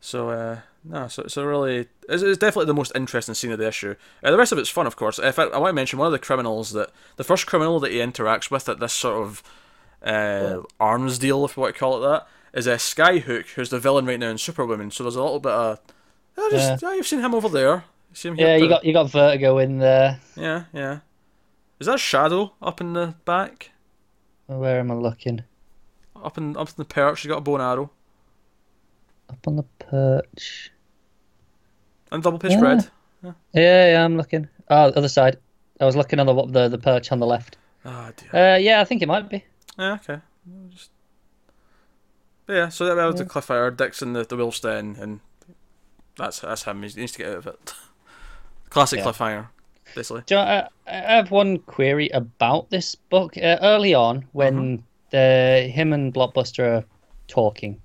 [0.00, 3.68] So uh, no, so so really, it's, it's definitely the most interesting scene of the
[3.68, 3.94] issue.
[4.22, 5.18] Uh, the rest of it's fun, of course.
[5.18, 7.92] In fact, I want to mention one of the criminals that the first criminal that
[7.92, 9.42] he interacts with at this sort of
[10.02, 13.78] uh, arms deal, if you want to call it that, is a Skyhook, who's the
[13.78, 14.90] villain right now in Superwoman.
[14.90, 15.80] So there's a little bit of,
[16.36, 16.94] I just, yeah.
[16.94, 17.84] you've seen him over there.
[18.10, 20.20] You see him Yeah, you got you got Vertigo in there.
[20.36, 21.00] yeah, yeah.
[21.78, 23.70] Is that Shadow up in the back?
[24.46, 25.44] Where am I looking?
[26.16, 27.90] Up in up in the perch, he's got a bow and arrow
[29.30, 30.71] Up on the perch.
[32.12, 32.60] And double pitch Yeah.
[32.60, 32.90] red.
[33.52, 34.48] Yeah, yeah, I'm looking.
[34.68, 35.38] Oh, other side.
[35.80, 37.56] I was looking on the the, the perch on the left.
[37.84, 38.54] Ah dear.
[38.54, 39.44] Uh, yeah, I think it might be.
[39.78, 40.20] Yeah, okay.
[40.70, 40.90] Just...
[42.48, 45.20] Yeah, so that was the Cliffhanger, Dick's in the, the Wilsten, and
[46.16, 46.82] that's that's him.
[46.82, 47.74] He needs to get out of it.
[48.70, 49.06] Classic Yeah.
[49.06, 49.48] Cliffhanger,
[49.94, 50.22] basically.
[50.26, 53.36] Do you know, I, I have one query about this book.
[53.36, 56.84] Uh, early on, when the him and Blockbuster are
[57.28, 57.80] talking,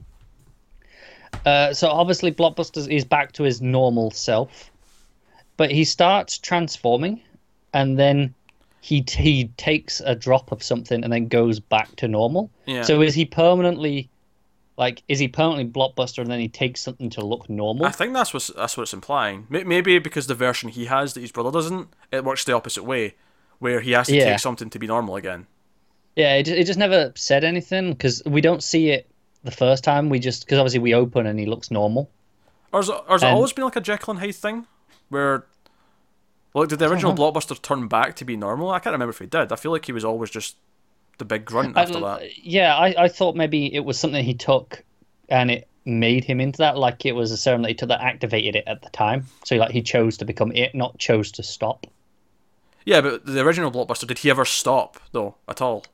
[1.47, 4.69] uh, so obviously Blockbuster is back to his normal self,
[5.55, 7.21] but he starts transforming,
[7.73, 8.33] and then
[8.81, 12.49] he he takes a drop of something and then goes back to normal.
[12.65, 12.83] Yeah.
[12.83, 14.09] So is he permanently,
[14.77, 17.85] like, is he permanently Blockbuster and then he takes something to look normal?
[17.85, 19.47] I think that's what that's what it's implying.
[19.49, 23.15] Maybe because the version he has that his brother doesn't, it works the opposite way,
[23.59, 24.31] where he has to Yeah.
[24.31, 25.47] take something to be normal again.
[26.15, 29.07] Yeah, it, it just never said anything because we don't see it
[29.47, 30.09] the first time.
[30.09, 32.09] We just because obviously we open and he looks normal.
[32.71, 34.67] Or has it, or has it always been like a Jekyll and Hyde thing,
[35.09, 35.45] where,
[36.53, 38.69] like, did the original Blockbuster turn back to be normal?
[38.69, 39.51] I can't remember if he did.
[39.51, 40.57] I feel like he was always just
[41.17, 42.45] the big grunt after I- that.
[42.45, 44.83] Yeah, I, I thought maybe it was something he took
[45.29, 46.77] and it made him into that.
[46.77, 49.25] Like it was a serum that he took that activated it at the time.
[49.45, 51.87] So like he chose to become it, not chose to stop.
[52.85, 55.85] Yeah, but the original Blockbuster, did he ever stop though at all?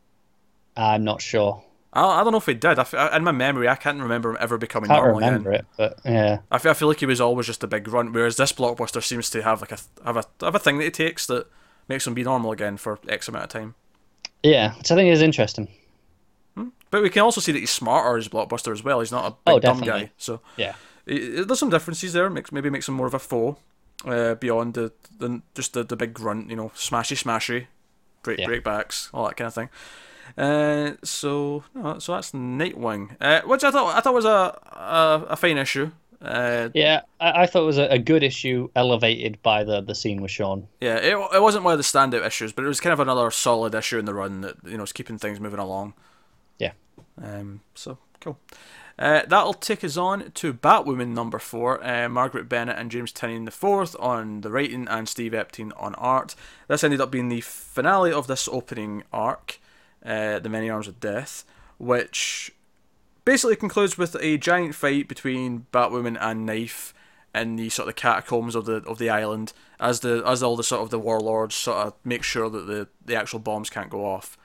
[0.76, 1.64] I'm not sure.
[1.94, 2.78] I, I don't know if he did.
[2.80, 5.62] I in my memory, I can't remember him ever becoming Can't normal remember again.
[5.62, 6.40] it, but yeah.
[6.52, 9.02] I feel, I feel like he was always just a big grunt, whereas this blockbuster
[9.04, 11.48] seems to have like a have a have a thing that he takes that
[11.88, 13.76] makes him be normal again for X amount of time.
[14.42, 15.68] Yeah, which I think is interesting.
[16.92, 19.00] But we can also see that he's smarter as blockbuster as well.
[19.00, 20.12] He's not a big Oh, dumb guy.
[20.18, 20.76] So Yeah.
[21.08, 22.30] it, it- there's some differences there.
[22.30, 23.58] Makes maybe makes him more of a foe
[24.06, 26.50] uh, beyond the, the just the, the big grunt.
[26.52, 27.66] You know, smashy smashy,
[28.22, 28.46] break Yeah.
[28.46, 29.70] break backs, all that kind of thing.
[30.38, 34.30] Uh, so no, so that's Nightwing, uh, which I thought I thought was a
[34.72, 35.92] a, a fine issue.
[36.22, 39.94] Uh, Yeah, I, I thought it was a, a good issue elevated by the, the
[39.94, 40.68] scene with Shawn.
[40.80, 43.30] Yeah, it, it wasn't one of the standout issues, but it was kind of another
[43.30, 45.94] solid issue in the run that you know is keeping things moving along.
[46.60, 46.72] Yeah.
[47.22, 47.62] Um.
[47.76, 48.40] So cool.
[48.98, 51.84] Uh, that'll take us on to Batwoman number four.
[51.84, 55.96] Uh, Marguerite Bennett and James Tynion the fourth on the writing and Steve Epting on
[55.96, 56.36] art.
[56.68, 59.60] This ended up being the finale of this opening arc,
[60.06, 61.44] uh, the Many Arms of Death,
[61.78, 62.52] which
[63.26, 66.94] basically concludes with a giant fight between Batwoman and Knife
[67.34, 70.64] in the sort of catacombs of the of the island as the as all the
[70.64, 74.06] sort of the warlords sort of make sure that the the actual bombs can't go
[74.06, 74.38] off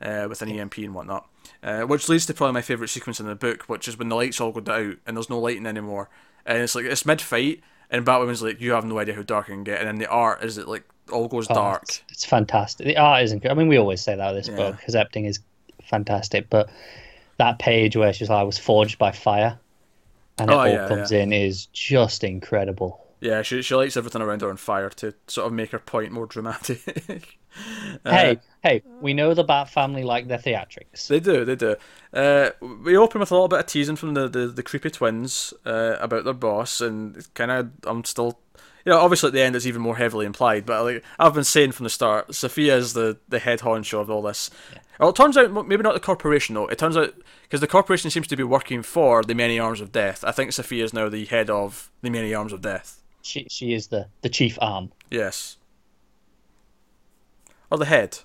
[0.00, 1.28] uh, with an EMP and whatnot.
[1.62, 4.16] Uh, which leads to probably my favourite sequence in the book, which is when the
[4.16, 6.08] lights all go out and there's no lighting anymore,
[6.44, 7.60] and it's like it's mid fight,
[7.90, 10.08] and Batwoman's like, "You have no idea how dark I can get," and then the
[10.08, 11.82] art is it like all goes Oh, dark.
[11.82, 12.86] It's, it's fantastic.
[12.86, 13.60] The art is incredible.
[13.60, 14.56] I mean, we always say that with this Yeah.
[14.56, 15.40] book because Epting is
[15.82, 16.70] fantastic, but
[17.38, 19.60] that page where she's like, "I was forged by fire,"
[20.38, 21.18] and it Oh, all yeah, comes yeah.
[21.22, 23.00] in is just incredible.
[23.20, 26.12] Yeah, she she lights everything around her on fire to sort of make her point
[26.12, 27.38] more dramatic.
[28.02, 31.06] Uh, hey, hey, we know the Bat family like their theatrics.
[31.06, 31.76] They do, they do.
[32.14, 35.52] Uh, we open with a little bit of teasing from the, the, the creepy twins
[35.66, 38.38] uh, about their boss, and kind of I'm still,
[38.84, 40.66] you know, obviously at the end it's even more heavily implied.
[40.66, 44.10] But like I've been saying from the start, Safiyah is the the head honcho of
[44.10, 44.50] all this.
[44.98, 46.66] Well, it turns out maybe not the corporation though.
[46.66, 49.92] It turns out because the corporation seems to be working for the Many Arms of
[49.92, 50.24] Death.
[50.24, 53.02] I think Safiyah is now the head of the Many Arms of Death.
[53.22, 54.92] She she is the the chief arm.
[55.10, 55.56] Yes.
[57.70, 58.18] Or the head.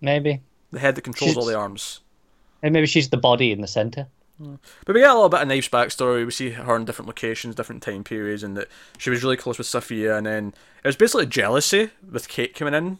[0.00, 0.40] Maybe.
[0.70, 2.00] The head that controls all the arms.
[2.62, 4.06] And maybe she's the body in the center.
[4.40, 6.24] But we get a little bit of Knife's backstory.
[6.24, 9.58] We see her in different locations, different time periods, and that she was really close
[9.58, 10.16] with Safiyah.
[10.18, 10.54] And then
[10.84, 12.98] it was basically jealousy with Kate coming in.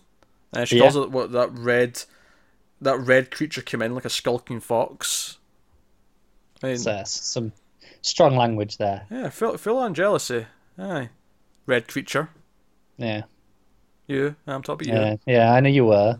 [0.52, 0.82] And she Yeah.
[0.82, 2.02] calls it what that red,
[2.80, 5.38] that red creature came in like a skulking fox.
[6.62, 7.52] I mean, uh, some
[8.02, 9.06] strong language there.
[9.10, 10.46] yeah, full, full on jealousy.
[10.78, 11.10] Aye,
[11.66, 12.30] red creature.
[12.96, 13.22] Yeah.
[14.08, 14.94] You, I'm talking Yeah.
[15.00, 15.52] about Yeah.
[15.52, 16.18] I know you were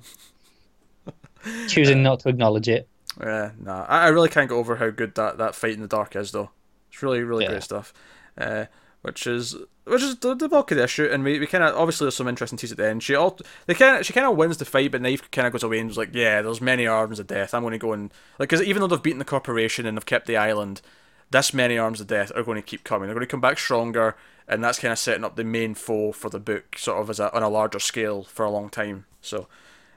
[1.69, 2.89] choosing not to acknowledge it.
[3.21, 3.85] Yeah, nah.
[3.85, 6.31] I, I really can't get over how good that, that fight in the dark is,
[6.33, 6.51] though.
[6.91, 7.51] It's really, really Yeah.
[7.51, 7.93] great stuff.
[8.37, 8.67] Uh,
[9.03, 11.75] which is which is the, the bulk of the issue, and we, we kind of
[11.77, 13.03] obviously there's some interesting teas at the end.
[13.03, 15.53] She all they kind of she kind of wins the fight, but Knife kind of
[15.53, 17.55] goes away and was like, yeah, there's many arms of death.
[17.55, 20.05] I'm going to go and like because even though they've beaten the corporation and they've
[20.05, 20.83] kept the island,
[21.31, 23.07] this many arms of death are going to keep coming.
[23.07, 24.17] They're going to come back stronger,
[24.49, 27.21] and that's kind of setting up the main foe for the book, sort of as
[27.21, 29.07] a, on a larger scale for a long time.
[29.23, 29.47] So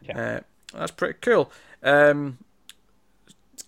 [0.01, 0.17] Yeah.
[0.73, 1.51] uh, that's pretty cool.
[1.83, 2.37] Um,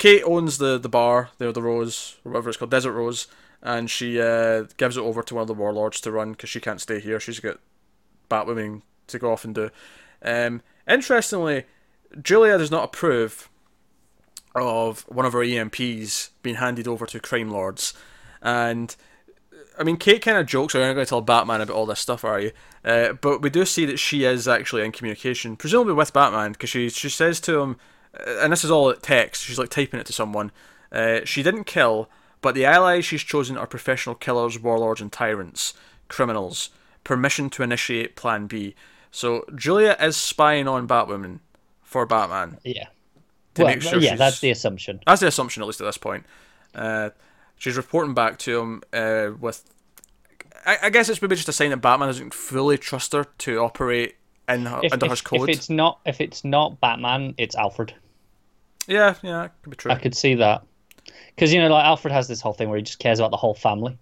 [0.03, 3.27] Kate owns the the bar, the the Rose, or whatever it's called, Desert Rose,
[3.61, 6.59] and she uh, gives it over to one of the warlords to run because she
[6.59, 7.21] can't stay here.
[7.21, 7.61] She's got
[8.29, 9.69] Batwoman to go off and do.
[10.21, 11.63] Um, interestingly,
[12.21, 13.49] Julia does not approve
[14.53, 17.93] of one of her EMPs being handed over to crime lords,
[18.41, 18.93] and
[19.79, 22.01] I mean, Kate kind of jokes, "Are you going to tell Batman about all this
[22.01, 22.51] stuff, are you?"
[22.83, 26.71] Uh, but we do see that she is actually in communication, presumably with Batman, because
[26.71, 27.77] she she says to him,
[28.27, 29.43] and this is all text.
[29.43, 30.51] She's like typing it to someone.
[30.91, 32.09] Uh, she didn't kill,
[32.41, 35.73] but the allies she's chosen are professional killers, warlords, and tyrants,
[36.07, 36.69] criminals.
[37.03, 38.75] Permission to initiate Plan B.
[39.11, 41.39] So Julia is spying on Batwoman
[41.81, 42.59] for Batman.
[42.63, 42.87] Yeah.
[43.55, 45.01] To well, make sure yeah, that's the assumption.
[45.05, 46.25] That's the assumption, at least at this point.
[46.73, 47.11] Uh,
[47.57, 49.63] she's reporting back to him uh, with.
[50.65, 53.59] I, I guess it's maybe just a sign that Batman doesn't fully trust her to
[53.59, 54.15] operate
[54.47, 55.49] in her, If, under if, his code.
[55.49, 57.93] if it's not if it's not Batman, it's Alfred.
[58.87, 59.91] Yeah, yeah, could be true.
[59.91, 60.63] I could see that
[61.35, 63.37] because you know, like Alfred has this whole thing where he just cares about the
[63.37, 63.97] whole family.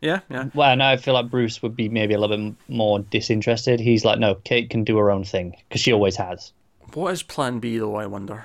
[0.00, 0.50] Yeah, yeah.
[0.54, 3.80] Well, and I feel like Bruce would be maybe a little bit more disinterested.
[3.80, 6.52] He's like, no, Kate can do her own thing because she always has.
[6.94, 7.96] What is Plan B though?
[7.96, 8.44] I wonder.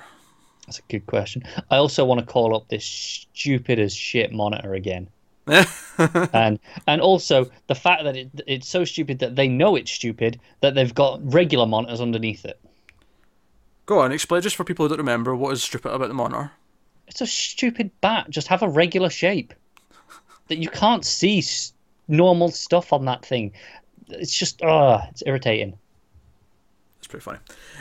[0.66, 1.42] That's a good question.
[1.70, 5.08] I also want to call up this stupid as shit monitor again.
[6.32, 10.38] and and also the fact that it, it's so stupid that they know it's stupid
[10.60, 12.60] that they've got regular monitors underneath it.
[13.86, 16.52] Go on, explain just for people who don't remember what is stupid about the monitor.
[17.08, 18.30] It's a stupid bat.
[18.30, 19.52] Just have a regular shape.
[20.48, 21.44] That you can't see
[22.08, 23.52] normal stuff on that thing.
[24.08, 25.78] It's just, ah, it's irritating.
[27.12, 27.40] Pretty funny.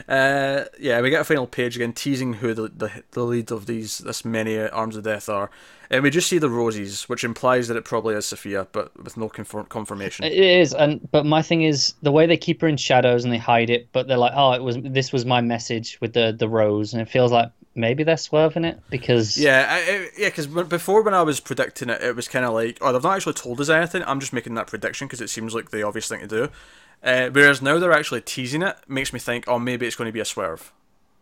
[0.10, 3.66] Uh, yeah, we get a final page again teasing who the, the the lead of
[3.66, 5.50] these this many arms of death are,
[5.90, 9.16] and we just see the roses, which implies that it probably is Safiyah, but with
[9.16, 10.26] no confirm- confirmation.
[10.26, 13.32] It is, and but my thing is the way they keep her in shadows and
[13.32, 16.36] they hide it, but they're like, oh, it was this was my message with the
[16.38, 20.28] the rose, and it feels like maybe they're swerving it because Yeah, I, I, yeah,
[20.28, 23.16] because before when I was predicting it, it was kind of like, oh, they've not
[23.16, 24.04] actually told us anything.
[24.06, 26.50] I'm just making that prediction because it seems like the obvious thing to do.
[27.04, 30.14] Uh, whereas now they're actually teasing it, makes me think, oh, maybe it's going to
[30.14, 30.72] be a swerve.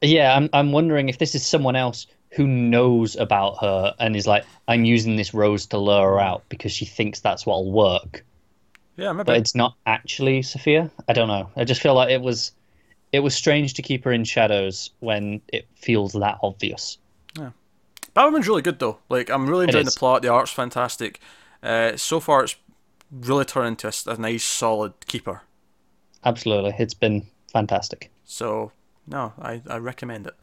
[0.02, 4.28] Yeah, I'm I'm wondering if this is someone else who knows about her and is
[4.28, 8.24] like, I'm using this rose to lure her out because she thinks that's what'll work.
[8.98, 9.26] Yeah, maybe.
[9.26, 10.92] But it's not actually Safiyah.
[11.08, 11.50] I don't know.
[11.56, 12.52] I just feel like it was
[13.12, 16.98] it was strange to keep her in shadows when it feels that obvious.
[17.38, 17.52] Yeah,
[18.16, 19.00] Batwoman's really good though.
[19.10, 20.22] Like I'm really enjoying the plot.
[20.22, 21.20] The art's fantastic.
[21.64, 22.56] Uh, so far, it's
[23.12, 25.42] really turned into a nice, solid keeper.
[26.26, 26.76] Absolutely.
[26.78, 28.12] It's been fantastic.
[28.26, 28.72] So
[29.08, 30.36] no, I, I recommend it.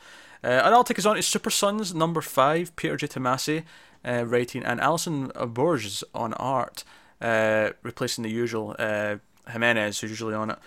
[0.45, 2.75] Uh, and I'll take us on to Super Sons number five.
[2.77, 3.07] Peter J.
[3.07, 3.65] Tomasi
[4.07, 6.85] uh, writing and Alisson Borges on art,
[7.21, 9.17] uh, replacing the usual uh,
[9.51, 10.59] Jimenez who's usually on it.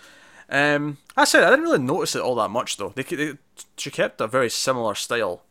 [0.48, 2.92] Um, I said I didn't really notice it all that much though.
[2.94, 3.38] They, they
[3.76, 5.42] she kept a very similar style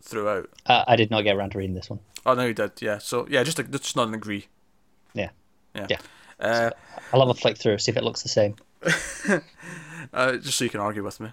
[0.00, 0.50] throughout.
[0.66, 2.00] Uh, I did not get around to reading this one.
[2.26, 2.82] Oh no, you did.
[2.82, 2.98] Yeah.
[2.98, 4.46] So yeah, just a, just not an agree.
[5.14, 5.30] Yeah.
[5.74, 5.86] Yeah.
[5.88, 5.98] Yeah.
[6.40, 6.70] Uh,
[7.12, 8.56] I'll have a flick through, see if it looks the same.
[10.12, 11.30] uh, just so you can argue with me.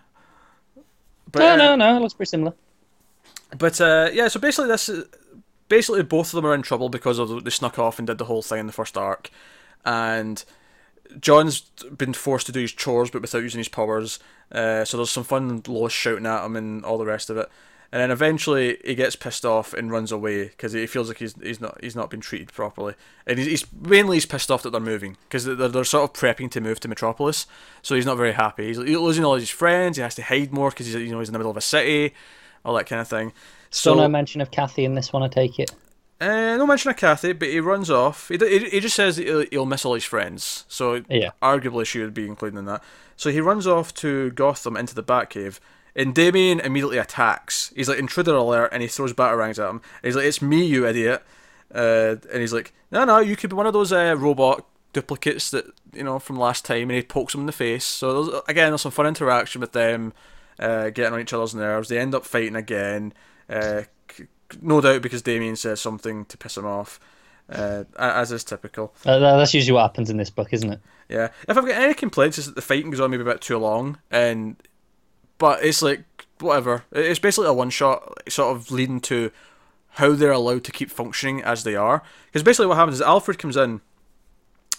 [1.31, 1.97] But, no, uh, no, no.
[1.97, 2.53] It looks pretty similar.
[3.57, 5.05] But uh, yeah, so basically this, is,
[5.67, 8.25] basically both of them are in trouble because of they snuck off and did the
[8.25, 9.29] whole thing in the first arc,
[9.85, 10.43] and
[11.19, 11.61] Jon's
[11.97, 14.19] been forced to do his chores but without using his powers.
[14.51, 17.49] Uh, so there's some fun Lois shouting at him and all the rest of it.
[17.93, 21.35] And then eventually he gets pissed off and runs away because he feels like he's
[21.41, 22.93] he's not he's not been treated properly.
[23.27, 26.13] And he's, he's mainly he's pissed off that they're moving because they're, they're sort of
[26.13, 27.47] prepping to move to Metropolis.
[27.81, 28.67] So he's not very happy.
[28.67, 29.97] He's, losing all his friends.
[29.97, 31.61] He has to hide more because he's you know he's in the middle of a
[31.61, 32.13] city,
[32.63, 33.33] all that kind of thing.
[33.71, 35.71] So So no mention of Kathy in this one, I take it.
[36.21, 38.27] Uh, no mention of Kathy, but he runs off.
[38.29, 41.31] He, he, he just says that he'll, he'll miss all his friends, so Yeah.
[41.41, 42.83] arguably she would be included in that.
[43.17, 45.59] So he runs off to Gotham into the Batcave,
[45.95, 47.71] and Damian immediately attacks.
[47.75, 49.81] He's like, intruder alert, and he throws batarangs at him.
[50.01, 51.23] And he's like, it's me, you idiot.
[51.73, 55.51] Uh, and he's like, no, no, you could be one of those uh, robot duplicates
[55.51, 57.85] that, you know, from last time, and he pokes him in the face.
[57.85, 60.13] So, there's, again, there's some fun interaction with them,
[60.59, 61.89] uh, getting on each other's nerves.
[61.89, 63.13] They end up fighting again.
[63.49, 64.25] Uh, c-
[64.61, 66.99] no doubt because Damian says something to piss him off,
[67.49, 68.93] uh, as is typical.
[69.05, 70.79] Uh, that's usually what happens in this book, isn't it?
[71.07, 73.41] Yeah, if I've got any complaints, is that the fighting goes on maybe a bit
[73.41, 74.55] too long, and
[75.41, 76.03] but it's like
[76.39, 76.85] whatever.
[76.91, 79.31] It's basically a one shot, sort of leading to
[79.95, 82.03] how they're allowed to keep functioning as they are.
[82.27, 83.81] Because basically what happens is Alfred comes in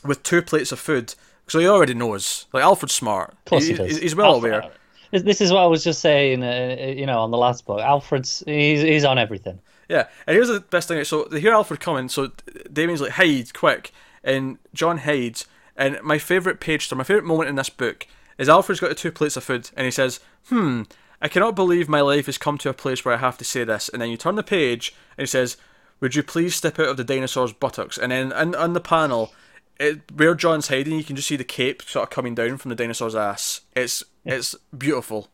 [0.04, 1.16] with two plates of food,
[1.48, 2.46] so he already knows.
[2.52, 3.32] Like Alfred's smart.
[3.32, 3.98] Of course he, he does.
[3.98, 4.72] He's well Alfred- aware.
[5.10, 7.80] This, this is what I was just saying, uh, you know, on the last book.
[7.80, 9.58] Alfred's he's, he's on everything.
[9.88, 11.02] Yeah, and here's the best thing.
[11.02, 12.30] So they hear Alfred coming, so
[12.72, 13.90] Damian's like, hide, quick.
[14.22, 15.46] And Jon hides.
[15.76, 18.06] And my favourite page, or my favourite moment in this book,
[18.38, 20.82] is Alfred's got the two plates of food, and he says, hmm,
[21.20, 23.64] I cannot believe my life has come to a place where I have to say
[23.64, 23.88] this.
[23.88, 25.56] And then you turn the page, and he says,
[26.00, 27.96] would you please step out of the dinosaur's buttocks?
[27.96, 29.32] And then in, on the panel,
[29.78, 32.70] it, where Jon's hiding, you can just see the cape sort of coming down from
[32.70, 33.60] the dinosaur's ass.
[33.76, 35.28] It's it's beautiful.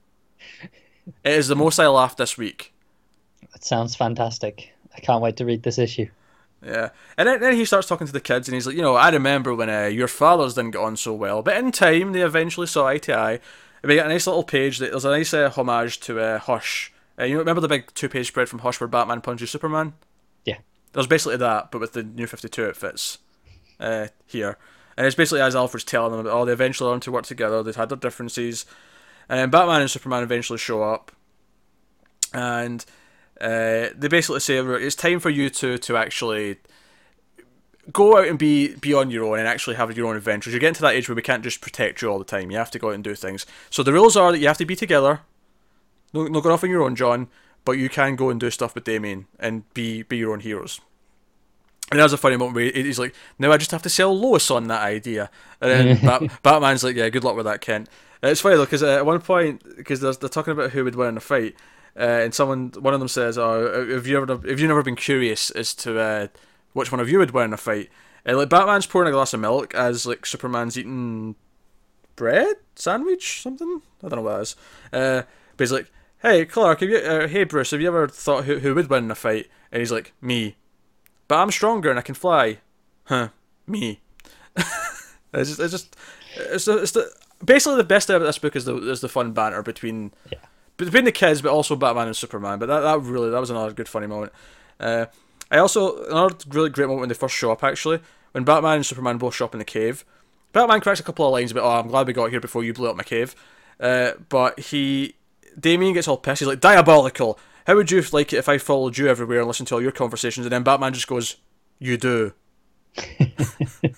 [1.25, 2.75] It is the most I laughed this week.
[3.55, 4.73] It sounds fantastic.
[4.95, 6.09] I can't wait to read this issue.
[6.63, 8.97] Yeah, and then, then he starts talking to the kids, and he's like, you know,
[8.97, 12.23] I remember when uh, your fathers didn't get on so well, but in time they
[12.23, 13.41] eventually saw eye to eye.
[13.83, 16.39] And we get a nice little page that there's a nice uh, homage to uh,
[16.39, 16.93] Hush.
[17.19, 19.93] Uh, you know, remember the big two-page spread from Hush where Batman punches Superman?
[20.45, 20.59] Yeah.
[20.93, 23.19] There's basically that, but with the new 52 outfits
[23.79, 24.59] uh, here.
[24.97, 27.77] And it's basically as Alfred's telling them oh, they eventually learned to work together, they've
[27.77, 28.67] had their differences.
[29.29, 31.13] And then Batman and Superman eventually show up.
[32.33, 32.85] And
[33.41, 36.59] uh, they basically say, it's time for you to, to actually
[37.93, 40.53] go out and be be on your own and actually have your own adventures.
[40.53, 42.51] You're getting to that age where we can't just protect you all the time.
[42.51, 43.47] You have to go out and do things.
[43.71, 45.21] So the rules are that you have to be together.
[46.13, 47.29] No, no going off on your own, Jon.
[47.65, 50.81] But you can go and do stuff with Damian and be be your own heroes.
[51.91, 54.17] And that was a funny moment where he's like, "Now I just have to sell
[54.19, 57.89] Lois on that idea." And then Bat- Batman's like, "Yeah, good luck with that, Kent."
[58.23, 61.09] It's funny though because at one point, because they're, they're talking about who would win
[61.09, 61.55] in a fight,
[61.99, 64.97] uh, and someone, one of them says, "Oh, have you ever, have you never been
[64.97, 66.27] curious as to uh,
[66.73, 67.91] which one of you would win in a fight?"
[68.25, 71.35] And like Batman's pouring a glass of milk as like Superman's eating
[72.17, 73.83] bread sandwich something.
[74.03, 74.57] I don't know what that is.
[74.93, 75.23] Uh,
[75.57, 75.91] but he's like,
[76.23, 79.05] "Hey Clark, have you, uh, hey Bruce, have you ever thought who who would win
[79.05, 80.57] in a fight?" And he's like, "Me."
[81.27, 82.59] But I'm stronger and I can fly.
[83.05, 83.29] Huh?
[83.67, 84.01] Me.
[84.57, 85.97] it's just, it's just,
[86.37, 87.11] it's the, it's the
[87.45, 90.39] basically the best about this book is the is the fun banter between Yeah.
[90.79, 92.59] Between the kids, but also Batman and Superman.
[92.59, 94.33] But that, that really that was another good funny moment.
[94.81, 95.07] Uh,
[95.51, 98.01] I also another really great moment when they first show up actually
[98.33, 100.05] when Batman and Superman both show up in the cave.
[100.53, 102.73] Batman cracks a couple of lines about oh I'm glad we got here before you
[102.73, 103.35] blew up my cave,
[103.81, 105.15] uh, but he
[105.59, 106.41] Damian gets all pissed.
[106.41, 107.39] He's like diabolical.
[107.67, 109.93] How would you like it if I followed you everywhere and listened to all your
[109.93, 110.47] conversations?
[110.47, 111.37] And then Batman just goes,
[111.79, 112.33] "You do."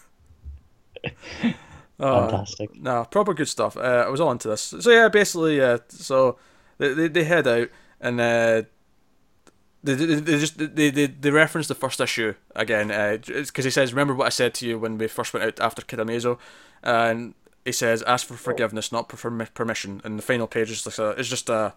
[2.03, 2.75] Oh, Fantastic.
[2.81, 3.77] no, proper good stuff.
[3.77, 4.63] Uh, I was all into this.
[4.81, 6.39] So yeah, basically, uh, so
[6.81, 7.69] they, they, they head out
[8.01, 8.63] and uh,
[9.85, 13.93] they, they, they just they, they, they reference the first issue again because he says,
[13.93, 16.39] "Remember what I said to you when we first went out after Kid Amazo,"
[16.83, 17.35] and
[17.65, 21.11] he says, "Ask for forgiveness, not for permission." And the final page is just a
[21.13, 21.75] is just a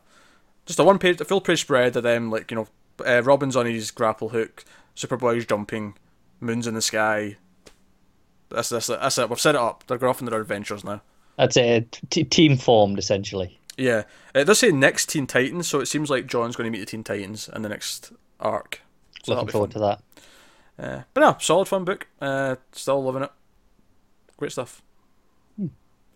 [0.66, 2.68] just a one page, a full page spread of them like you know,
[3.06, 4.64] uh, Robin's on his grapple hook,
[4.96, 5.96] Superboy's jumping,
[6.40, 7.38] Moon's in the sky.
[8.50, 8.88] That's that's.
[8.88, 9.30] That's it.
[9.30, 9.86] We've set it up.
[9.88, 11.02] They're going off on their adventures now.
[11.38, 12.00] That's it.
[12.10, 13.58] T- team formed essentially.
[13.78, 14.04] Yeah,
[14.36, 16.86] it does say next Teen Titans, so it seems like Jon's going to meet the
[16.92, 18.82] Teen Titans in the next arc.
[19.24, 19.82] So Looking forward fun.
[19.82, 20.00] to
[20.78, 20.84] that.
[20.86, 22.08] Uh, but no, solid fun book.
[22.22, 23.32] Uh, still loving it.
[24.38, 24.82] Great stuff.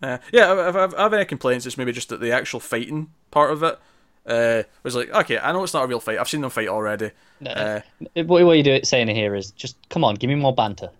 [0.00, 3.10] Uh, yeah, if, if I have any complaints, it's maybe just that the actual fighting
[3.32, 3.78] part of it
[4.26, 6.18] uh, was like, okay, I know it's not a real fight.
[6.18, 7.10] I've seen them fight already.
[7.44, 7.80] Uh,
[8.14, 10.90] What, what you're saying here is just come on, give me more banter.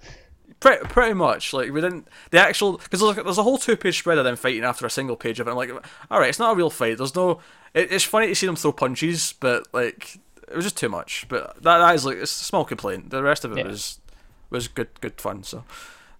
[0.60, 1.52] Pretty, pretty much.
[1.52, 4.34] Like we didn't the actual because there's, there's a whole two page spread of them
[4.36, 5.50] fighting after a single page of it.
[5.52, 5.70] I'm like,
[6.10, 6.98] all right, it's not a real fight.
[6.98, 7.40] There's no.
[7.74, 10.16] It, it's funny to see them throw punches, but like
[10.48, 11.26] it was just too much.
[11.28, 13.10] But that that is like it's a small complaint.
[13.10, 13.68] The rest of it Yeah.
[13.68, 14.00] was
[14.50, 15.44] was good good fun.
[15.44, 15.64] So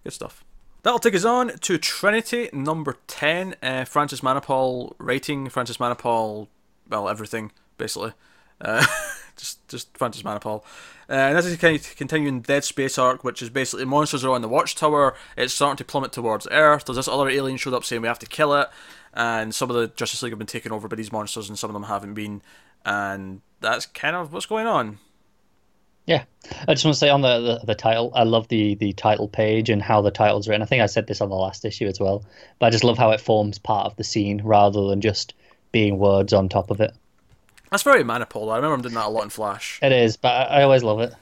[0.04, 0.44] good stuff.
[0.84, 3.56] That'll take us on to Trinity number ten.
[3.60, 5.48] Uh, Francis Manapul writing.
[5.48, 6.46] Francis Manapul,
[6.88, 8.12] well, everything basically.
[8.60, 8.86] Uh,
[9.36, 10.62] just just Francis Manapul.
[11.10, 14.30] Uh, and this is kind of continuing Dead Space arc, which is basically monsters are
[14.30, 15.16] on the Watchtower.
[15.38, 16.84] It's starting to plummet towards Earth.
[16.84, 18.68] There's this other alien showed up saying we have to kill it,
[19.14, 21.70] and some of the Justice League have been taken over by these monsters, and some
[21.70, 22.42] of them haven't been.
[22.84, 24.98] And that's kind of what's going on.
[26.06, 26.24] Yeah,
[26.66, 29.28] I just want to say on the, the, the title, I love the the title
[29.28, 30.62] page and how the title's written.
[30.62, 32.24] I think I said this on the last issue as well,
[32.58, 35.34] but I just love how it forms part of the scene rather than just
[35.70, 36.92] being words on top of it.
[37.70, 38.52] That's very Manapul.
[38.52, 39.78] I remember him doing that a lot in Flash.
[39.82, 41.12] It is, but I, I always love it.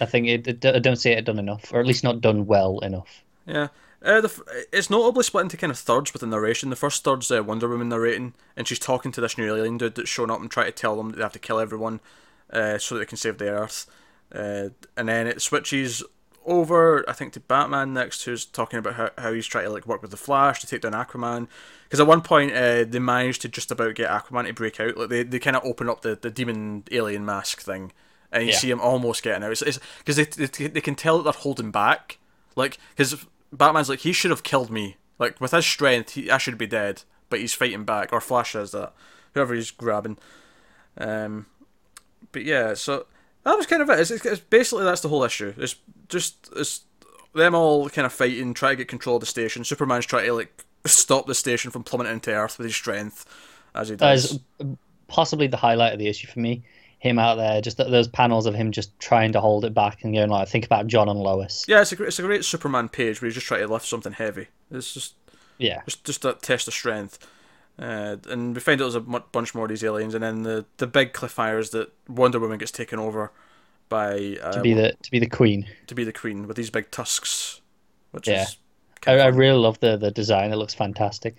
[0.00, 2.46] I think it, it, I don't see it done enough, or at least not done
[2.46, 3.22] well enough.
[3.46, 3.68] Yeah.
[4.04, 6.70] Uh, the, it's notably split into kind of thirds with the narration.
[6.70, 9.94] The first third's uh, Wonder Woman narrating, and she's talking to this new alien dude
[9.94, 12.00] that's showing up and trying to tell them that they have to kill everyone
[12.52, 13.86] uh, so that they can save the Earth.
[14.34, 16.02] Uh, and then it switches
[16.44, 19.86] over, I think, to Batman next, who's talking about how, how he's trying to like
[19.86, 21.46] work with the Flash to take down Aquaman.
[21.92, 24.96] Because at one point, uh, they managed to just about get Aquaman to break out.
[24.96, 27.92] Like they, they kind of open up the, the demon alien mask thing,
[28.32, 28.56] and you Yeah.
[28.56, 29.52] see him almost getting out.
[29.52, 32.16] It's because they, they they can tell that they're holding back.
[32.56, 34.96] Like because Batman's like he should have killed me.
[35.18, 38.10] Like with his strength, he, I should be dead, but he's fighting back.
[38.10, 38.94] Or Flash says that.
[39.34, 40.16] Whoever he's grabbing.
[40.96, 41.44] Um,
[42.32, 43.04] but yeah, so
[43.44, 44.00] that was kind of it.
[44.00, 45.52] It's, it's, it's basically that's the whole issue.
[45.58, 45.76] It's
[46.08, 46.84] just it's
[47.34, 49.62] them all kind of fighting, trying to get control of the station.
[49.64, 53.24] Superman's trying to like stop the station from plummeting into Earth with his strength,
[53.74, 54.32] as he does.
[54.32, 54.40] is
[55.08, 56.62] possibly the highlight of the issue for me.
[56.98, 60.14] Him out there, just those panels of him just trying to hold it back and
[60.14, 61.64] going like, think about Jon and Lois.
[61.66, 63.86] Yeah, it's a great, it's a great Superman page where he's just trying to lift
[63.86, 64.46] something heavy.
[64.70, 65.14] It's just
[65.58, 67.18] Yeah, just just that test of strength.
[67.76, 70.64] Uh, and we find out there's a bunch more of these aliens, and then the
[70.76, 73.32] the big cliffhanger is that Wonder Woman gets taken over
[73.88, 75.66] by uh, to be the to be the queen.
[75.88, 77.60] to be the queen with these big tusks,
[78.12, 78.42] which Yeah.
[78.44, 78.56] is
[79.06, 80.52] I, I really love the the design.
[80.52, 81.34] It looks fantastic.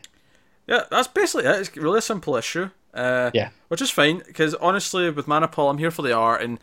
[0.68, 1.60] yeah, that's basically it.
[1.60, 2.70] It's really a simple issue.
[2.94, 3.50] Uh, Yeah.
[3.70, 6.60] which is fine because honestly, with Manapul, I'm here for the art and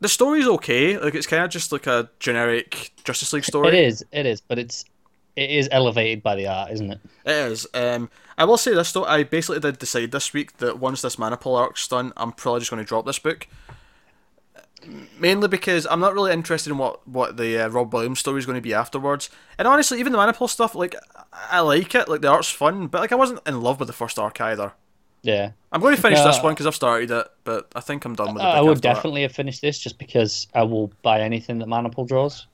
[0.00, 0.96] the story's okay.
[0.98, 3.68] Like it's kind of just like a generic Justice League story.
[3.68, 4.84] It is, it is, but it's
[5.36, 7.00] it is elevated by the art, isn't it?
[7.26, 7.66] It is.
[7.74, 8.08] Um,
[8.38, 9.04] I will say this though.
[9.04, 12.70] I basically did decide this week that once this Manapul arc's done, I'm probably just
[12.70, 13.46] going to drop this book.
[15.18, 18.46] Mainly because I'm not really interested in what what the uh, Rob Williams story is
[18.46, 19.28] going to be afterwards.
[19.58, 20.94] And honestly, even the Manapul stuff, like
[21.32, 22.08] I like it.
[22.08, 24.72] Like the art's fun, but like I wasn't in love with the first arc either.
[25.22, 28.14] Yeah, I'm going to finish this one because I've started it, but I think I'm
[28.14, 28.46] done with it.
[28.46, 32.46] I would definitely have finished this just because I will buy anything that Manapul draws.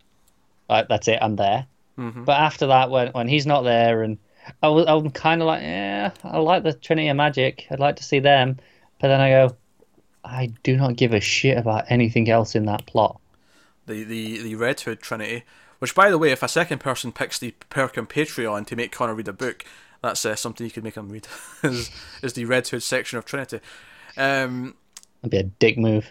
[0.70, 1.66] Like that's it, I'm there.
[1.98, 2.24] Mhm.
[2.24, 4.16] But after that, when when he's not there, and
[4.62, 7.66] I was, I'm kind of like, yeah, I like the Trinity of Magic.
[7.70, 8.56] I'd like to see them,
[8.98, 9.56] but then I go,
[10.24, 13.20] I do not give a shit about anything else in that plot.
[13.86, 15.44] the the the Red Hood Trinity.
[15.80, 18.90] Which, by the way, if a second person picks the perk on Patreon to make
[18.90, 19.64] Connor read a book,
[20.02, 21.26] that's uh, something you could make him read.
[21.62, 21.90] is,
[22.22, 23.60] is the Red Hood section of Trinity.
[24.16, 24.76] Um,
[25.22, 26.06] That'd be a dick move.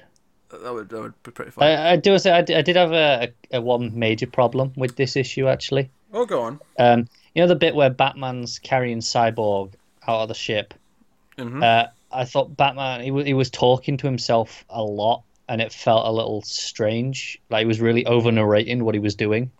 [0.52, 1.64] that would that would be pretty fun.
[1.68, 4.73] I, I do say I, did- I did have a, a, a one major problem
[4.76, 5.90] with this issue actually.
[6.14, 6.60] oh, go on.
[6.77, 9.72] Um, you know the bit where Batman's carrying Cyborg
[10.07, 10.73] out of the ship.
[11.38, 11.64] Mhm.
[11.64, 15.72] Uh, I thought Batman he was he was talking to himself a lot, and it
[15.73, 17.40] felt a little strange.
[17.49, 19.52] Like he was really over narrating what he was doing.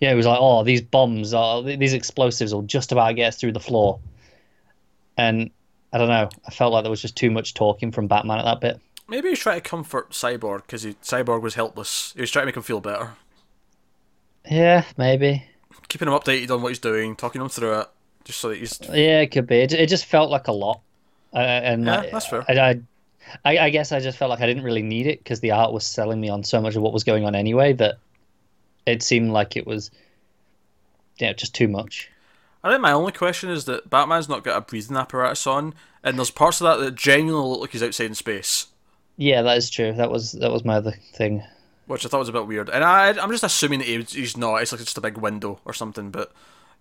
[0.00, 3.36] Yeah, he was like, "Oh, these bombs, are these explosives, will just about get us
[3.38, 3.98] through the floor."
[5.16, 5.50] And
[5.92, 6.28] I don't know.
[6.46, 8.80] I felt like there was just too much talking from Batman at that bit.
[9.08, 12.12] Maybe he's trying to comfort Cyborg because Cyborg was helpless.
[12.14, 13.12] He was trying to make him feel better,
[14.50, 15.44] Yeah, maybe.
[15.88, 17.88] keeping him updated on what he's doing, talking him through it,
[18.24, 18.78] just so that he's.
[18.82, 19.56] Yeah, it could be.
[19.60, 20.80] It, it just felt like a lot.
[21.36, 22.44] Uh, and Yeah, I- that's fair.
[22.48, 22.80] I,
[23.44, 25.72] I, I, guess I just felt like I didn't really need it because the art
[25.72, 27.98] was selling me on so much of what was going on anyway that
[28.86, 29.90] it seemed like it was,
[31.18, 32.10] yeah, just too much.
[32.64, 36.16] I think my only question is that Batman's not got a breathing apparatus on, and
[36.18, 38.68] there's parts of that that genuinely look like he's outside in space.
[39.16, 39.92] Yeah, that is true.
[39.92, 41.42] That was that was my other thing.
[41.86, 42.68] which I thought was a bit weird.
[42.68, 44.62] And I, I'm just assuming that he's he's not.
[44.62, 46.10] It's like just a big window or something.
[46.10, 46.32] But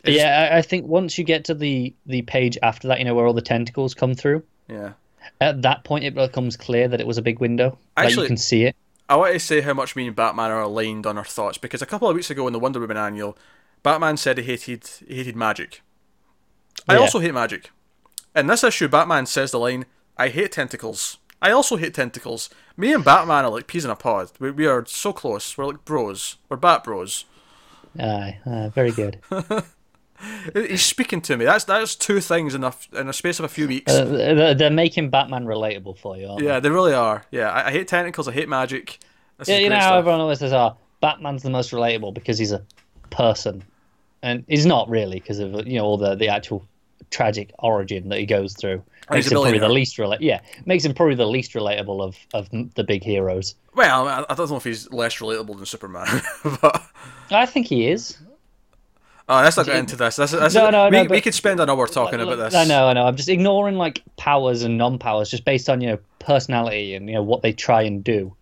[0.07, 3.05] it's- yeah, I, I think once you get to the the page after that, you
[3.05, 4.43] know, where all the tentacles come through.
[4.67, 4.93] yeah.
[5.41, 7.77] At that point, it becomes clear that it was a big window.
[7.97, 8.75] like Actually- you can see it.
[9.09, 11.81] I want to say how much me and Batman are aligned on our thoughts because
[11.81, 13.37] a couple of weeks ago in the Wonder Woman annual,
[13.83, 15.81] Batman said he hated he hated magic.
[16.87, 16.99] I Yeah.
[17.01, 17.71] also hate magic.
[18.35, 19.85] In this issue, Batman says the line,
[20.17, 22.49] "I hate tentacles." I also hate tentacles.
[22.77, 24.31] Me and Batman are like peas in a pod.
[24.39, 25.55] We, we are so close.
[25.57, 26.37] We're like bros.
[26.49, 27.25] We're bat bros.
[27.99, 29.19] Aye, uh, very good.
[30.53, 31.45] He's speaking to me.
[31.45, 33.91] That's that's two things in a in a space of a few weeks.
[33.91, 36.27] Uh, they're, making Batman relatable for you.
[36.27, 36.45] Aren't they?
[36.45, 37.25] yeah, they really are.
[37.31, 38.27] Yeah, I, I hate tentacles.
[38.27, 38.99] I hate magic.
[39.37, 42.53] This Yeah, you know how everyone always says, "Oh, Batman's the most relatable because he's
[42.53, 42.63] a
[43.09, 43.63] person,"
[44.21, 46.65] and he's not really because of you know all the the actual
[47.09, 48.83] tragic origin that he goes through.
[49.07, 50.21] And he's Makes him probably the least relate.
[50.21, 53.55] Yeah, makes him probably the least relatable of of the big heroes.
[53.75, 56.21] Well, I, I don't know if he's less relatable than Superman,
[56.61, 56.81] but
[57.31, 58.17] I think he is.
[59.29, 60.15] Oh, let's not get into this.
[60.15, 62.53] This, this No, no, we, no, we but- could spend an hour talking about this.
[62.53, 63.05] I know, I know.
[63.05, 67.15] I'm just ignoring like powers and non-powers just based on you know personality and you
[67.15, 68.35] know what they try and do.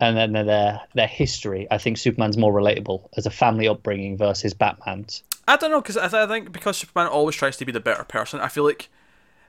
[0.00, 1.66] and then their their history.
[1.70, 5.22] I think Superman's more relatable as a family upbringing versus Batman's.
[5.46, 7.80] I don't know because I, th- I think because Superman always tries to be the
[7.80, 8.40] better person.
[8.40, 8.88] I feel like,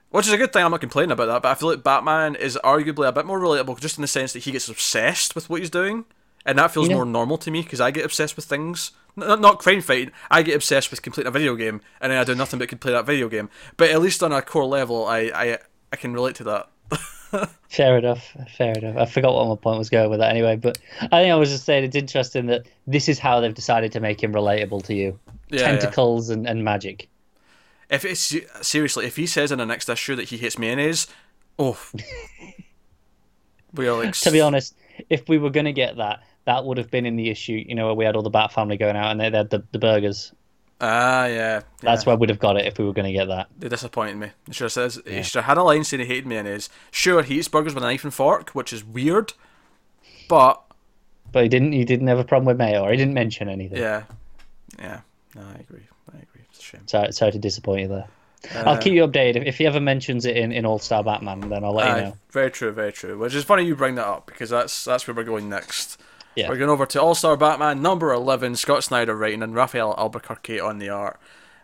[0.09, 0.63] which is a good thing.
[0.63, 3.39] I'm not complaining about that, but I feel like Batman is arguably a bit more
[3.39, 6.05] relatable, just in the sense that he gets obsessed with what he's doing,
[6.45, 8.91] and that feels You know- more normal to me because I get obsessed with things.
[9.21, 10.11] N- not crime fighting.
[10.31, 12.93] I get obsessed with completing a video game, and then I do nothing but complete
[12.93, 13.49] that video game.
[13.77, 15.57] But at least on a core level, I I,
[15.91, 16.69] I can relate to that.
[17.69, 18.35] Fair enough.
[18.57, 18.95] Fair enough.
[18.97, 21.49] I forgot what my point was going with that anyway, but I think I was
[21.49, 24.93] just saying it's interesting that this is how they've decided to make him relatable to
[24.93, 25.19] you.
[25.49, 25.67] Yeah, yeah.
[25.79, 27.09] Tentacles And, and magic.
[27.89, 31.07] If it's seriously, if he says in the next issue that he hates mayonnaise,
[31.59, 31.77] oh,
[33.73, 34.75] we are like To be honest,
[35.09, 37.75] if we were going to get that, that would have been in the issue, you
[37.75, 39.63] know, where we had all the Bat family going out and they, they had the,
[39.71, 40.33] the burgers.
[40.81, 41.61] Ah, yeah.
[41.81, 42.09] That's yeah.
[42.09, 43.47] where we'd have got it if we were going to get that.
[43.57, 44.31] They disappointed me.
[44.47, 46.69] He should have says he should have had a line saying he hated mayonnaise.
[46.91, 49.31] Sure, he eats burgers with a knife and fork, which is weird,
[50.27, 50.61] but
[51.31, 51.71] But he didn't.
[51.71, 53.77] He didn't have a problem with mayo, or he didn't mention anything.
[53.77, 54.03] yeah,
[54.77, 55.01] yeah.
[55.35, 55.87] No, I agree.
[56.13, 56.41] I agree.
[56.49, 56.87] It's a shame.
[56.87, 58.07] Sorry, sorry to disappoint you there.
[58.53, 61.01] Uh, I'll keep you updated if, if he ever mentions it in, in All Star
[61.03, 61.39] Batman.
[61.49, 62.17] Then I'll let Aye, you know.
[62.31, 63.17] very true, very true.
[63.17, 65.99] Which is funny you bring that up because that's that's where we're going next.
[66.35, 66.49] Yeah.
[66.49, 70.59] We're going over to All Star Batman number eleven, Scott Snyder writing and Rafael Albuquerque
[70.59, 71.19] on the art.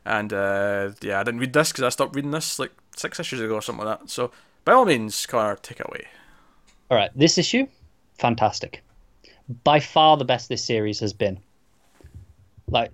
[0.05, 3.41] And uh, yeah, I didn't read this because I stopped reading this like six issues
[3.41, 4.09] ago or something like that.
[4.09, 4.31] So
[4.65, 6.07] by all means, Connor, take it away.
[6.91, 7.67] All right, this issue,
[8.17, 8.83] fantastic.
[9.63, 11.39] By far the best this series has been.
[12.67, 12.91] Like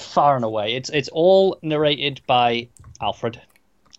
[0.00, 2.68] far and away, it's it's all narrated by
[3.00, 3.40] Alfred.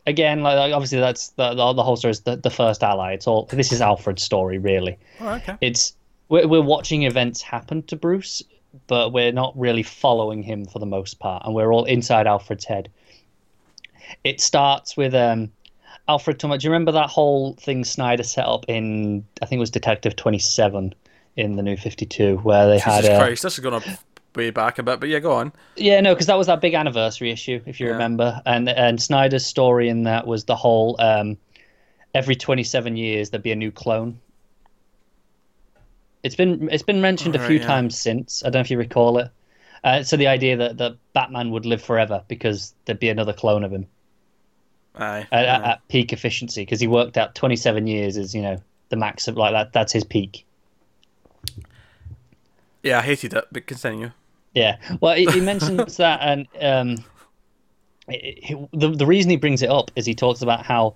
[0.06, 3.14] Again, like like, obviously that's the the, the whole story is the, the first ally.
[3.14, 4.98] It's all this is Alfred's story really.
[5.22, 5.56] Oh, okay.
[5.62, 5.95] It's
[6.30, 8.41] we're we're watching events happen to Bruce,
[8.88, 12.66] but we're not really following him for the most part, and we're all inside Alfred's
[12.66, 12.90] head.
[14.24, 15.52] It starts with um,
[16.08, 16.58] Alfred talking.
[16.58, 19.26] Do you remember that whole thing Snyder set up in?
[19.41, 20.94] I think it was Detective Twenty Seven
[21.36, 23.98] in the New Fifty Two, where they had Jesus Christ, this is going to
[24.36, 25.52] way back a bit, but yeah, go on.
[25.76, 27.94] yeah, no, because that was that big anniversary issue, if you Yeah.
[27.94, 31.38] remember, and and Snyder's story in that was the whole um,
[32.14, 34.20] every twenty seven years there'd be a new clone.
[36.24, 37.68] It's been it's been mentioned a few yeah.
[37.68, 38.41] times since.
[38.44, 39.30] I don't know if you recall it.
[39.84, 43.66] Uh, so the idea that, that Batman would live forever because there'd be another clone
[43.66, 43.86] of him
[44.95, 45.28] Aye.
[45.30, 45.72] at, aye.
[45.72, 48.58] at peak efficiency because he worked out twenty seven years is you know
[48.90, 49.74] the max of like that.
[49.74, 50.45] That's his peak.
[52.84, 54.12] Yeah, I hated it, but continue.
[54.54, 54.78] Yeah.
[55.02, 57.04] Well, he, he mentions that, and um,
[58.08, 60.95] it- it- the the reason he brings it up is he talks about how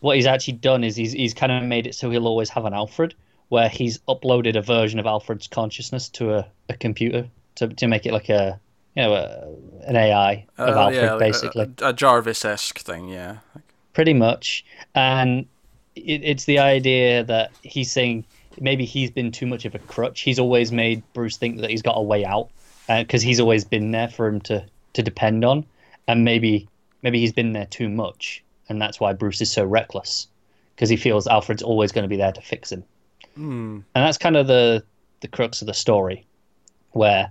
[0.00, 2.64] what he's actually done is he's he's kind of made it so he'll always have
[2.66, 3.14] an Alfred,
[3.48, 8.06] where he's uploaded a version of Alfred's consciousness to a, a computer to to make
[8.06, 8.58] it like a
[8.94, 9.46] you know a,
[9.88, 11.70] an AI of Uh, Alfred, yeah, basically.
[11.80, 13.38] a, a Jarvis esque thing, yeah.
[13.94, 14.64] pretty much
[14.94, 15.46] and
[15.94, 18.24] it, it's the idea that he's saying
[18.60, 21.82] maybe he's been too much of a crutch he's always made bruce think that he's
[21.82, 22.48] got a way out
[22.88, 24.64] because he's always been there for him to
[24.94, 25.64] to depend on
[26.08, 26.68] and maybe
[27.02, 30.26] maybe he's been there too much and that's why bruce is so reckless
[30.74, 32.82] because he feels alfred's always going to be there to fix him
[33.36, 33.80] Hmm.
[33.94, 34.82] and that's kind of the
[35.20, 36.26] the crux of the story
[36.92, 37.30] where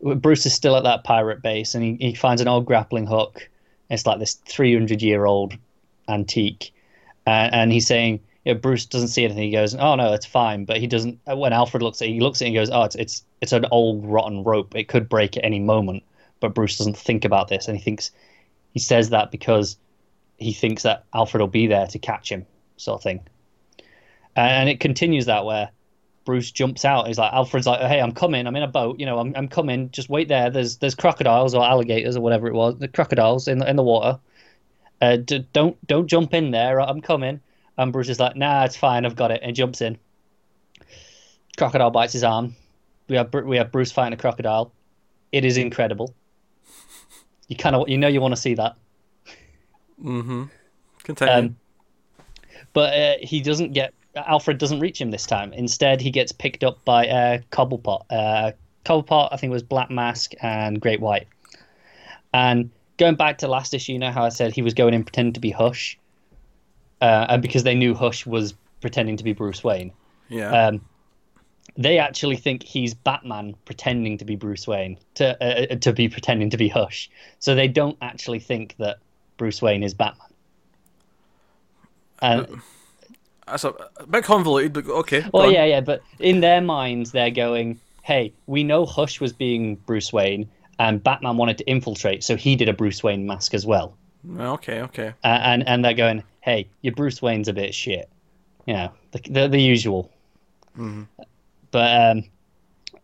[0.00, 3.48] bruce is still at that pirate base and he, he finds an old grappling hook.
[3.88, 5.54] It's like this 300 year old
[6.08, 6.72] antique.
[7.26, 9.44] And, and he's saying you know, bruce doesn't see anything.
[9.44, 10.64] He goes oh no it's fine.
[10.64, 12.82] But he doesn't when alfred looks at it he looks at it and goes oh
[12.82, 14.74] it's it's it's an old rotten rope.
[14.74, 16.02] It could break at any moment.
[16.40, 18.10] But bruce doesn't think about this and he thinks
[18.72, 19.78] he says that because
[20.36, 22.44] he thinks that alfred will be there to catch him
[22.76, 23.20] sort of thing
[24.36, 25.70] and it continues that where
[26.24, 27.06] Bruce jumps out.
[27.06, 28.46] He's like, Alfred's like, hey, I'm coming.
[28.46, 29.00] I'm in a boat.
[29.00, 29.90] You know, I'm, I'm coming.
[29.90, 30.50] Just wait there.
[30.50, 32.76] There's there's crocodiles or alligators or whatever it was.
[32.78, 34.18] The crocodiles in the, in the water.
[35.00, 36.80] Uh, d- don't don't jump in there.
[36.80, 37.40] I'm coming.
[37.78, 39.06] And Bruce is like, nah, it's fine.
[39.06, 39.40] I've got it.
[39.42, 39.98] And he jumps in.
[41.56, 42.54] Crocodile bites his arm.
[43.08, 44.72] We have we have Bruce fighting a crocodile.
[45.32, 46.14] It is incredible.
[47.48, 48.76] You kind of you know you want to see that.
[50.02, 50.44] Mm-hmm.
[51.04, 51.34] Continue.
[51.34, 51.56] Um,
[52.72, 55.52] but uh, he doesn't get Alfred doesn't reach him this time.
[55.52, 58.04] Instead, he gets picked up by uh, Cobblepot.
[58.10, 58.52] Uh,
[58.84, 61.28] Cobblepot, I think, it was Black Mask and Great White.
[62.32, 65.04] And going back to last issue, you know how I said he was going in
[65.04, 65.98] pretending to be Hush,
[67.00, 69.92] uh, and because they knew Hush was pretending to be Bruce Wayne,
[70.28, 70.68] yeah.
[70.68, 70.80] um,
[71.76, 76.50] they actually think he's Batman pretending to be Bruce Wayne to uh, to be pretending
[76.50, 77.10] to be Hush.
[77.38, 78.98] So they don't actually think that
[79.36, 80.28] Bruce Wayne is Batman.
[82.22, 82.46] And
[83.46, 85.24] That's a, a bit convoluted, but okay.
[85.32, 89.76] Well, yeah, yeah, but in their minds, they're going, "Hey, we know Hush was being
[89.76, 90.48] Bruce Wayne,
[90.78, 93.96] and Batman wanted to infiltrate, so he did a Bruce Wayne mask as well."
[94.38, 95.14] Okay, okay.
[95.22, 98.08] Uh, and and they're going, "Hey, your Bruce Wayne's a bit shit,"
[98.66, 100.10] you know, the the, the usual.
[101.70, 102.24] but um,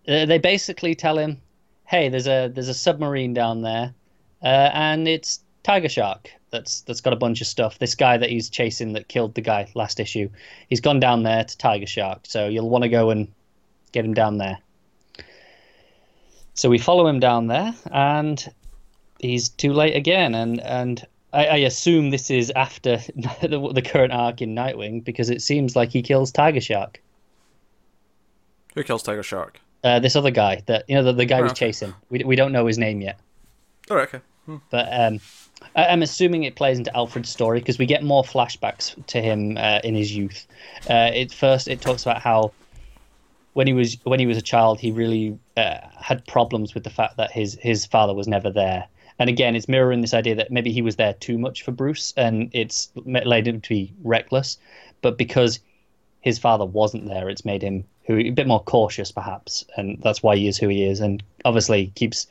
[0.07, 1.41] they they basically tell him,
[1.87, 3.95] "Hey, there's a there's a submarine down there,
[4.43, 7.79] uh, and it's Tiger Shark that's that's got a bunch of stuff.
[7.79, 10.29] This guy that he's chasing that killed the guy last issue,
[10.69, 12.21] he's gone down there to Tiger Shark.
[12.25, 13.27] So you'll want to go and
[13.93, 14.59] get him down there."
[16.55, 18.53] So we follow him down there, and
[19.19, 20.35] he's too late again.
[20.35, 22.97] And and I, I assume this is after
[23.41, 27.01] the, the current arc in Nightwing because it seems like he kills Tiger Shark.
[28.75, 29.59] Who kills Tiger Shark?
[29.85, 31.67] Uh, this other guy that you know the, the guy Oh, who's okay.
[31.67, 31.95] chasing.
[32.11, 33.19] We we don't know his name yet,
[33.91, 34.21] Oh, okay.
[34.47, 34.57] Hmm.
[34.71, 35.21] but um,
[35.77, 39.57] I, I'm assuming it plays into Alfred's story because we get more flashbacks to him
[39.57, 40.47] uh, in his youth.
[40.89, 42.53] Uh, it first it talks about how
[43.55, 46.91] when he was when he was a child he really uh, had problems with the
[46.91, 48.87] fact that his his father was never there.
[49.19, 52.15] And again, it's mirroring this idea that maybe he was there too much for Bruce,
[52.17, 54.59] and it's led him to be reckless.
[55.03, 55.61] But because
[56.23, 60.23] his father wasn't there, it's made him who a bit more cautious, perhaps, and that's
[60.23, 61.01] why he is who he is.
[61.01, 62.27] And obviously, keeps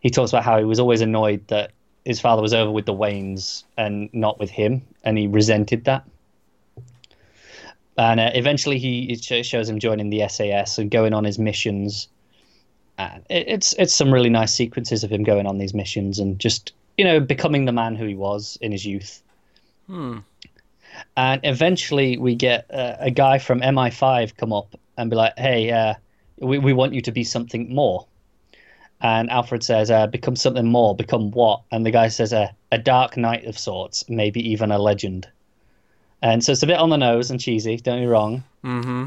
[0.00, 1.72] he talks about how he was always annoyed that
[2.08, 6.08] his father was over with the Waynes and not with him, and he resented that.
[7.98, 12.08] And uh, eventually, he shows him joining the SAS and going on his missions.
[12.96, 16.72] And it's it's some really nice sequences of him going on these missions and just
[16.96, 19.22] you know becoming the man who he was in his youth.
[19.86, 20.20] Hmm.
[21.14, 25.70] And eventually, we get uh, a guy from MI5 come up and be like, "Hey,
[25.70, 25.92] uh,
[26.38, 28.06] we we want you to be something more."
[29.00, 30.94] And Alfred says, uh, "Become something more.
[30.94, 34.78] Become what?" And the guy says, uh, "A dark knight of sorts, maybe even a
[34.78, 35.28] legend."
[36.20, 37.76] And so it's a bit on the nose and cheesy.
[37.76, 39.06] Don't get me wrong, Mm-hmm.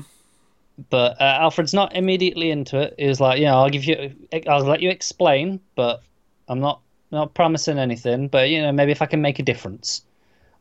[0.89, 2.95] but uh, Alfred's not immediately into it.
[2.97, 4.13] He's like, "You know, I'll give you,
[4.47, 6.01] I'll let you explain, but
[6.47, 6.79] I'm not
[7.11, 8.29] not promising anything.
[8.29, 10.03] But you know, maybe if I can make a difference."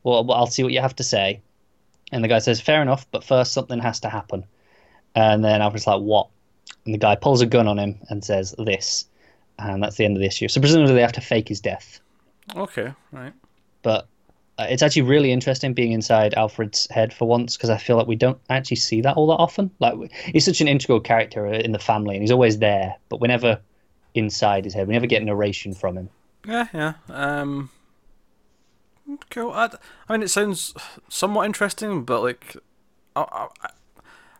[0.03, 1.41] well, I'll see what you have to say.
[2.11, 4.45] And the guy says, fair enough, but first something has to happen.
[5.15, 6.29] And then Alfred's like, what?
[6.87, 9.05] And the guy pulls a gun on him and says, this.
[9.61, 10.49] And that's the end of the issue.
[10.49, 12.01] So presumably they have to fake his death.
[12.57, 12.93] Okay.
[13.13, 13.33] Right.
[13.83, 14.09] But
[14.59, 18.07] uh, it's actually really interesting being inside Alfred's head for once because I feel like
[18.07, 19.71] we don't actually see that all that often.
[19.79, 23.29] Like he's such an integral character in the family and he's always there, but we're
[23.29, 23.61] never
[24.15, 24.87] inside his head.
[24.87, 26.11] We never get narration from him.
[26.47, 26.67] Yeah.
[26.73, 26.93] Yeah.
[27.09, 27.71] Um.
[29.31, 29.53] Cool.
[29.53, 29.71] I,
[30.09, 30.75] I mean, it sounds
[31.09, 32.57] somewhat interesting, but like,
[33.17, 33.49] I,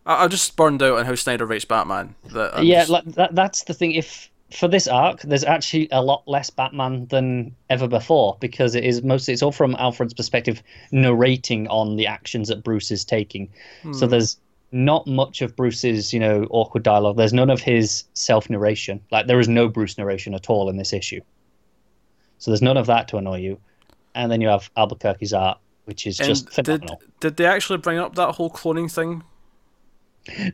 [0.07, 2.15] I, I, just burned out on how Snyder writes Batman.
[2.33, 3.93] That I'm yeah, just- like, that, that's the thing.
[3.93, 8.85] If for this arc, there's actually a lot less Batman than ever before because it
[8.85, 10.63] is mostly it's all from Alfred's perspective,
[10.93, 13.49] narrating on the actions that Bruce is taking.
[13.93, 14.11] So hmm.
[14.11, 14.39] there's
[14.73, 17.17] not much of Bruce's, you know, awkward dialogue.
[17.17, 19.01] There's none of his self narration.
[19.11, 21.21] Like there is no Bruce narration at all in this issue.
[22.39, 23.61] So there's none of that to annoy you.
[24.15, 27.03] And then you have Albuquerque's art, which is just and did phenomenal.
[27.21, 29.23] did they actually bring up that whole cloning thing?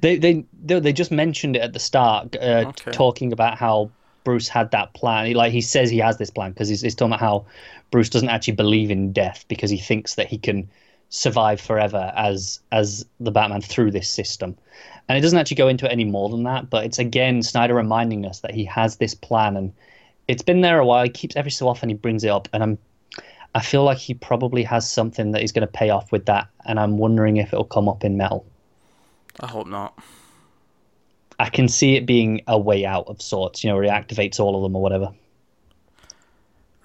[0.00, 2.92] They they they just mentioned it at the start, uh, Okay.
[2.92, 3.90] talking about how
[4.24, 5.26] Bruce had that plan.
[5.26, 7.46] He, like he says he has this plan because he's, he's talking about how
[7.90, 10.68] Bruce doesn't actually believe in death because he thinks that he can
[11.08, 14.56] survive forever as as the Batman through this system.
[15.08, 17.74] And it doesn't actually go into it any more than that, but it's again Snyder
[17.74, 19.72] reminding us that he has this plan and
[20.28, 21.04] it's been there a while.
[21.04, 22.78] He keeps every so often he brings it up, and I'm
[23.54, 26.48] I feel like he probably has something that he's going to pay off with that,
[26.66, 28.44] and I'm wondering if it'll come up in Metal.
[29.40, 29.98] I hope not.
[31.38, 34.62] I can see it being a way out of sorts, you know, reactivates all of
[34.62, 35.12] them or whatever.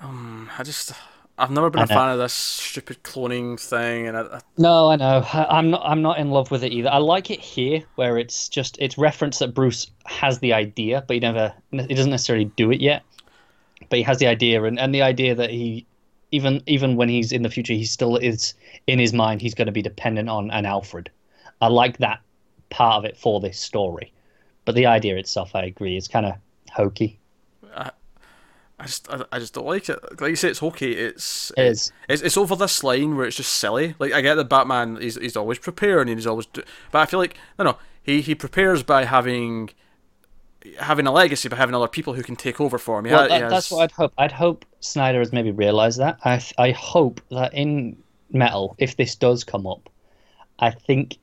[0.02, 0.92] Um, I just
[1.38, 1.96] I've never been I a know.
[1.96, 5.26] fan of this stupid cloning thing, and I, I, No, I know.
[5.34, 5.84] I- I'm not.
[5.86, 6.90] I'm not in love with it either.
[6.92, 11.14] I like it here, where it's just it's reference that Bruce has the idea, but
[11.16, 11.54] he never.
[11.72, 13.04] He doesn't necessarily do it yet.
[13.90, 15.86] But he has the idea, and, and the idea that he,
[16.32, 18.54] even even when he's in the future, he still is
[18.88, 19.42] in his mind.
[19.42, 21.10] He's going to be dependent on an Alfred.
[21.62, 22.20] I like that
[22.72, 24.12] part of it for this story,
[24.66, 26.34] but the idea itself, I agree, is kind of
[26.72, 27.20] hokey.
[28.82, 30.00] I just I, I just don't like it.
[30.20, 30.94] Like you say, it's hokey.
[30.94, 31.92] It's It is.
[32.10, 33.94] It's, it's over this line where it's just silly.
[34.00, 37.06] Like I get that Batman, he's he's always prepared and he's always, do, but I
[37.06, 39.70] feel like no no he he prepares by having
[40.80, 43.06] having a legacy, by having other people who can take over for him.
[43.06, 44.14] He Well, that, that's what I'd hope.
[44.18, 46.18] I'd hope Snyder has maybe realised that.
[46.26, 47.96] I I hope that in
[48.32, 49.90] Metal, if this does come up,
[50.58, 51.18] I think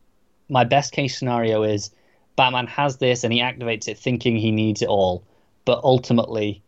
[0.48, 1.90] my best case scenario is
[2.36, 5.24] Batman has this and he activates it thinking he needs it all,
[5.64, 6.62] but ultimately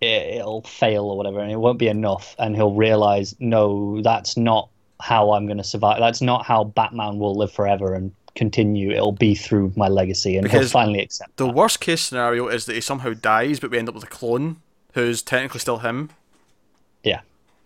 [0.00, 4.36] it, it'll fail or whatever, and it won't be enough, and he'll realise no, that's
[4.36, 4.68] not
[5.00, 5.98] how I'm going to survive.
[5.98, 8.90] That's not how Batman will live forever and continue.
[8.90, 11.54] It'll be through my legacy, and he'll finally accept The that.
[11.54, 14.56] worst case scenario is that he somehow dies, but we end up with a clone
[14.94, 16.10] who's technically still him.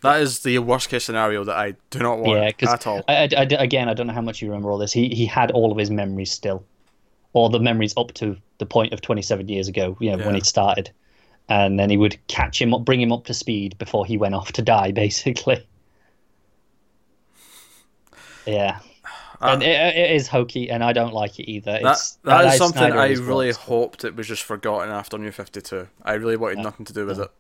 [0.05, 0.13] Yeah.
[0.13, 3.03] That is the worst case scenario that I do not want Yeah, at all.
[3.09, 4.93] I, I- I- again, I don't know how much you remember all this.
[4.93, 6.65] He he had all of his memories still,
[7.33, 10.39] or the memories up to the point of 27 years ago, you know, when Yeah.
[10.39, 10.91] it started,
[11.49, 14.35] and then he would catch him up, bring him up to speed before he went
[14.35, 15.67] off to die, basically.
[18.47, 18.79] Yeah.
[19.41, 21.73] Uh, and it, it is hokey, and I don't like it either.
[21.83, 25.31] That, It's, that is something Snyder I really hoped it was just forgotten after New
[25.33, 25.89] 52.
[26.03, 27.31] I really wanted nothing to do with it.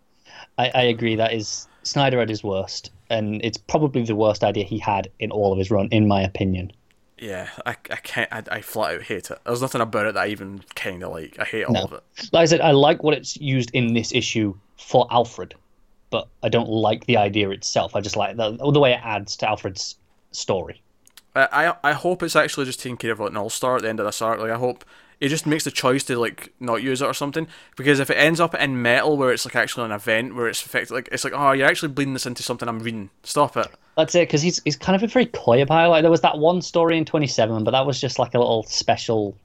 [0.59, 1.16] I, I agree.
[1.16, 5.30] That is Snyder at his worst, and it's probably the worst idea he had in
[5.30, 6.72] all of his run, in my opinion.
[7.18, 9.38] Yeah, I, I can't, I, I flat out hate it.
[9.44, 11.36] There's nothing about it that I even kind of like.
[11.40, 11.82] I hate all No.
[11.82, 12.02] of it.
[12.32, 15.55] Like I said, I like what it's used in this issue for Alfred,
[16.10, 17.96] but I don't like the idea itself.
[17.96, 19.96] I just like the, the way it adds to Alfred's
[20.30, 20.80] story.
[21.34, 21.48] I,
[21.82, 23.88] I I hope it's actually just taking care of like an all star at the
[23.88, 24.38] end of this arc.
[24.40, 24.84] Like I hope
[25.20, 27.48] it just makes the choice to like not use it or something.
[27.76, 30.64] Because if it ends up in metal where it's like actually an event where it's
[30.64, 33.10] effective, like it's like oh you're actually bleeding this into something I'm reading.
[33.22, 33.68] Stop it.
[33.96, 35.88] That's it, because he's he's kind of a very coy about it.
[35.88, 38.38] Like there was that one story in twenty seven, but that was just like a
[38.38, 39.36] little special.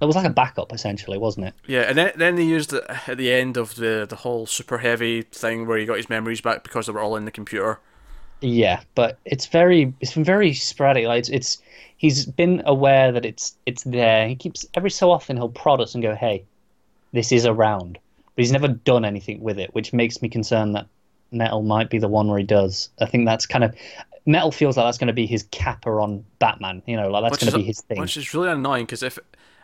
[0.00, 1.54] It was like a backup, essentially, wasn't it?
[1.66, 4.78] Yeah, and then then they used it at the end of the the whole super
[4.78, 7.80] heavy thing where he got his memories back because they were all in the computer.
[8.40, 11.06] Yeah, but it's very it's been very sporadic.
[11.06, 11.62] Like it's, it's
[11.96, 14.28] he's been aware that it's it's there.
[14.28, 16.44] He keeps every so often he'll prod us and go, "Hey,
[17.12, 17.98] this is around,"
[18.34, 20.86] but he's never done anything with it, which makes me concerned that
[21.32, 22.90] Metal might be the one where he does.
[23.00, 23.74] I think that's kind of
[24.26, 26.82] Metal feels like that's going to be his capper on Batman.
[26.86, 28.00] You know, like that's Which going to be his thing.
[28.00, 29.18] Which is really annoying because if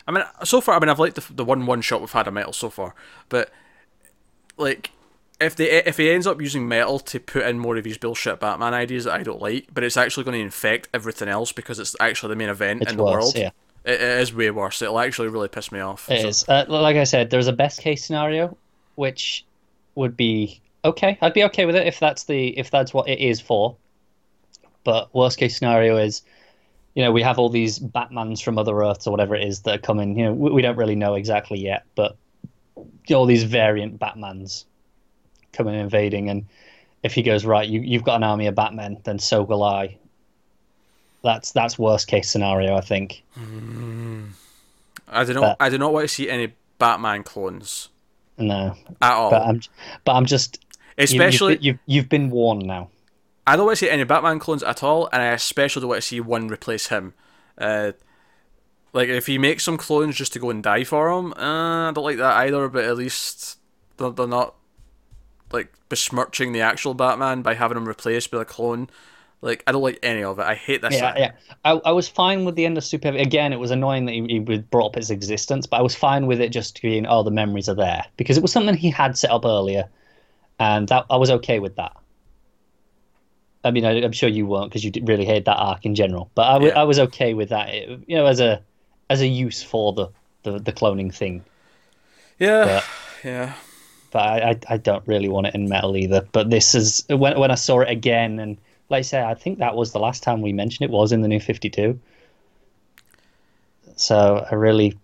[0.06, 2.26] I mean so far I mean I've liked the, the one one shot we've had
[2.26, 2.94] of metal so far,
[3.28, 3.50] but
[4.56, 4.90] like
[5.40, 8.40] if they if he ends up using metal to put in more of his bullshit
[8.40, 11.78] Batman ideas that I don't like, but it's actually going to infect everything else because
[11.78, 13.36] it's actually the main event It's in the worse, world.
[13.36, 13.50] yeah.
[13.84, 14.82] It, it is way worse.
[14.82, 16.10] It'll actually really piss me off.
[16.10, 16.48] It So- is.
[16.48, 18.56] Uh, like I said, there's a best case scenario,
[18.96, 19.44] which
[19.94, 21.16] would be okay.
[21.22, 23.76] I'd be okay with it if that's the if that's what it is for.
[24.84, 26.22] But worst case scenario is,
[26.94, 29.74] you know, we have all these Batmans from other Earths or whatever it is that
[29.74, 30.18] are coming.
[30.18, 32.16] You know, we, we don't really know exactly yet, but
[33.10, 34.64] all these variant Batmans
[35.52, 36.46] coming and invading, and
[37.02, 39.96] if he goes right, you you've got an army of Batmen, then so will I.
[41.22, 43.22] That's that's worst case scenario, I think.
[45.08, 47.88] I do not but- I do not want to see any Batman clones
[48.38, 49.30] No, at all.
[49.30, 49.60] but I'm
[50.04, 50.58] but I'm just
[50.96, 52.88] you- especially you've, you've, you've been warned now.
[53.46, 56.02] I don't want to see any Batman clones at all, and I especially don't want
[56.02, 57.14] to see one replace him.
[57.58, 57.92] Uh,
[58.92, 61.92] like if he makes some clones just to go and die for him, uh, I
[61.94, 62.68] don't like that either.
[62.68, 63.58] But at least
[63.96, 64.54] they're, they're not
[65.52, 68.88] like besmirching the actual Batman by having him replaced by a clone.
[69.42, 70.42] Like I don't like any of it.
[70.42, 70.94] I hate this.
[70.94, 71.32] Yeah, yeah.
[71.64, 74.26] I, I was fine with the end of Super Again, it was annoying that he,
[74.28, 77.30] he brought up its existence, but I was fine with it just being, oh, the
[77.30, 79.88] memories are there because it was something he had set up earlier,
[80.58, 81.96] and that I was okay with that.
[83.64, 86.30] I mean, I, I'm sure you weren't because you really hate that arc in general,
[86.34, 86.80] but I, w- Yeah.
[86.80, 87.68] I was okay with that.
[87.70, 88.62] It, you know, as a
[89.08, 90.08] as a use for the
[90.42, 91.44] the, the cloning thing.
[92.38, 92.84] Yeah, But-
[93.24, 93.54] yeah.
[94.10, 96.26] But I, I, I don't really want it in metal either.
[96.32, 98.56] But this is when when I saw it again, and
[98.88, 101.22] like I say, I think that was the last time we mentioned it was in
[101.22, 101.98] the new Fifty Two.
[103.96, 104.98] So I really,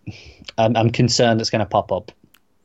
[0.56, 2.12] I'm, I'm concerned it's going to pop up.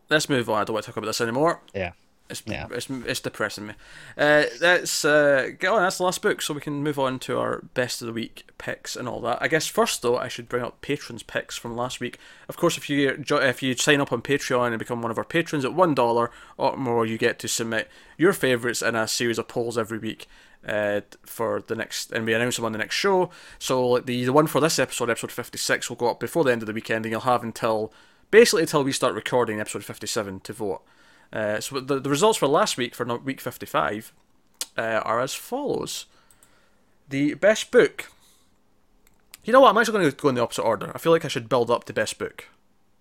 [0.09, 0.61] Let's move on.
[0.61, 1.59] I don't want to talk about this anymore.
[1.73, 1.91] Yeah.
[2.31, 2.67] It's, Yeah.
[2.71, 3.73] it's, it's depressing me.
[4.17, 5.81] Uh, let's uh, get on.
[5.83, 8.49] That's the last book, so we can move on to our best of the week
[8.57, 9.37] picks and all that.
[9.41, 12.17] I guess first though, I should bring up patrons picks from last week.
[12.49, 15.23] Of course, if you if you sign up on Patreon and become one of our
[15.23, 19.37] patrons at one dollar or more, you get to submit your favorites in a series
[19.37, 20.27] of polls every week.
[20.63, 23.31] Uh, for the next, and we announce them on the next show.
[23.57, 26.51] So the the one for this episode, episode fifty six, will go up before the
[26.51, 27.91] end of the weekend, and you'll have until
[28.29, 30.83] basically until we start recording episode fifty seven to vote.
[31.31, 34.13] Uh, so the, the results for last week, for week 55,
[34.77, 36.05] uh, are as follows.
[37.09, 38.11] The best book.
[39.43, 39.69] You know what?
[39.69, 40.91] I'm actually going to go in the opposite order.
[40.93, 42.47] I feel like I should build up the best book.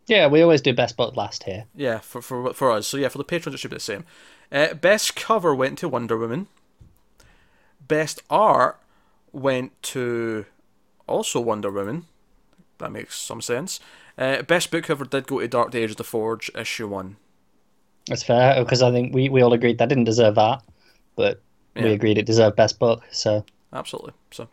[0.06, 1.66] Yeah, we always do best book last here.
[1.74, 2.86] Yeah, for, for, for us.
[2.86, 4.04] So yeah, for the patrons, it should be the same.
[4.50, 6.48] Uh, best cover went to Wonder Woman.
[7.86, 8.80] Best art
[9.32, 10.46] went to
[11.06, 12.06] also Wonder Woman.
[12.78, 13.78] That makes some sense.
[14.18, 17.16] Uh, best book cover did go to Dark Age of the Forge, issue 1.
[18.10, 20.62] That's fair because I think we, we all agreed that didn't deserve that,
[21.16, 21.40] but
[21.74, 21.84] Yeah.
[21.84, 23.02] we agreed it deserved best book.
[23.10, 24.12] So Absolutely.
[24.32, 24.48] So,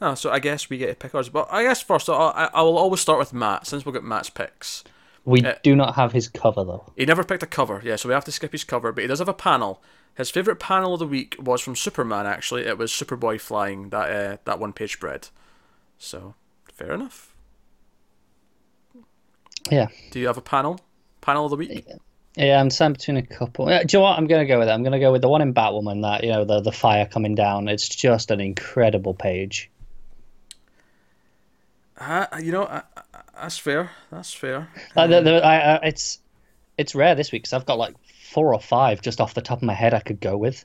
[0.00, 1.28] no, so I guess we get to pick ours.
[1.28, 4.02] But I guess first, I, I, I will always start with Matt, since we'll get
[4.02, 4.82] Matt's picks.
[5.24, 6.90] we Uh, do not have his cover though.
[6.96, 9.08] He never picked a cover, yeah, so we have to skip his cover, but he
[9.08, 9.82] does have a panel.
[10.16, 12.62] His favourite panel of the week was from Superman, actually.
[12.64, 15.28] It was Superboy flying that uh, that one page spread.
[15.98, 16.34] So,
[16.72, 17.34] fair enough.
[19.70, 19.88] Yeah.
[20.10, 20.80] Do you have a panel?
[21.20, 21.84] Panel of the week?
[22.36, 23.68] Yeah, I'm deciding between a couple.
[23.70, 24.18] Yeah, do you know what?
[24.18, 24.72] I'm going to go with it.
[24.72, 27.06] I'm going to go with the one in Batwoman that, you know, the, the fire
[27.06, 27.68] coming down.
[27.68, 29.70] It's just an incredible page.
[31.98, 33.90] Uh, you know, I, I- That's fair.
[34.10, 34.68] That's fair.
[34.94, 36.20] Like, the, the, um, I, I, it's
[36.78, 37.94] it's rare this week because I've got like
[38.32, 40.64] four or five just off the top of my head I could go with,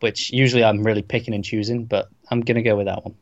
[0.00, 3.14] which usually I'm really picking and choosing, but I'm gonna go with that one.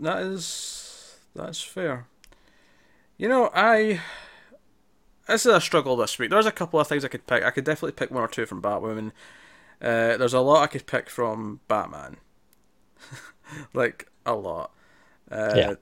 [0.00, 2.06] That is that's fair.
[3.16, 4.00] You know, I
[5.28, 6.30] this is a struggle this week.
[6.30, 7.42] There's a couple of things I could pick.
[7.44, 9.12] I could definitely pick one or two from Batwoman.
[9.80, 12.18] Uh, there's a lot I could pick from Batman,
[13.74, 14.72] like a lot.
[15.30, 15.74] Uh, Yeah.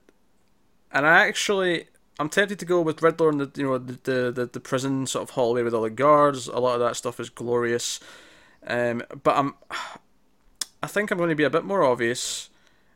[0.93, 1.89] And I actually,
[2.19, 5.07] I'm tempted to go with Riddler and the you know the the, the, the prison
[5.07, 6.47] sort of hallway with all the guards.
[6.49, 8.01] A lot of that stuff is glorious.
[8.66, 9.55] Um, but I'm,
[10.83, 12.51] I think I'm going to be a bit more obvious,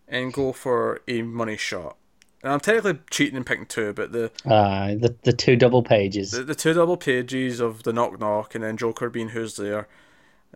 [0.09, 1.97] and go for a money shot.
[2.43, 6.31] And I'm technically cheating and picking two, but the Uh, the the two double pages.
[6.31, 9.89] the, the two double pages of the knock knock and then Joker being who's there.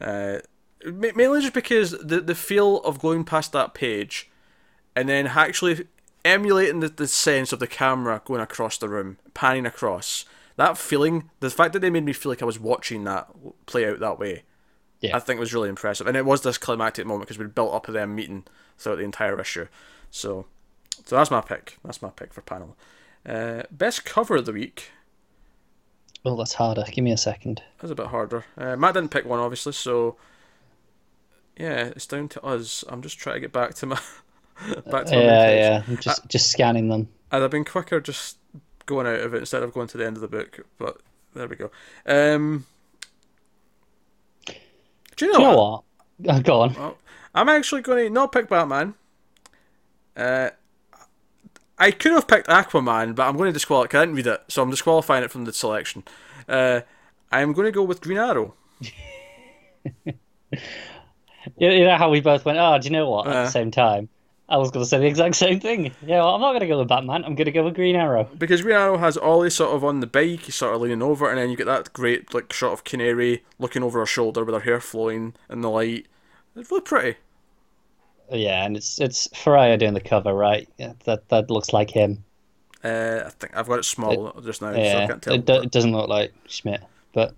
[0.00, 0.38] Uh,
[0.84, 4.30] mainly just because the the feel of going past that page,
[4.94, 5.86] and then actually
[6.24, 10.24] emulating the, the sense of the camera going across the room, panning across.
[10.56, 13.28] That feeling, the fact that they made me feel like I was watching that
[13.66, 14.44] play out that way,
[15.00, 15.16] Yeah.
[15.16, 16.06] I think was really impressive.
[16.06, 18.44] And it was this climactic moment because we built up to them meeting
[18.78, 19.66] throughout the entire issue.
[20.10, 20.46] So,
[21.04, 21.78] so that's my pick.
[21.84, 22.76] That's my pick for panel.
[23.26, 24.90] Uh, best cover of the week.
[26.24, 26.84] Oh, that's harder.
[26.90, 27.62] Give me a second.
[27.80, 28.44] That's a bit harder.
[28.56, 30.16] Uh, Matt didn't pick one, obviously, so
[31.56, 32.84] yeah, it's down to us.
[32.88, 33.96] I'm just trying to get back to my
[34.90, 35.82] back to my Yeah, yeah.
[35.86, 37.08] I'm just just scanning them.
[37.30, 38.38] I'd have been quicker just
[38.86, 40.98] going out of it instead of going to the end of the book, but
[41.34, 41.70] there we go.
[42.06, 42.66] Um,
[45.16, 45.84] do you know, Do you know what?
[46.18, 46.36] what?
[46.36, 46.74] Oh, go on.
[46.74, 46.98] Well,
[47.34, 48.94] I'm actually going to not pick Batman.
[50.16, 50.50] Uh,
[51.78, 53.98] I could have picked Aquaman, but I'm going to disqualify.
[53.98, 56.04] I didn't read it, so I'm disqualifying it from the selection.
[56.48, 56.82] Uh,
[57.30, 58.54] I'm going to go with Green Arrow.
[61.58, 63.26] You you know how we both went, oh, do you know what?
[63.26, 63.44] At Uh.
[63.44, 64.08] the same time.
[64.48, 65.92] I was going to say the exact same thing.
[66.06, 67.24] Yeah, well, I'm not going to go with Batman.
[67.24, 68.28] I'm going to go with Green Arrow.
[68.36, 71.28] because Green Arrow has Ollie sort of on the bike, he's sort of leaning over,
[71.30, 74.54] and then you get that great like shot of Canary looking over her shoulder with
[74.54, 76.06] her hair flowing in the light.
[76.54, 77.18] It's really pretty.
[78.32, 80.68] Yeah, and it's it's Ferreyra doing the cover, right?
[80.76, 82.24] Yeah, that that looks like him.
[82.82, 85.36] Uh, I think I've got it small just now, so I Yeah, can't tell.
[85.36, 86.82] it, do, it doesn't look like Schmidt,
[87.12, 87.36] but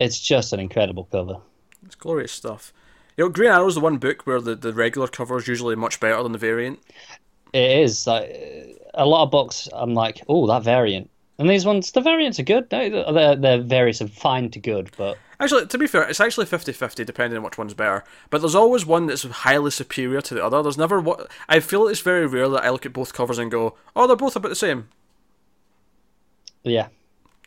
[0.00, 1.42] it's just an incredible cover.
[1.84, 2.72] It's glorious stuff.
[3.16, 6.00] You know, Green Arrow's the one book where the, the regular cover is usually much
[6.00, 6.80] better than the variant.
[7.54, 9.68] It is like a lot of books.
[9.72, 11.10] I'm like, oh, that variant,
[11.42, 12.70] and these ones, the variants are good.
[12.70, 17.42] They're they're fine to good, but Actually, to be fair, it's actually 50-50 depending on
[17.42, 18.04] which one's better.
[18.30, 20.62] But there's always one that's highly superior to the other.
[20.62, 23.50] There's never what I feel it's very rare that I look at both covers and
[23.50, 24.88] go, "Oh, they're both about the same."
[26.62, 26.88] yeah,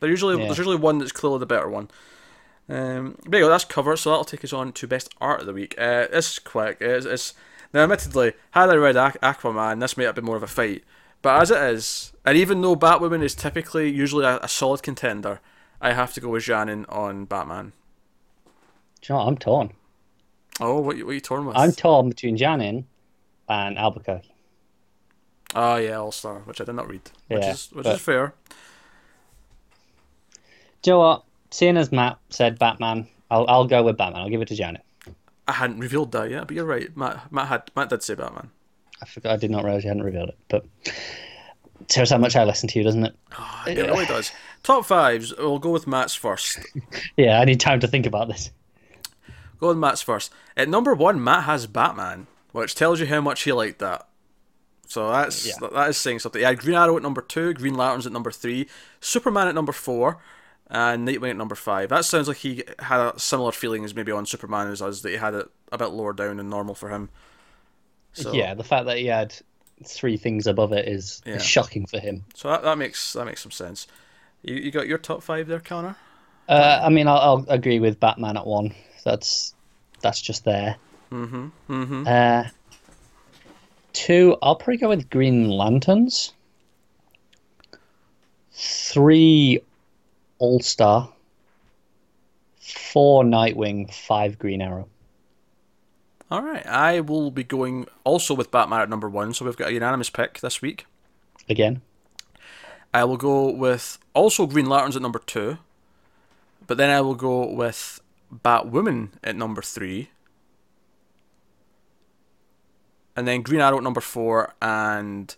[0.02, 0.46] They're usually Yeah.
[0.48, 1.90] there's usually one that's clearly the better one.
[2.68, 3.50] Um, there you go.
[3.50, 3.96] That's cover.
[3.96, 5.74] So that'll take us on to best art of the week.
[5.78, 6.78] Uh, this is quick.
[6.82, 7.34] It's, it's
[7.74, 10.84] now, admittedly, had I read Aqu- Aquaman, this might have been more of a fight.
[11.26, 15.40] But as it is, and even though Batwoman is typically usually a, a solid contender,
[15.82, 17.74] I have to go with Janin on Batman.
[19.02, 19.22] You know?
[19.22, 19.72] I'm torn.
[20.60, 21.58] Oh, what you- what are you torn with?
[21.58, 22.86] I'm torn between Janin
[23.50, 24.30] and Albuquerque.
[25.56, 28.02] Oh yeah, All Star, which I did not read, which Yeah, is which but- is
[28.02, 28.36] fair.
[30.84, 31.24] Do you know what?
[31.50, 34.22] Seeing as Matt said Batman, I'll I'll go with Batman.
[34.22, 34.84] I'll give it to Janin.
[35.48, 36.96] I hadn't revealed that yet, but you're right.
[36.96, 38.52] Matt Matt had Matt did say Batman.
[39.02, 39.34] I forgot.
[39.34, 42.70] I did not realize you hadn't revealed it, but it shows how much I listen
[42.70, 43.16] to you, doesn't it?
[43.34, 44.32] Ah, it really does.
[44.64, 45.34] Top fives.
[45.38, 46.60] We'll go with Matt's first.
[47.18, 48.52] Yeah, I need time to think about this.
[49.60, 50.32] Go with Matt's first.
[50.58, 54.08] At number one, Matt has Batman, which tells you how much he liked that.
[54.88, 55.68] So that's Yeah.
[55.72, 56.40] that is saying something.
[56.40, 58.68] He had Green Arrow at number two, Green Lanterns at number three,
[59.00, 60.18] Superman at number four,
[60.70, 61.90] and Nightwing at number five.
[61.90, 65.10] That sounds like he had a similar feeling as maybe on Superman as us, that
[65.12, 67.10] he had it a bit lower down than normal for him.
[68.16, 69.34] So, Yeah, the fact that he had
[69.84, 71.36] three things above it is, Yeah.
[71.36, 72.24] is shocking for him.
[72.34, 73.88] So that, that makes that makes some sense.
[74.42, 75.96] You you got your top five there, Connor?
[76.48, 78.74] Uh, I mean, I'll, I'll agree with Batman at one.
[79.04, 79.54] That's
[80.02, 80.78] that's just there.
[81.12, 81.48] Mm-hmm.
[81.70, 82.08] Mm-hmm.
[82.08, 82.44] Uh,
[83.94, 86.34] two, I'll probably go with Green Lanterns.
[88.54, 89.60] Three,
[90.40, 91.10] All Star.
[92.62, 93.94] Four, Nightwing.
[93.94, 94.88] Five, Green Arrow.
[96.32, 96.66] All right.
[96.66, 99.34] I will be going also with Batman at number one.
[99.34, 100.86] So we've got a unanimous pick this week.
[101.48, 101.82] Again,
[102.94, 105.60] I will go with also Green Lanterns at number two,
[106.66, 108.02] but then I will go with
[108.34, 110.10] Batwoman at number three,
[113.16, 115.36] and then Green Arrow at number four, and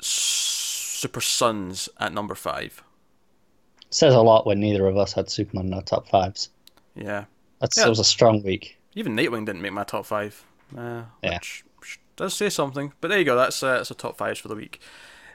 [0.00, 2.82] Super Sons at number five.
[3.90, 6.48] says a lot when neither of us had Superman in our top fives.
[6.94, 7.24] Yeah,
[7.60, 7.84] That's Yeah.
[7.84, 8.77] that was a strong week.
[8.98, 10.44] Even Nightwing didn't make my top five.
[10.76, 11.34] Uh, Yeah.
[11.34, 11.64] which
[12.16, 12.92] does say something.
[13.00, 13.36] But there you go.
[13.36, 14.80] That's uh, that's a top fives for the week.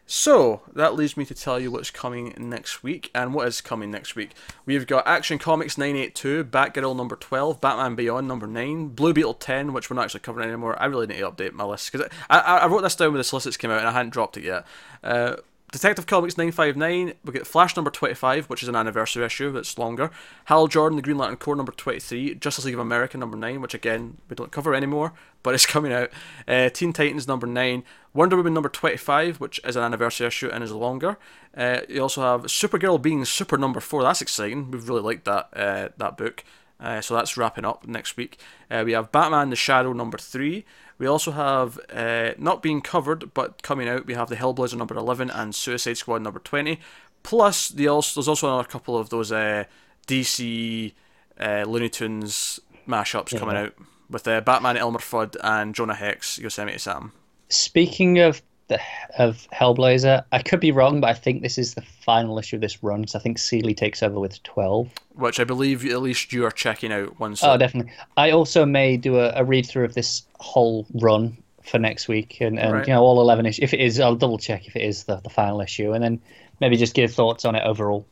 [0.05, 3.89] So that leaves me to tell you what's coming next week and what is coming
[3.89, 4.31] next week.
[4.65, 9.71] We've got Action Comics 982, Batgirl number 12, Batman Beyond number 9, Blue Beetle 10,
[9.71, 10.75] which we're not actually covering anymore.
[10.77, 13.17] I really need to update my list because I, I, I, wrote this down when
[13.17, 14.65] the solicits came out and I hadn't dropped it yet.
[15.01, 15.37] Uh,
[15.73, 20.11] Detective Comics 959, we get Flash number 25, which is an anniversary issue that's longer.
[20.45, 22.35] Hal Jordan, the Green Lantern Corps number 23.
[22.35, 25.91] Justice League of America number 9, which again, we don't cover anymore, but it's coming
[25.91, 26.11] out.
[26.47, 27.83] Uh, Teen Titans number 9.
[28.13, 31.17] Wonder Woman number 25, which is an anniversary issue and is longer.
[31.57, 34.03] Uh, you also have Supergirl being Super number 4.
[34.03, 34.69] That's exciting.
[34.69, 36.43] We've really liked that, uh, that book.
[36.79, 38.37] Uh, so that's wrapping up next week.
[38.69, 40.65] Uh, we have Batman the Shadow number 3.
[40.97, 44.95] We also have, uh, not being covered, but coming out, we have the Hellblazer number
[44.95, 46.79] 11 and Suicide Squad number 20.
[47.23, 49.63] Plus, the also, there's also another couple of those uh,
[50.07, 50.93] DC
[51.39, 53.39] uh, Looney Tunes mashups yeah.
[53.39, 53.73] coming out
[54.09, 57.13] with uh, Batman Elmer Fudd and Jonah Hex, Yosemite Sam.
[57.49, 58.79] Speaking of the
[59.17, 60.23] of Hellblazer.
[60.31, 63.05] I could be wrong, but I think this is the final issue of this run.
[63.07, 66.51] So I think Seeley takes over with twelve, which I believe at least you are
[66.51, 67.43] checking out once.
[67.43, 67.91] Oh, definitely.
[68.17, 72.39] I also may do a, a read through of this whole run for next week,
[72.41, 72.87] and, and right.
[72.87, 73.63] you know all eleven issues.
[73.63, 76.21] If it is, I'll double check if it is the, the final issue, and then
[76.59, 78.05] maybe just give thoughts on it overall.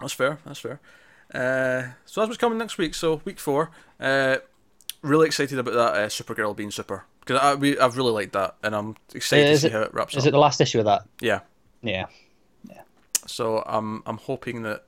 [0.00, 0.38] That's fair.
[0.44, 0.80] That's fair.
[1.34, 2.94] Uh, so that's what's coming next week.
[2.94, 3.70] So week four.
[3.98, 4.36] Uh,
[5.02, 8.56] really excited about that uh, Supergirl being super because I we I've really liked that,
[8.62, 10.20] and I'm excited to see it, how it wraps is up.
[10.20, 11.02] Is it the last issue of that?
[11.20, 11.40] Yeah.
[11.82, 12.06] Yeah.
[12.68, 12.82] Yeah.
[13.26, 14.84] So I'm I'm hoping that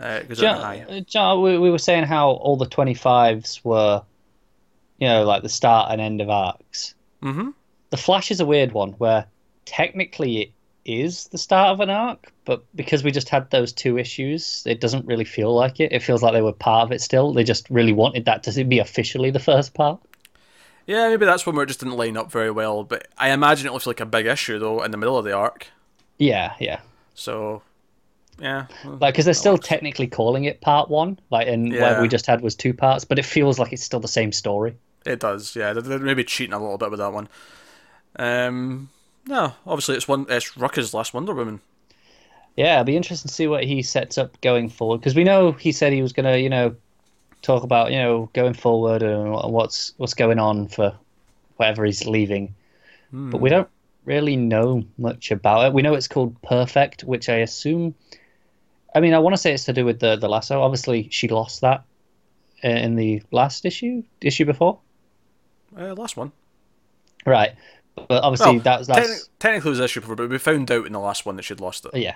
[0.00, 1.04] uh, John.
[1.06, 4.02] John, we, we were saying how all the 25s were,
[4.98, 6.94] you know, like the start and end of arcs.
[7.22, 7.50] Mm-hmm.
[7.90, 9.26] The Flash is a weird one where
[9.64, 10.52] technically it
[10.84, 14.80] is the start of an arc, but because we just had those two issues, it
[14.80, 15.92] doesn't really feel like it.
[15.92, 17.32] It feels like they were part of it still.
[17.32, 20.00] They just really wanted that to be officially the first part.
[20.86, 22.84] Yeah, maybe that's one where it just didn't line up very well.
[22.84, 25.32] But I imagine it looks like a big issue though in the middle of the
[25.32, 25.68] arc.
[26.18, 26.80] Yeah, yeah.
[27.14, 27.62] So,
[28.38, 28.66] yeah.
[28.84, 29.66] Like, because they're still works.
[29.66, 31.92] technically calling it part one, like, and yeah.
[31.92, 34.32] what we just had was two parts, but it feels like it's still the same
[34.32, 34.76] story.
[35.04, 35.72] It does, yeah.
[35.72, 37.28] They're maybe cheating a little bit with that one.
[38.18, 38.88] Um,
[39.26, 40.26] no, obviously it's one.
[40.28, 41.60] It's Rucka's last Wonder Woman.
[42.56, 45.52] Yeah, it'll be interesting to see what he sets up going forward because we know
[45.52, 46.74] he said he was gonna, you know,
[47.46, 50.94] talk about you know going forward and what's what's going on for
[51.56, 52.54] whatever he's leaving,
[53.12, 53.30] mm.
[53.30, 53.68] but we don't
[54.04, 55.72] really know much about it.
[55.72, 57.94] We know it's called Perfect, which I assume.
[58.94, 60.60] I mean, I want to say it's to do with the the lasso.
[60.60, 61.84] Obviously, she lost that
[62.64, 64.80] uh, in the last issue, issue before.
[65.78, 66.32] Uh, last one.
[67.24, 67.54] Right,
[67.94, 69.28] but obviously well, that's, that's...
[69.40, 71.86] Technically, was issue before, but we found out in the last one that she'd lost
[71.86, 71.96] it.
[71.96, 72.14] Yeah,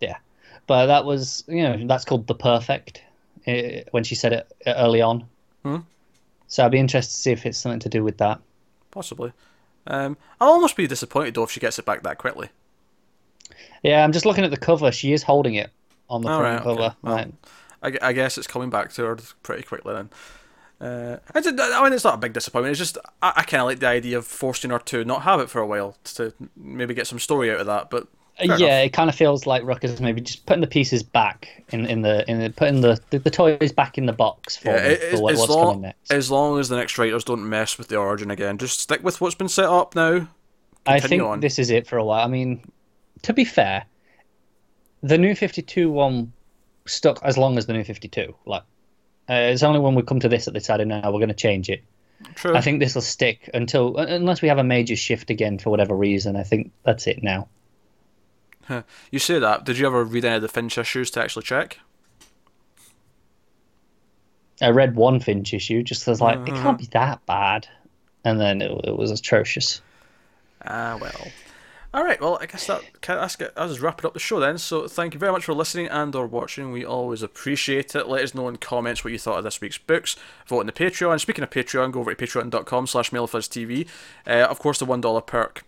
[0.00, 0.18] yeah,
[0.66, 3.02] but that was you know that's called the Perfect
[3.46, 5.24] uh, when she said it early on.
[5.62, 5.78] Hmm?
[6.48, 8.40] So I'd be interested to see if it's something to do with that.
[8.90, 9.32] Possibly.
[9.86, 12.50] Um, I'll almost be disappointed though if she gets it back that quickly.
[13.82, 14.92] Yeah, I'm just looking at the cover.
[14.92, 15.70] She is holding it
[16.08, 16.82] on the front right, cover.
[16.82, 16.96] Okay.
[17.02, 17.32] Well, right.
[17.82, 20.10] I, I, guess it's coming back to her pretty quickly then.
[20.80, 22.72] Uh, I, did, I mean, it's not a big disappointment.
[22.72, 25.40] It's just I, I kind of like the idea of forcing her to not have
[25.40, 27.90] it for a while to maybe get some story out of that.
[27.90, 28.08] But
[28.42, 28.60] yeah, enough.
[28.86, 32.28] it kind of feels like Rucka's maybe just putting the pieces back in, in the
[32.30, 35.22] in the, putting the, the, the toys back in the box for, yeah, it, for
[35.22, 36.12] what, what's long, coming next.
[36.12, 39.20] As long as the next writers don't mess with the origin again, just stick with
[39.20, 40.28] what's been set up now.
[40.86, 41.40] I think on.
[41.40, 42.24] this is it for a while.
[42.24, 42.62] I mean,
[43.22, 43.84] to be fair,
[45.02, 46.32] the new Fifty Two one
[46.86, 48.34] stuck as long as the new Fifty Two.
[48.46, 48.62] Like,
[49.28, 51.34] uh, it's only when we come to this that they decided now we're going to
[51.34, 51.82] change it.
[52.34, 52.54] True.
[52.54, 55.94] I think this will stick until unless we have a major shift again for whatever
[55.96, 56.36] reason.
[56.36, 57.48] I think that's it now.
[59.10, 59.64] You say that.
[59.64, 61.78] Did you ever read any of the Finch issues to actually check?
[64.62, 66.52] I read one Finch issue just because, like, uh-huh.
[66.52, 67.66] it can't be that bad.
[68.24, 69.80] And then it, it was atrocious.
[70.64, 71.28] Ah, well.
[71.92, 74.58] All right, well, I guess that that's just wrapping up the show then.
[74.58, 76.70] So thank you very much for listening and or watching.
[76.70, 78.06] We always appreciate it.
[78.06, 80.14] Let us know in comments what you thought of this week's books.
[80.46, 81.18] Vote on the Patreon.
[81.18, 83.88] Speaking of Patreon, go over to patreon.com slash TV.
[84.24, 85.64] Uh, of course, the $1 perk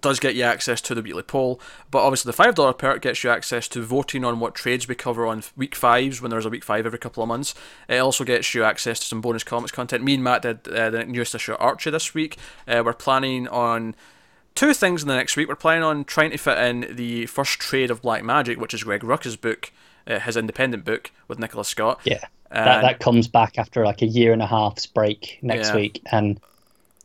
[0.00, 1.60] does get you access to the weekly poll,
[1.90, 5.26] but obviously the $5 perk gets you access to voting on what trades we cover
[5.26, 7.54] on week fives when there's a week five every couple of months.
[7.88, 10.04] It also gets you access to some bonus comics content.
[10.04, 12.36] Me and Matt did uh, the newest issue of Archie this week.
[12.66, 13.94] Uh, we're planning on
[14.54, 15.48] two things in the next week.
[15.48, 18.84] We're planning on trying to fit in the first trade of Black Magick, which is
[18.84, 19.72] Greg Rucka's book,
[20.06, 22.00] uh, his independent book with Nicola Scott.
[22.04, 25.76] Yeah, that, that comes back after like a year and a half's break next yeah.
[25.76, 26.40] week, and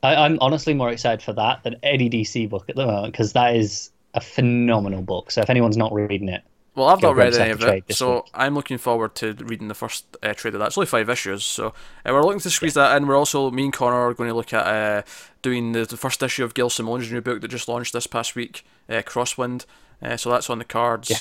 [0.03, 3.34] I, am honestly more excited for that than any DC book at the moment because
[3.34, 5.31] that is a phenomenal book.
[5.31, 6.43] So if anyone's not reading it,
[6.75, 8.23] Well, I've not read any of it, so week.
[8.34, 10.67] I'm looking forward to reading the first uh, trade of that.
[10.67, 11.71] It's only five issues, so uh,
[12.11, 13.07] we're looking to squeeze that in.
[13.07, 15.01] We're also, me and Connor are going to look at uh,
[15.41, 18.35] doing the, the first issue of Gail Simone's new book that just launched this past
[18.35, 19.65] week, uh, Crosswind.
[20.01, 21.09] Uh, so that's on the cards.
[21.09, 21.17] Yeah.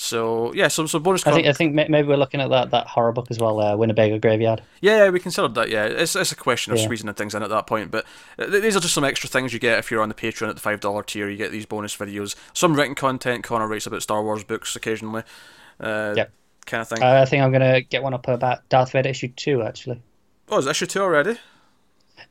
[0.00, 1.26] So yeah, so so bonus.
[1.26, 3.76] I think I think maybe we're looking at that that horror book as well, uh,
[3.76, 4.62] Winnebago Graveyard.
[4.80, 5.70] Yeah, yeah, we considered that.
[5.70, 6.84] Yeah, it's, it's a question of Yeah.
[6.84, 7.90] squeezing the things in at that point.
[7.90, 8.04] But
[8.38, 10.50] uh, th- these are just some extra things you get if you're on the Patreon
[10.50, 11.28] at the five dollar tier.
[11.28, 13.42] You get these bonus videos, some written content.
[13.42, 15.24] Connor writes about Star Wars books occasionally,
[15.80, 16.30] uh, Yep.
[16.66, 17.02] kind of thing.
[17.02, 20.00] Uh, I think I'm gonna get one up about Darth Vader issue two actually.
[20.48, 21.40] oh, is issue two already?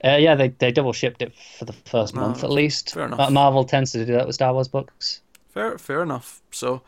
[0.05, 2.93] Uh, yeah, they they double shipped it for the first No, month at least.
[2.93, 3.29] fair enough.
[3.29, 5.19] Marvel tends to do that with Star Wars books.
[5.49, 6.41] Fair, fair enough.
[6.51, 6.81] So.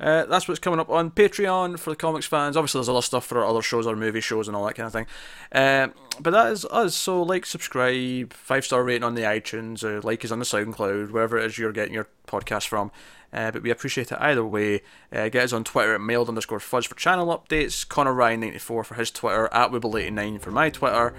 [0.00, 2.56] Uh, that's what's coming up on Patreon for the comics fans.
[2.56, 4.86] Obviously, there's other stuff for our other shows, our movie shows, and all that kind
[4.86, 5.06] of thing.
[5.52, 6.94] Um, but that is us.
[6.94, 11.10] So, like, subscribe, five star rating on the iTunes, uh, like us on the SoundCloud,
[11.10, 12.90] wherever it is you're getting your podcast from.
[13.32, 14.80] Uh, but we appreciate it either way.
[15.12, 17.86] Uh, get us on Twitter at mailed underscore fudge for channel updates.
[17.86, 21.14] Connor Ryan94 for his Twitter, at Wibble89 for my Twitter.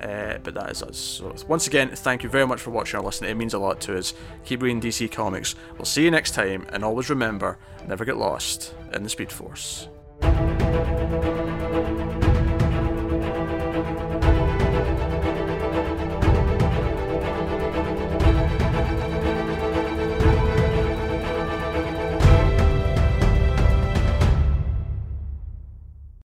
[0.00, 0.98] Uh, but that is us.
[0.98, 3.30] So, once again, thank you very much for watching or listening.
[3.30, 4.12] It means a lot to us.
[4.44, 5.54] Keep reading DC Comics.
[5.78, 9.88] We'll see you next time, and always remember never get lost in the Speed Force.